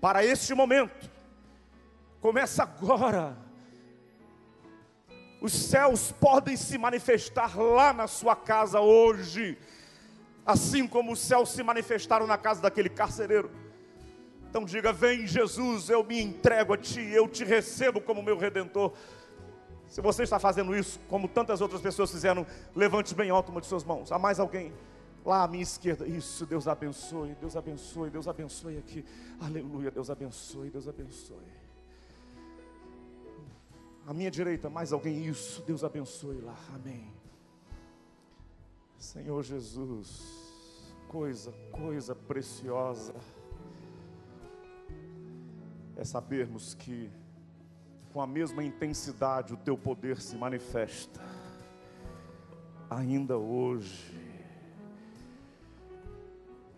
Para 0.00 0.24
este 0.24 0.54
momento. 0.54 1.10
Começa 2.18 2.62
agora. 2.62 3.36
Os 5.42 5.52
céus 5.52 6.10
podem 6.10 6.56
se 6.56 6.78
manifestar 6.78 7.54
lá 7.54 7.92
na 7.92 8.06
sua 8.06 8.34
casa 8.34 8.80
hoje, 8.80 9.58
assim 10.46 10.88
como 10.88 11.12
os 11.12 11.20
céus 11.20 11.50
se 11.50 11.62
manifestaram 11.62 12.26
na 12.26 12.38
casa 12.38 12.62
daquele 12.62 12.88
carcereiro. 12.88 13.50
Então 14.48 14.64
diga: 14.64 14.90
Vem 14.90 15.26
Jesus, 15.26 15.90
eu 15.90 16.02
me 16.02 16.18
entrego 16.18 16.72
a 16.72 16.78
Ti, 16.78 17.02
eu 17.12 17.28
te 17.28 17.44
recebo 17.44 18.00
como 18.00 18.22
meu 18.22 18.38
redentor. 18.38 18.94
Se 19.88 20.00
você 20.00 20.24
está 20.24 20.38
fazendo 20.38 20.74
isso, 20.74 20.98
como 21.08 21.28
tantas 21.28 21.60
outras 21.60 21.80
pessoas 21.80 22.10
fizeram, 22.10 22.46
levante 22.74 23.14
bem 23.14 23.30
alto 23.30 23.50
uma 23.50 23.60
de 23.60 23.66
suas 23.66 23.84
mãos. 23.84 24.10
Há 24.10 24.18
mais 24.18 24.40
alguém? 24.40 24.72
Lá 25.24 25.44
à 25.44 25.48
minha 25.48 25.62
esquerda. 25.62 26.06
Isso, 26.06 26.44
Deus 26.46 26.68
abençoe, 26.68 27.34
Deus 27.40 27.56
abençoe, 27.56 28.10
Deus 28.10 28.28
abençoe 28.28 28.78
aqui. 28.78 29.04
Aleluia, 29.40 29.90
Deus 29.90 30.10
abençoe, 30.10 30.70
Deus 30.70 30.88
abençoe. 30.88 31.66
À 34.06 34.14
minha 34.14 34.30
direita, 34.30 34.70
mais 34.70 34.92
alguém? 34.92 35.26
Isso, 35.26 35.62
Deus 35.62 35.82
abençoe 35.82 36.40
lá. 36.40 36.56
Amém. 36.74 37.12
Senhor 38.98 39.42
Jesus, 39.42 40.94
coisa, 41.08 41.52
coisa 41.72 42.14
preciosa 42.14 43.14
é 45.96 46.04
sabermos 46.04 46.74
que 46.74 47.10
com 48.16 48.22
a 48.22 48.26
mesma 48.26 48.64
intensidade 48.64 49.52
o 49.52 49.58
teu 49.58 49.76
poder 49.76 50.22
se 50.22 50.36
manifesta, 50.36 51.20
ainda 52.88 53.36
hoje. 53.36 54.10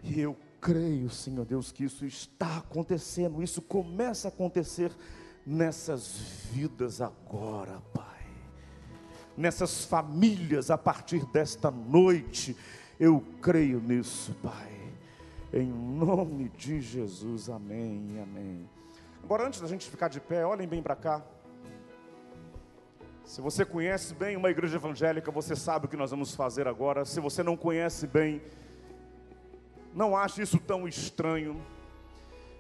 E 0.03 0.18
eu 0.18 0.36
creio, 0.61 1.09
Senhor 1.09 1.45
Deus, 1.45 1.70
que 1.70 1.84
isso 1.84 2.05
está 2.05 2.57
acontecendo, 2.57 3.41
isso 3.41 3.62
começa 3.62 4.26
a 4.26 4.30
acontecer 4.30 4.91
nessas 5.47 6.18
vidas 6.51 7.01
agora, 7.01 7.80
Pai. 7.95 8.26
Nessas 9.36 9.84
famílias 9.84 10.72
a 10.72 10.76
partir 10.76 11.24
desta 11.26 11.70
noite, 11.70 12.57
eu 12.99 13.24
creio 13.41 13.78
nisso, 13.78 14.34
Pai. 14.43 14.72
Em 15.53 15.68
nome 15.68 16.49
de 16.49 16.80
Jesus, 16.80 17.49
amém, 17.49 18.18
amém. 18.20 18.78
Agora, 19.29 19.47
antes 19.47 19.61
da 19.61 19.66
gente 19.66 19.91
ficar 19.91 20.09
de 20.09 20.20
pé, 20.20 20.47
olhem 20.47 20.66
bem 20.66 20.83
para 20.83 20.97
cá. 20.97 21.22
Se 23.26 23.43
você 23.43 23.62
conhece 23.62 24.14
bem 24.14 24.39
uma 24.39 24.49
igreja 24.49 24.76
evangélica, 24.76 25.31
você 25.31 25.55
sabe 25.55 25.85
o 25.85 25.89
que 25.91 25.99
nós 25.99 26.12
vamos 26.12 26.35
fazer 26.35 26.66
agora. 26.66 27.05
Se 27.05 27.20
você 27.20 27.43
não 27.43 27.55
conhece 27.55 28.07
bem, 28.07 28.41
não 29.95 30.16
ache 30.16 30.41
isso 30.41 30.59
tão 30.59 30.89
estranho. 30.89 31.61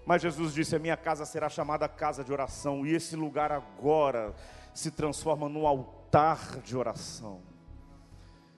Mas 0.04 0.20
Jesus 0.20 0.52
disse: 0.52 0.76
A 0.76 0.78
minha 0.78 0.94
casa 0.94 1.24
será 1.24 1.48
chamada 1.48 1.88
casa 1.88 2.22
de 2.22 2.30
oração, 2.30 2.84
e 2.84 2.94
esse 2.94 3.16
lugar 3.16 3.50
agora 3.50 4.34
se 4.74 4.90
transforma 4.90 5.48
num 5.48 5.66
altar 5.66 6.60
de 6.60 6.76
oração. 6.76 7.40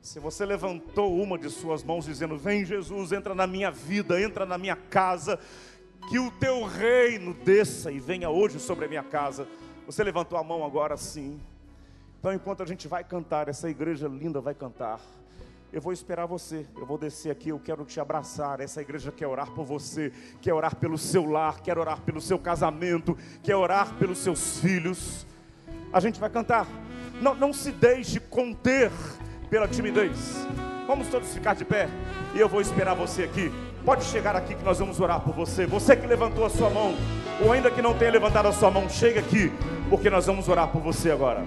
Se 0.02 0.18
você 0.18 0.44
levantou 0.44 1.14
uma 1.14 1.38
de 1.38 1.48
suas 1.48 1.84
mãos 1.84 2.06
dizendo: 2.06 2.36
Vem 2.36 2.64
Jesus, 2.64 3.12
entra 3.12 3.36
na 3.36 3.46
minha 3.46 3.70
vida, 3.70 4.20
entra 4.20 4.44
na 4.44 4.58
minha 4.58 4.74
casa, 4.74 5.38
que 6.08 6.18
o 6.18 6.30
teu 6.30 6.64
reino 6.64 7.34
desça 7.34 7.90
e 7.90 8.00
venha 8.00 8.30
hoje 8.30 8.58
sobre 8.58 8.84
a 8.84 8.88
minha 8.88 9.02
casa. 9.02 9.46
Você 9.86 10.02
levantou 10.02 10.38
a 10.38 10.42
mão 10.42 10.64
agora 10.64 10.96
sim. 10.96 11.40
Então, 12.18 12.32
enquanto 12.32 12.62
a 12.62 12.66
gente 12.66 12.86
vai 12.86 13.02
cantar, 13.02 13.48
essa 13.48 13.68
igreja 13.68 14.06
linda 14.06 14.40
vai 14.40 14.54
cantar. 14.54 15.00
Eu 15.72 15.80
vou 15.80 15.92
esperar 15.92 16.26
você, 16.26 16.66
eu 16.76 16.84
vou 16.84 16.98
descer 16.98 17.30
aqui, 17.30 17.50
eu 17.50 17.58
quero 17.58 17.84
te 17.84 18.00
abraçar. 18.00 18.60
Essa 18.60 18.82
igreja 18.82 19.12
quer 19.12 19.26
orar 19.26 19.50
por 19.52 19.64
você, 19.64 20.12
quer 20.42 20.52
orar 20.52 20.74
pelo 20.74 20.98
seu 20.98 21.24
lar, 21.24 21.60
quer 21.60 21.78
orar 21.78 22.00
pelo 22.00 22.20
seu 22.20 22.38
casamento, 22.38 23.16
quer 23.42 23.54
orar 23.54 23.94
pelos 23.94 24.18
seus 24.18 24.58
filhos. 24.58 25.24
A 25.92 26.00
gente 26.00 26.18
vai 26.18 26.28
cantar. 26.28 26.66
Não, 27.22 27.34
não 27.34 27.52
se 27.52 27.70
deixe 27.70 28.18
conter 28.18 28.90
pela 29.48 29.68
timidez. 29.68 30.46
Vamos 30.86 31.08
todos 31.08 31.32
ficar 31.32 31.54
de 31.54 31.64
pé 31.64 31.88
e 32.34 32.40
eu 32.40 32.48
vou 32.48 32.60
esperar 32.60 32.94
você 32.94 33.22
aqui. 33.22 33.69
Pode 33.84 34.04
chegar 34.04 34.36
aqui 34.36 34.54
que 34.54 34.64
nós 34.64 34.78
vamos 34.78 35.00
orar 35.00 35.20
por 35.20 35.34
você. 35.34 35.66
Você 35.66 35.96
que 35.96 36.06
levantou 36.06 36.44
a 36.44 36.50
sua 36.50 36.68
mão, 36.68 36.94
ou 37.42 37.52
ainda 37.52 37.70
que 37.70 37.80
não 37.80 37.94
tenha 37.94 38.10
levantado 38.10 38.46
a 38.46 38.52
sua 38.52 38.70
mão, 38.70 38.88
chega 38.88 39.20
aqui, 39.20 39.50
porque 39.88 40.10
nós 40.10 40.26
vamos 40.26 40.48
orar 40.48 40.68
por 40.68 40.82
você 40.82 41.10
agora. 41.10 41.42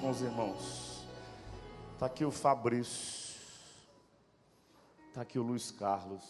Com 0.00 0.10
os 0.10 0.20
irmãos. 0.20 1.06
Está 1.94 2.04
aqui 2.04 2.22
o 2.22 2.30
Fabrício. 2.30 3.40
Está 5.08 5.22
aqui 5.22 5.38
o 5.38 5.42
Luiz 5.42 5.70
Carlos. 5.70 6.22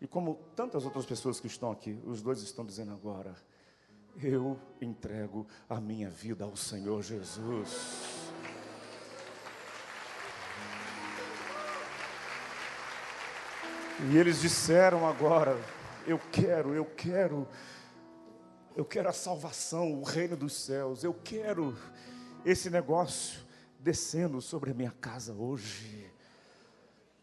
E 0.00 0.08
como 0.08 0.40
tantas 0.56 0.84
outras 0.84 1.06
pessoas 1.06 1.38
que 1.38 1.46
estão 1.46 1.70
aqui, 1.70 2.00
os 2.04 2.20
dois 2.20 2.42
estão 2.42 2.66
dizendo 2.66 2.92
agora: 2.92 3.36
Eu 4.20 4.58
entrego 4.80 5.46
a 5.68 5.80
minha 5.80 6.10
vida 6.10 6.44
ao 6.44 6.56
Senhor 6.56 7.00
Jesus. 7.00 8.18
E 14.10 14.16
eles 14.16 14.40
disseram 14.40 15.06
agora: 15.06 15.56
Eu 16.08 16.18
quero, 16.32 16.74
eu 16.74 16.84
quero, 16.84 17.46
eu 18.80 18.84
quero 18.86 19.10
a 19.10 19.12
salvação, 19.12 20.00
o 20.00 20.02
reino 20.02 20.34
dos 20.34 20.54
céus, 20.54 21.04
eu 21.04 21.12
quero 21.12 21.76
esse 22.46 22.70
negócio 22.70 23.38
descendo 23.78 24.40
sobre 24.40 24.70
a 24.70 24.74
minha 24.74 24.90
casa 24.90 25.34
hoje. 25.34 26.10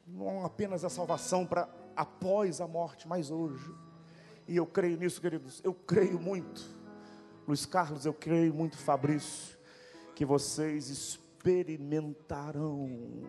Não 0.05 0.45
apenas 0.45 0.85
a 0.85 0.89
salvação 0.89 1.47
para 1.47 1.67
após 1.95 2.61
a 2.61 2.67
morte, 2.67 3.07
mas 3.07 3.31
hoje. 3.31 3.73
E 4.47 4.55
eu 4.55 4.67
creio 4.67 4.97
nisso, 4.97 5.19
queridos, 5.19 5.59
eu 5.63 5.73
creio 5.73 6.19
muito. 6.19 6.61
Luiz 7.47 7.65
Carlos, 7.65 8.05
eu 8.05 8.13
creio 8.13 8.53
muito, 8.53 8.77
Fabrício, 8.77 9.57
que 10.13 10.23
vocês 10.23 10.89
experimentarão 10.89 13.25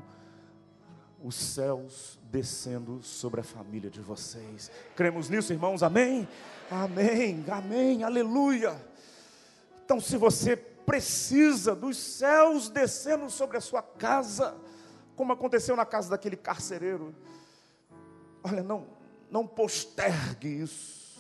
os 1.23 1.35
céus 1.35 2.19
descendo 2.31 3.03
sobre 3.03 3.41
a 3.41 3.45
família 3.45 3.91
de 3.91 4.01
vocês. 4.01 4.71
Cremos 4.95 5.29
nisso, 5.29 5.53
irmãos? 5.53 5.83
Amém? 5.83 6.29
Amém, 6.71 7.45
amém, 7.49 8.05
aleluia. 8.05 8.81
Então, 9.85 10.01
se 10.01 10.17
você 10.17 10.57
precisa 10.57 11.75
dos 11.75 11.97
céus 11.97 12.69
descendo 12.69 13.29
sobre 13.31 13.57
a 13.57 13.61
sua 13.61 13.83
casa, 13.83 14.57
como 15.17 15.33
aconteceu 15.33 15.75
na 15.75 15.85
casa 15.85 16.11
daquele 16.11 16.37
carcereiro, 16.37 17.15
olha, 18.43 18.63
não, 18.63 18.87
não 19.31 19.47
postergue 19.47 20.63
isso. 20.63 21.19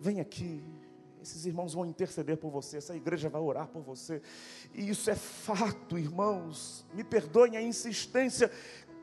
Vem 0.00 0.20
aqui, 0.20 0.64
esses 1.22 1.44
irmãos 1.44 1.74
vão 1.74 1.84
interceder 1.84 2.36
por 2.36 2.50
você, 2.50 2.78
essa 2.78 2.96
igreja 2.96 3.28
vai 3.28 3.40
orar 3.40 3.66
por 3.68 3.82
você. 3.82 4.22
E 4.74 4.88
isso 4.88 5.10
é 5.10 5.14
fato, 5.14 5.98
irmãos. 5.98 6.86
Me 6.94 7.04
perdoem 7.04 7.56
a 7.56 7.62
insistência. 7.62 8.50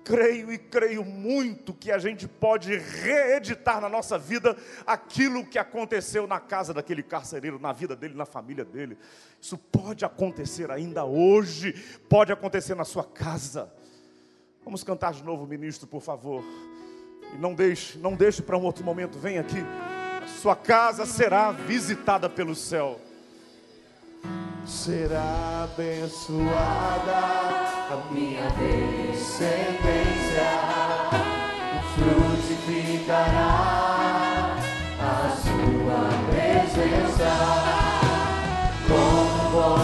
Creio 0.03 0.53
e 0.53 0.57
creio 0.57 1.03
muito 1.03 1.73
que 1.73 1.91
a 1.91 1.97
gente 1.97 2.29
pode 2.29 2.77
reeditar 2.77 3.81
na 3.81 3.89
nossa 3.89 4.17
vida 4.17 4.55
aquilo 4.85 5.45
que 5.45 5.59
aconteceu 5.59 6.25
na 6.25 6.39
casa 6.39 6.73
daquele 6.73 7.03
carcereiro, 7.03 7.59
na 7.59 7.73
vida 7.73 7.93
dele, 7.93 8.13
na 8.13 8.25
família 8.25 8.63
dele. 8.63 8.97
Isso 9.39 9.57
pode 9.57 10.05
acontecer 10.05 10.71
ainda 10.71 11.03
hoje, 11.03 11.73
pode 12.07 12.31
acontecer 12.31 12.73
na 12.73 12.85
sua 12.85 13.03
casa. 13.03 13.69
Vamos 14.63 14.81
cantar 14.81 15.11
de 15.11 15.23
novo, 15.23 15.45
ministro, 15.45 15.85
por 15.87 16.01
favor. 16.01 16.41
E 17.33 17.37
não 17.37 17.53
deixe, 17.53 17.97
não 17.97 18.15
deixe 18.15 18.41
para 18.41 18.57
um 18.57 18.63
outro 18.63 18.85
momento. 18.85 19.19
Vem 19.19 19.37
aqui 19.37 19.57
sua 20.37 20.55
casa 20.55 21.05
será 21.05 21.51
visitada 21.51 22.29
pelo 22.29 22.55
céu. 22.55 23.01
Será 24.65 25.63
abençoada 25.63 27.17
a 27.89 28.03
minha 28.11 28.47
descendência, 28.51 29.57
frutificará 31.95 33.47
a 34.99 35.29
sua 35.41 36.09
presença, 36.29 37.31
como 38.87 39.49
bom 39.51 39.77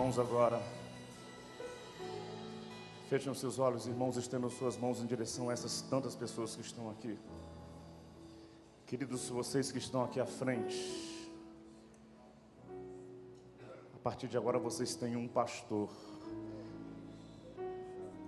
irmãos 0.00 0.18
agora. 0.18 0.62
Fechem 3.10 3.30
os 3.30 3.38
seus 3.38 3.58
olhos, 3.58 3.86
irmãos, 3.86 4.16
estendam 4.16 4.48
suas 4.48 4.74
mãos 4.78 4.98
em 4.98 5.06
direção 5.06 5.50
a 5.50 5.52
essas 5.52 5.82
tantas 5.82 6.14
pessoas 6.14 6.56
que 6.56 6.62
estão 6.62 6.88
aqui. 6.88 7.18
Queridos, 8.86 9.28
vocês 9.28 9.70
que 9.70 9.76
estão 9.76 10.02
aqui 10.02 10.18
à 10.18 10.24
frente, 10.24 11.28
a 13.94 13.98
partir 14.02 14.26
de 14.26 14.38
agora 14.38 14.58
vocês 14.58 14.94
têm 14.94 15.16
um 15.16 15.28
pastor. 15.28 15.90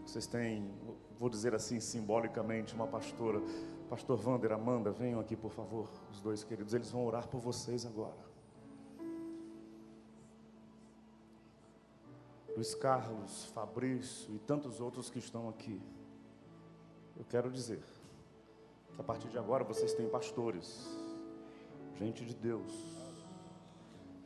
Vocês 0.06 0.26
têm, 0.26 0.70
vou 1.18 1.30
dizer 1.30 1.54
assim 1.54 1.80
simbolicamente, 1.80 2.74
uma 2.74 2.86
pastora. 2.86 3.40
Pastor 3.88 4.18
Vander, 4.18 4.52
Amanda, 4.52 4.90
venham 4.90 5.18
aqui 5.18 5.36
por 5.36 5.50
favor, 5.50 5.88
os 6.10 6.20
dois 6.20 6.44
queridos. 6.44 6.74
Eles 6.74 6.90
vão 6.90 7.06
orar 7.06 7.26
por 7.28 7.40
vocês 7.40 7.86
agora. 7.86 8.31
Luiz 12.54 12.74
Carlos, 12.74 13.46
Fabrício 13.46 14.34
e 14.34 14.38
tantos 14.38 14.78
outros 14.78 15.08
que 15.08 15.18
estão 15.18 15.48
aqui. 15.48 15.80
Eu 17.16 17.24
quero 17.24 17.50
dizer 17.50 17.82
que 18.94 19.00
a 19.00 19.02
partir 19.02 19.28
de 19.28 19.38
agora 19.38 19.64
vocês 19.64 19.94
têm 19.94 20.06
pastores, 20.06 20.86
gente 21.98 22.24
de 22.26 22.34
Deus, 22.34 22.70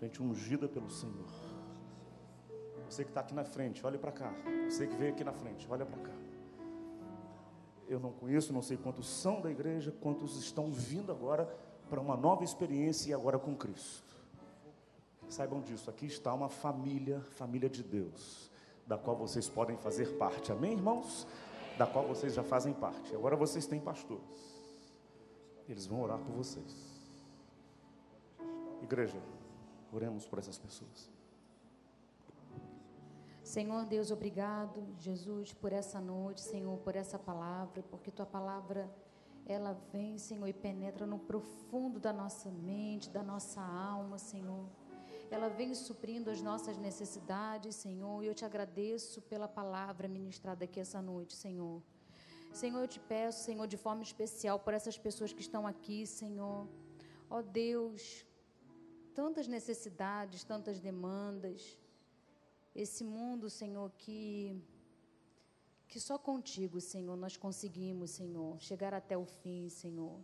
gente 0.00 0.20
ungida 0.20 0.68
pelo 0.68 0.90
Senhor. 0.90 1.30
Você 2.90 3.04
que 3.04 3.10
está 3.10 3.20
aqui 3.20 3.34
na 3.34 3.44
frente, 3.44 3.86
olhe 3.86 3.98
para 3.98 4.10
cá. 4.10 4.32
Você 4.68 4.88
que 4.88 4.96
veio 4.96 5.12
aqui 5.12 5.22
na 5.22 5.32
frente, 5.32 5.66
olha 5.70 5.86
para 5.86 5.98
cá. 5.98 6.14
Eu 7.88 8.00
não 8.00 8.10
conheço, 8.10 8.52
não 8.52 8.62
sei 8.62 8.76
quantos 8.76 9.06
são 9.06 9.40
da 9.40 9.50
igreja, 9.50 9.92
quantos 10.00 10.36
estão 10.36 10.72
vindo 10.72 11.12
agora 11.12 11.46
para 11.88 12.00
uma 12.00 12.16
nova 12.16 12.42
experiência 12.42 13.10
e 13.10 13.14
agora 13.14 13.38
com 13.38 13.54
Cristo. 13.54 14.15
Saibam 15.28 15.60
disso, 15.60 15.90
aqui 15.90 16.06
está 16.06 16.32
uma 16.32 16.48
família, 16.48 17.20
família 17.32 17.68
de 17.68 17.82
Deus, 17.82 18.50
da 18.86 18.96
qual 18.96 19.16
vocês 19.16 19.48
podem 19.48 19.76
fazer 19.76 20.16
parte. 20.16 20.52
Amém, 20.52 20.72
irmãos? 20.72 21.26
Da 21.76 21.86
qual 21.86 22.06
vocês 22.06 22.32
já 22.32 22.44
fazem 22.44 22.72
parte. 22.72 23.14
Agora 23.14 23.34
vocês 23.36 23.66
têm 23.66 23.80
pastores. 23.80 24.56
Eles 25.68 25.86
vão 25.86 26.00
orar 26.00 26.18
por 26.18 26.32
vocês. 26.32 26.74
Igreja, 28.82 29.20
oremos 29.92 30.24
por 30.26 30.38
essas 30.38 30.56
pessoas. 30.58 31.10
Senhor 33.42 33.84
Deus, 33.84 34.10
obrigado, 34.10 34.86
Jesus, 34.98 35.52
por 35.52 35.72
essa 35.72 36.00
noite, 36.00 36.40
Senhor, 36.40 36.78
por 36.78 36.94
essa 36.94 37.18
palavra, 37.18 37.82
porque 37.90 38.10
tua 38.10 38.26
palavra 38.26 38.88
ela 39.44 39.76
vem, 39.92 40.18
Senhor, 40.18 40.46
e 40.46 40.52
penetra 40.52 41.06
no 41.06 41.18
profundo 41.18 42.00
da 42.00 42.12
nossa 42.12 42.50
mente, 42.50 43.10
da 43.10 43.22
nossa 43.22 43.60
alma, 43.60 44.18
Senhor 44.18 44.66
ela 45.30 45.48
vem 45.48 45.74
suprindo 45.74 46.30
as 46.30 46.40
nossas 46.40 46.76
necessidades, 46.76 47.74
Senhor, 47.76 48.22
e 48.22 48.26
eu 48.26 48.34
te 48.34 48.44
agradeço 48.44 49.20
pela 49.22 49.48
palavra 49.48 50.06
ministrada 50.08 50.64
aqui 50.64 50.80
essa 50.80 51.02
noite, 51.02 51.34
Senhor. 51.34 51.82
Senhor, 52.52 52.80
eu 52.80 52.88
te 52.88 53.00
peço, 53.00 53.44
Senhor, 53.44 53.66
de 53.66 53.76
forma 53.76 54.02
especial 54.02 54.58
por 54.58 54.72
essas 54.72 54.96
pessoas 54.96 55.32
que 55.32 55.40
estão 55.40 55.66
aqui, 55.66 56.06
Senhor. 56.06 56.68
Ó 57.28 57.42
Deus, 57.42 58.24
tantas 59.14 59.46
necessidades, 59.46 60.44
tantas 60.44 60.80
demandas. 60.80 61.78
Esse 62.74 63.02
mundo, 63.04 63.50
Senhor, 63.50 63.90
que 63.98 64.62
que 65.88 66.00
só 66.00 66.18
contigo, 66.18 66.80
Senhor, 66.80 67.16
nós 67.16 67.36
conseguimos, 67.36 68.10
Senhor, 68.10 68.60
chegar 68.60 68.92
até 68.92 69.16
o 69.16 69.24
fim, 69.24 69.68
Senhor. 69.68 70.18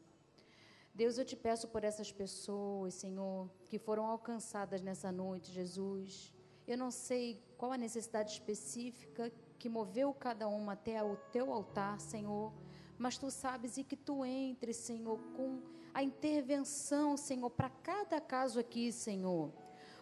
Deus, 0.94 1.16
eu 1.16 1.24
te 1.24 1.34
peço 1.34 1.68
por 1.68 1.84
essas 1.84 2.12
pessoas, 2.12 2.92
Senhor, 2.92 3.48
que 3.64 3.78
foram 3.78 4.04
alcançadas 4.04 4.82
nessa 4.82 5.10
noite, 5.10 5.50
Jesus. 5.50 6.34
Eu 6.66 6.76
não 6.76 6.90
sei 6.90 7.42
qual 7.56 7.72
a 7.72 7.78
necessidade 7.78 8.32
específica 8.32 9.32
que 9.58 9.70
moveu 9.70 10.12
cada 10.12 10.46
uma 10.48 10.74
até 10.74 11.02
o 11.02 11.16
teu 11.32 11.50
altar, 11.50 11.98
Senhor, 11.98 12.52
mas 12.98 13.16
tu 13.16 13.30
sabes 13.30 13.78
e 13.78 13.84
que 13.84 13.96
tu 13.96 14.22
entres, 14.22 14.76
Senhor, 14.76 15.18
com 15.34 15.62
a 15.94 16.02
intervenção, 16.02 17.16
Senhor, 17.16 17.48
para 17.48 17.70
cada 17.70 18.20
caso 18.20 18.60
aqui, 18.60 18.92
Senhor. 18.92 19.50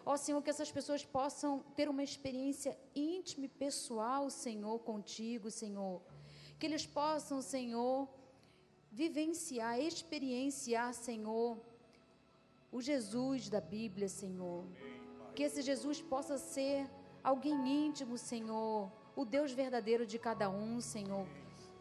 Ó 0.05 0.17
Senhor, 0.17 0.41
que 0.41 0.49
essas 0.49 0.71
pessoas 0.71 1.05
possam 1.05 1.63
ter 1.73 1.87
uma 1.87 2.03
experiência 2.03 2.77
íntima 2.93 3.45
e 3.45 3.49
pessoal, 3.49 4.29
Senhor, 4.29 4.77
contigo, 4.79 5.49
Senhor. 5.49 6.01
Que 6.59 6.65
eles 6.65 6.85
possam, 6.85 7.41
Senhor, 7.41 8.09
vivenciar, 8.91 9.79
experienciar, 9.79 10.93
Senhor, 10.93 11.57
o 12.71 12.81
Jesus 12.81 13.49
da 13.49 13.61
Bíblia, 13.61 14.09
Senhor. 14.09 14.65
Que 15.33 15.43
esse 15.43 15.61
Jesus 15.61 16.01
possa 16.01 16.37
ser 16.37 16.89
alguém 17.23 17.85
íntimo, 17.85 18.17
Senhor, 18.17 18.91
o 19.15 19.23
Deus 19.23 19.51
verdadeiro 19.53 20.05
de 20.05 20.19
cada 20.19 20.49
um, 20.49 20.81
Senhor. 20.81 21.25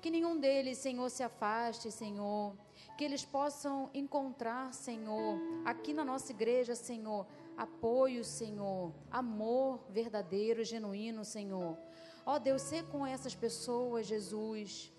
Que 0.01 0.11
nenhum 0.11 0.39
deles, 0.39 0.79
Senhor, 0.79 1.11
se 1.11 1.23
afaste, 1.23 1.91
Senhor. 1.91 2.57
Que 2.97 3.05
eles 3.05 3.25
possam 3.25 3.91
encontrar, 3.93 4.73
Senhor, 4.73 5.39
aqui 5.65 5.93
na 5.93 6.05
nossa 6.05 6.33
igreja, 6.33 6.75
Senhor, 6.75 7.27
apoio, 7.57 8.25
Senhor, 8.25 8.93
amor 9.11 9.81
verdadeiro, 9.91 10.65
genuíno, 10.65 11.25
Senhor. 11.25 11.77
Ó 12.25 12.39
Deus, 12.39 12.63
ser 12.63 12.85
com 12.87 13.07
essas 13.07 13.35
pessoas, 13.35 14.07
Jesus. 14.07 14.93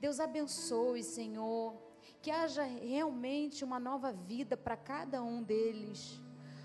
Deus 0.00 0.20
abençoe, 0.20 1.02
Senhor, 1.02 1.74
que 2.22 2.30
haja 2.30 2.62
realmente 2.62 3.64
uma 3.64 3.80
nova 3.80 4.12
vida 4.12 4.56
para 4.56 4.76
cada 4.76 5.22
um 5.22 5.42
deles. 5.42 6.20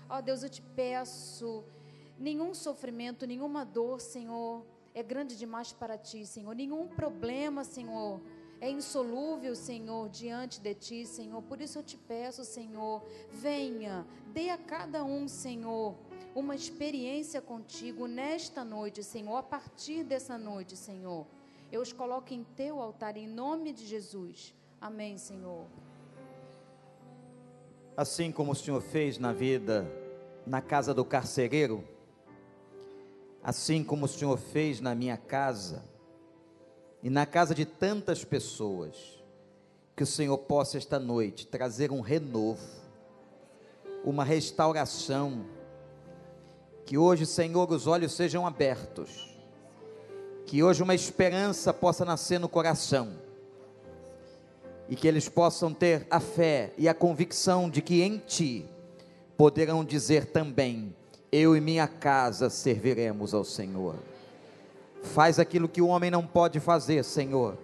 Ó 0.08 0.20
Deus, 0.20 0.42
eu 0.42 0.50
te 0.50 0.62
peço, 0.62 1.64
nenhum 2.18 2.54
sofrimento, 2.54 3.26
nenhuma 3.26 3.64
dor, 3.64 4.00
Senhor, 4.00 4.64
é 4.94 5.02
grande 5.02 5.36
demais 5.36 5.72
para 5.72 5.98
ti, 5.98 6.24
Senhor. 6.24 6.54
Nenhum 6.54 6.86
problema, 6.86 7.64
Senhor, 7.64 8.20
é 8.60 8.70
insolúvel, 8.70 9.56
Senhor, 9.56 10.08
diante 10.08 10.60
de 10.60 10.74
ti, 10.74 11.04
Senhor. 11.04 11.42
Por 11.42 11.60
isso 11.60 11.78
eu 11.78 11.82
te 11.82 11.96
peço, 11.96 12.44
Senhor, 12.44 13.04
venha, 13.30 14.06
dê 14.32 14.50
a 14.50 14.58
cada 14.58 15.02
um, 15.02 15.26
Senhor, 15.26 15.96
uma 16.34 16.54
experiência 16.54 17.42
contigo 17.42 18.06
nesta 18.06 18.64
noite, 18.64 19.02
Senhor, 19.02 19.36
a 19.36 19.42
partir 19.42 20.04
dessa 20.04 20.38
noite, 20.38 20.76
Senhor. 20.76 21.26
Eu 21.74 21.80
os 21.80 21.92
coloco 21.92 22.32
em 22.32 22.44
teu 22.44 22.80
altar, 22.80 23.16
em 23.16 23.26
nome 23.26 23.72
de 23.72 23.84
Jesus. 23.84 24.54
Amém, 24.80 25.18
Senhor. 25.18 25.66
Assim 27.96 28.30
como 28.30 28.52
o 28.52 28.54
Senhor 28.54 28.80
fez 28.80 29.18
na 29.18 29.32
vida, 29.32 29.84
na 30.46 30.62
casa 30.62 30.94
do 30.94 31.04
carcereiro, 31.04 31.82
assim 33.42 33.82
como 33.82 34.04
o 34.04 34.08
Senhor 34.08 34.38
fez 34.38 34.80
na 34.80 34.94
minha 34.94 35.16
casa, 35.16 35.82
e 37.02 37.10
na 37.10 37.26
casa 37.26 37.56
de 37.56 37.66
tantas 37.66 38.24
pessoas, 38.24 39.20
que 39.96 40.04
o 40.04 40.06
Senhor 40.06 40.38
possa 40.38 40.78
esta 40.78 41.00
noite 41.00 41.44
trazer 41.44 41.90
um 41.90 42.00
renovo, 42.00 42.64
uma 44.04 44.22
restauração, 44.22 45.44
que 46.86 46.96
hoje, 46.96 47.26
Senhor, 47.26 47.68
os 47.68 47.88
olhos 47.88 48.12
sejam 48.12 48.46
abertos, 48.46 49.33
que 50.46 50.62
hoje 50.62 50.82
uma 50.82 50.94
esperança 50.94 51.72
possa 51.72 52.04
nascer 52.04 52.38
no 52.38 52.48
coração, 52.48 53.12
e 54.88 54.94
que 54.94 55.08
eles 55.08 55.28
possam 55.28 55.72
ter 55.72 56.06
a 56.10 56.20
fé 56.20 56.72
e 56.76 56.88
a 56.88 56.94
convicção 56.94 57.70
de 57.70 57.80
que 57.80 58.02
em 58.02 58.18
Ti 58.18 58.68
poderão 59.36 59.84
dizer 59.84 60.26
também: 60.26 60.94
Eu 61.32 61.56
e 61.56 61.60
minha 61.60 61.88
casa 61.88 62.50
serviremos 62.50 63.32
ao 63.32 63.44
Senhor. 63.44 63.96
Faz 65.02 65.38
aquilo 65.38 65.68
que 65.68 65.82
o 65.82 65.88
homem 65.88 66.10
não 66.10 66.26
pode 66.26 66.60
fazer, 66.60 67.02
Senhor. 67.04 67.56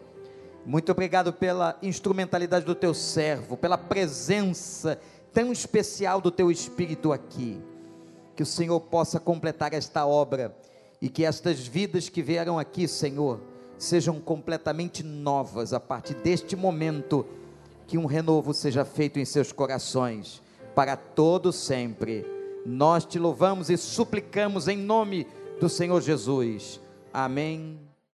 Muito 0.64 0.92
obrigado 0.92 1.32
pela 1.32 1.78
instrumentalidade 1.82 2.66
do 2.66 2.74
teu 2.74 2.92
servo, 2.92 3.56
pela 3.56 3.78
presença 3.78 5.00
tão 5.32 5.52
especial 5.52 6.20
do 6.20 6.30
teu 6.30 6.50
espírito 6.50 7.12
aqui. 7.12 7.60
Que 8.36 8.42
o 8.42 8.46
Senhor 8.46 8.78
possa 8.80 9.18
completar 9.18 9.72
esta 9.72 10.06
obra 10.06 10.54
e 11.00 11.08
que 11.08 11.24
estas 11.24 11.66
vidas 11.66 12.08
que 12.08 12.22
vieram 12.22 12.58
aqui, 12.58 12.86
Senhor, 12.86 13.40
sejam 13.78 14.20
completamente 14.20 15.02
novas 15.02 15.72
a 15.72 15.80
partir 15.80 16.14
deste 16.14 16.54
momento. 16.54 17.26
Que 17.86 17.98
um 17.98 18.06
renovo 18.06 18.54
seja 18.54 18.84
feito 18.84 19.18
em 19.18 19.24
seus 19.24 19.50
corações 19.50 20.42
para 20.74 20.96
todo 20.96 21.52
sempre. 21.52 22.24
Nós 22.64 23.04
te 23.04 23.18
louvamos 23.18 23.70
e 23.70 23.76
suplicamos 23.76 24.68
em 24.68 24.76
nome 24.76 25.26
do 25.58 25.68
Senhor 25.68 26.00
Jesus. 26.00 26.80
Amém 27.12 27.89